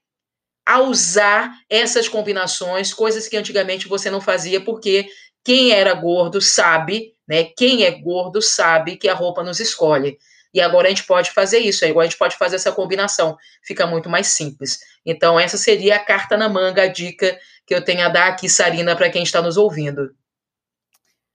a 0.68 0.82
usar 0.82 1.52
essas 1.68 2.08
combinações, 2.08 2.94
coisas 2.94 3.28
que 3.28 3.36
antigamente 3.36 3.88
você 3.88 4.12
não 4.12 4.22
fazia, 4.22 4.62
porque 4.62 5.08
quem 5.44 5.72
era 5.72 5.96
gordo 5.96 6.40
sabe, 6.40 7.16
né? 7.28 7.46
Quem 7.58 7.84
é 7.84 7.90
gordo 7.90 8.44
sabe 8.44 8.96
que 8.96 9.10
a 9.10 9.16
roupa 9.16 9.42
nos 9.42 9.60
escolhe. 9.60 10.20
E 10.54 10.60
agora 10.60 10.88
a 10.88 10.90
gente 10.90 11.04
pode 11.04 11.32
fazer 11.32 11.60
isso, 11.60 11.86
agora 11.86 12.06
a 12.06 12.10
gente 12.10 12.18
pode 12.18 12.36
fazer 12.36 12.56
essa 12.56 12.72
combinação, 12.72 13.38
fica 13.64 13.86
muito 13.86 14.10
mais 14.10 14.28
simples. 14.28 14.80
Então, 15.06 15.40
essa 15.40 15.58
seria 15.58 15.96
a 15.96 16.00
carta 16.00 16.36
na 16.36 16.50
manga, 16.50 16.84
a 16.84 16.88
dica 16.88 17.38
que 17.66 17.76
eu 17.76 17.84
tenho 17.84 18.04
a 18.06 18.10
dar 18.10 18.28
aqui, 18.28 18.50
Sarina, 18.50 18.96
para 18.96 19.10
quem 19.10 19.22
está 19.22 19.42
nos 19.42 19.58
ouvindo. 19.58 20.10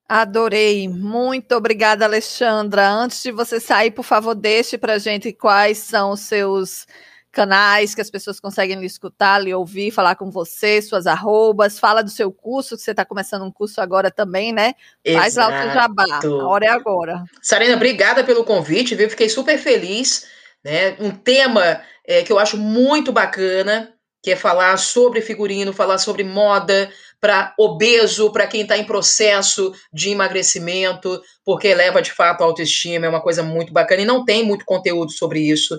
Adorei, 0.08 0.86
muito 0.88 1.54
obrigada, 1.54 2.04
Alexandra. 2.04 2.88
Antes 2.90 3.22
de 3.22 3.30
você 3.30 3.58
sair, 3.58 3.90
por 3.90 4.02
favor, 4.02 4.34
deixe 4.34 4.76
para 4.76 4.98
gente 4.98 5.32
quais 5.32 5.78
são 5.78 6.10
os 6.10 6.20
seus 6.20 6.86
canais 7.34 7.94
que 7.94 8.00
as 8.00 8.10
pessoas 8.10 8.40
conseguem 8.40 8.78
lhe 8.78 8.86
escutar, 8.86 9.38
lhe 9.38 9.52
ouvir, 9.52 9.90
falar 9.90 10.14
com 10.14 10.30
você, 10.30 10.80
suas 10.80 11.06
arrobas, 11.06 11.78
fala 11.78 12.02
do 12.02 12.10
seu 12.10 12.32
curso, 12.32 12.76
que 12.76 12.82
você 12.82 12.92
está 12.92 13.04
começando 13.04 13.42
um 13.42 13.50
curso 13.50 13.80
agora 13.80 14.10
também, 14.10 14.52
né? 14.52 14.74
Exato. 15.04 15.22
Faz 15.22 15.36
lá 15.36 15.48
o 15.48 15.62
seu 15.62 15.74
jabá, 15.74 16.20
a 16.22 16.46
hora 16.46 16.66
é 16.66 16.68
agora. 16.70 17.24
Sarina, 17.42 17.74
obrigada 17.74 18.24
pelo 18.24 18.44
convite, 18.44 18.94
viu? 18.94 19.10
Fiquei 19.10 19.28
super 19.28 19.58
feliz, 19.58 20.26
né? 20.64 20.96
Um 20.98 21.10
tema 21.10 21.82
é, 22.06 22.22
que 22.22 22.32
eu 22.32 22.38
acho 22.38 22.56
muito 22.56 23.12
bacana, 23.12 23.92
que 24.22 24.30
é 24.30 24.36
falar 24.36 24.78
sobre 24.78 25.20
figurino, 25.20 25.72
falar 25.72 25.98
sobre 25.98 26.24
moda 26.24 26.90
para 27.20 27.54
obeso, 27.58 28.30
para 28.30 28.46
quem 28.46 28.62
está 28.62 28.78
em 28.78 28.84
processo 28.84 29.74
de 29.92 30.10
emagrecimento, 30.10 31.20
porque 31.44 31.68
eleva 31.68 32.00
de 32.00 32.12
fato 32.12 32.42
a 32.42 32.44
autoestima, 32.44 33.06
é 33.06 33.08
uma 33.08 33.20
coisa 33.20 33.42
muito 33.42 33.72
bacana 33.72 34.02
e 34.02 34.06
não 34.06 34.24
tem 34.24 34.44
muito 34.44 34.64
conteúdo 34.64 35.10
sobre 35.10 35.40
isso 35.40 35.78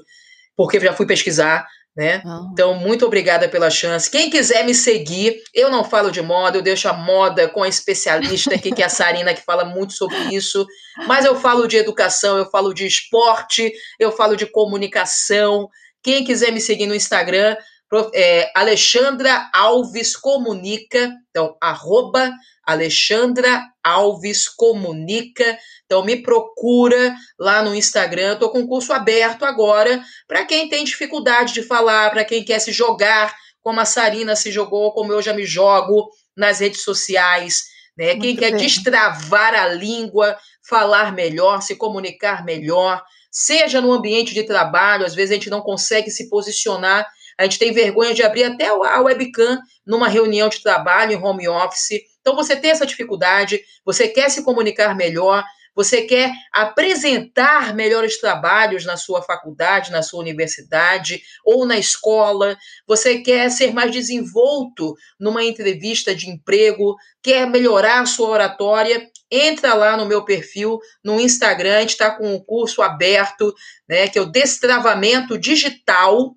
porque 0.55 0.79
já 0.79 0.93
fui 0.93 1.05
pesquisar, 1.05 1.67
né? 1.95 2.21
Ah. 2.25 2.41
Então, 2.51 2.75
muito 2.75 3.05
obrigada 3.05 3.47
pela 3.47 3.69
chance. 3.69 4.11
Quem 4.11 4.29
quiser 4.29 4.65
me 4.65 4.75
seguir, 4.75 5.41
eu 5.53 5.69
não 5.69 5.83
falo 5.83 6.11
de 6.11 6.21
moda, 6.21 6.57
eu 6.57 6.61
deixo 6.61 6.89
a 6.89 6.93
moda 6.93 7.47
com 7.47 7.63
a 7.63 7.69
especialista 7.69 8.53
aqui, 8.53 8.71
que 8.71 8.81
é 8.81 8.85
a 8.85 8.89
Sarina, 8.89 9.33
que 9.33 9.41
fala 9.41 9.63
muito 9.63 9.93
sobre 9.93 10.17
isso. 10.35 10.65
Mas 11.07 11.23
eu 11.25 11.35
falo 11.35 11.67
de 11.67 11.77
educação, 11.77 12.37
eu 12.37 12.49
falo 12.49 12.73
de 12.73 12.85
esporte, 12.85 13.71
eu 13.99 14.11
falo 14.11 14.35
de 14.35 14.45
comunicação. 14.45 15.69
Quem 16.03 16.23
quiser 16.23 16.51
me 16.51 16.59
seguir 16.59 16.85
no 16.85 16.95
Instagram, 16.95 17.55
é 18.13 18.51
Alexandra 18.55 19.49
Alves 19.53 20.17
Comunica, 20.17 21.13
então, 21.29 21.55
arroba 21.61 22.31
Alexandra 22.65 23.63
Alves 23.83 24.47
Comunica. 24.47 25.57
Então 25.85 26.03
me 26.03 26.21
procura 26.21 27.15
lá 27.39 27.61
no 27.61 27.75
Instagram. 27.75 28.33
Estou 28.33 28.49
com 28.49 28.67
curso 28.67 28.91
aberto 28.91 29.45
agora 29.45 30.03
para 30.27 30.43
quem 30.45 30.67
tem 30.67 30.83
dificuldade 30.83 31.53
de 31.53 31.63
falar, 31.63 32.09
para 32.11 32.25
quem 32.25 32.43
quer 32.43 32.59
se 32.59 32.71
jogar, 32.71 33.33
como 33.61 33.79
a 33.79 33.85
Sarina 33.85 34.35
se 34.35 34.51
jogou, 34.51 34.91
como 34.93 35.13
eu 35.13 35.21
já 35.21 35.33
me 35.33 35.45
jogo 35.45 36.09
nas 36.35 36.59
redes 36.59 36.81
sociais. 36.81 37.63
Né? 37.97 38.11
Muito 38.11 38.21
quem 38.21 38.35
quer 38.35 38.51
bem. 38.51 38.59
destravar 38.59 39.53
a 39.53 39.67
língua, 39.67 40.37
falar 40.67 41.13
melhor, 41.13 41.61
se 41.61 41.75
comunicar 41.75 42.43
melhor, 42.43 43.01
seja 43.31 43.81
no 43.81 43.91
ambiente 43.91 44.33
de 44.33 44.43
trabalho, 44.43 45.05
às 45.05 45.13
vezes 45.13 45.31
a 45.31 45.33
gente 45.35 45.49
não 45.49 45.61
consegue 45.61 46.09
se 46.09 46.29
posicionar, 46.29 47.05
a 47.37 47.43
gente 47.43 47.59
tem 47.59 47.73
vergonha 47.73 48.13
de 48.13 48.23
abrir 48.23 48.45
até 48.45 48.67
a 48.67 49.01
webcam 49.01 49.59
numa 49.85 50.07
reunião 50.07 50.47
de 50.47 50.63
trabalho 50.63 51.11
em 51.11 51.21
home 51.21 51.47
office. 51.47 52.01
Então 52.21 52.35
você 52.35 52.55
tem 52.55 52.71
essa 52.71 52.85
dificuldade, 52.85 53.61
você 53.83 54.07
quer 54.07 54.29
se 54.29 54.43
comunicar 54.43 54.95
melhor, 54.95 55.43
você 55.75 56.03
quer 56.03 56.31
apresentar 56.53 57.75
melhores 57.75 58.19
trabalhos 58.19 58.85
na 58.85 58.95
sua 58.95 59.21
faculdade, 59.21 59.91
na 59.91 60.01
sua 60.01 60.21
universidade 60.21 61.21
ou 61.43 61.65
na 61.65 61.77
escola, 61.77 62.57
você 62.87 63.19
quer 63.19 63.51
ser 63.51 63.73
mais 63.73 63.91
desenvolto 63.91 64.95
numa 65.19 65.43
entrevista 65.43 66.15
de 66.15 66.29
emprego, 66.29 66.95
quer 67.21 67.45
melhorar 67.47 68.01
a 68.01 68.05
sua 68.05 68.29
oratória, 68.29 69.09
entra 69.29 69.73
lá 69.73 69.97
no 69.97 70.05
meu 70.05 70.23
perfil 70.23 70.79
no 71.03 71.19
Instagram, 71.19 71.83
está 71.83 72.11
com 72.11 72.33
um 72.33 72.39
curso 72.39 72.81
aberto, 72.81 73.53
né, 73.87 74.07
que 74.07 74.17
é 74.17 74.21
o 74.21 74.31
Destravamento 74.31 75.37
Digital, 75.37 76.35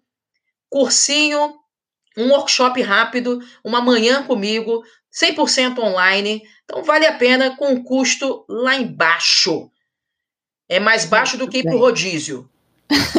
cursinho, 0.68 1.55
um 2.16 2.30
workshop 2.30 2.82
rápido, 2.82 3.39
uma 3.64 3.80
manhã 3.80 4.24
comigo, 4.24 4.82
100% 5.12 5.78
online. 5.78 6.43
Então 6.69 6.85
vale 6.85 7.07
a 7.07 7.12
pena 7.16 7.57
com 7.57 7.69
um 7.69 7.83
custo 7.83 8.45
lá 8.47 8.77
embaixo. 8.77 9.71
É 10.69 10.79
mais 10.79 11.07
baixo 11.07 11.39
do 11.39 11.49
que 11.49 11.59
ir 11.59 11.62
para 11.62 11.75
o 11.75 11.79
rodízio. 11.79 12.49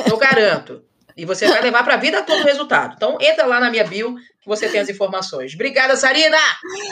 Eu 0.07 0.17
garanto. 0.17 0.83
E 1.17 1.25
você 1.25 1.47
vai 1.47 1.59
levar 1.61 1.83
para 1.83 1.95
a 1.95 1.97
vida 1.97 2.21
todo 2.21 2.41
o 2.41 2.45
resultado. 2.45 2.93
Então 2.95 3.17
entra 3.19 3.45
lá 3.47 3.59
na 3.59 3.71
minha 3.71 3.83
bio 3.83 4.15
que 4.39 4.47
você 4.47 4.69
tem 4.69 4.79
as 4.79 4.87
informações. 4.87 5.53
Obrigada, 5.53 5.95
Sarina! 5.97 6.37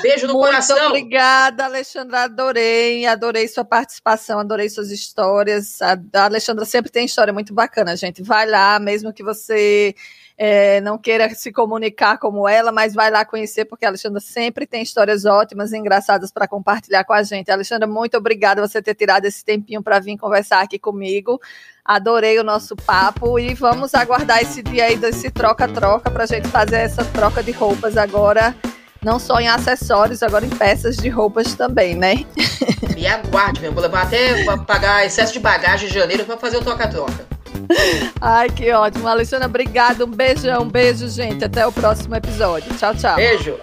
Beijo 0.02 0.26
no 0.26 0.34
Muito 0.34 0.48
coração. 0.48 0.88
Obrigada, 0.88 1.66
Alexandra. 1.66 2.24
Adorei, 2.24 3.06
adorei 3.06 3.48
sua 3.48 3.64
participação, 3.64 4.40
adorei 4.40 4.68
suas 4.68 4.92
histórias. 4.92 5.80
A 5.82 6.26
Alexandra 6.26 6.66
sempre 6.66 6.92
tem 6.92 7.06
história 7.06 7.32
muito 7.32 7.54
bacana, 7.54 7.96
gente. 7.96 8.24
Vai 8.24 8.48
lá, 8.48 8.80
mesmo 8.80 9.14
que 9.14 9.24
você 9.24 9.96
é, 10.38 10.80
não 10.82 10.98
queira 11.00 11.34
se 11.34 11.52
comunicar 11.52 12.20
como 12.20 12.48
ela, 12.48 12.72
mas 12.72 12.94
vai 12.94 13.10
lá 13.10 13.26
conhecer, 13.26 13.66
porque 13.66 13.86
a 13.86 13.90
Alexandra 13.90 14.20
sempre 14.20 14.68
tem 14.68 14.84
histórias 14.84 15.26
ótimas 15.26 15.72
e 15.72 15.78
engraçadas 15.78 16.32
para 16.32 16.48
compartilhar 16.48 17.04
com 17.04 17.14
a 17.14 17.24
gente. 17.24 17.50
Alexandra, 17.50 17.88
muito 17.88 18.16
obrigada 18.16 18.66
você 18.66 18.82
ter 18.82 18.94
tirado 18.94 19.26
esse 19.26 19.44
tempinho 19.44 19.82
para 19.82 20.00
vir 20.00 20.16
conversar 20.18 20.62
aqui 20.62 20.78
comigo. 20.78 21.42
Adorei 21.84 22.38
o 22.38 22.44
nosso 22.44 22.76
papo 22.76 23.40
e 23.40 23.56
vamos 23.56 23.96
aguardar 23.96 24.42
esse 24.42 24.62
dia 24.62 24.86
aí 24.86 24.98
desse 24.98 25.32
troca-troca 25.32 26.12
para 26.12 26.24
a 26.24 26.28
gente 26.28 26.48
fazer 26.50 26.78
essa 26.78 27.04
troca 27.06 27.42
de 27.42 27.52
roupas 27.52 27.98
agora 27.98 28.56
não 29.04 29.20
só 29.20 29.40
em 29.40 29.48
acessórios, 29.48 30.22
agora 30.22 30.46
em 30.46 30.50
peças 30.50 30.98
de 30.98 31.08
roupas 31.08 31.54
também, 31.54 31.96
né? 31.96 32.26
Me 32.94 33.08
aguarde, 33.08 33.62
meu. 33.62 33.72
Vou 33.72 33.82
levar 33.82 34.04
até 34.04 34.44
pagar 34.66 35.06
excesso 35.06 35.32
de 35.32 35.40
bagagem 35.40 35.88
em 35.88 35.94
janeiro 35.94 36.26
para 36.26 36.36
fazer 36.36 36.58
o 36.58 36.62
troca-troca. 36.62 37.37
Ai, 38.22 38.50
que 38.50 38.72
ótimo. 38.72 39.08
Alexandra, 39.08 39.48
obrigada. 39.48 40.06
Um 40.06 40.10
beijão, 40.10 40.64
um 40.64 40.70
beijo, 40.70 41.08
gente. 41.10 41.44
Até 41.44 41.66
o 41.66 41.72
próximo 41.72 42.16
episódio. 42.16 42.74
Tchau, 42.78 42.96
tchau. 42.96 43.16
Beijo. 43.16 43.58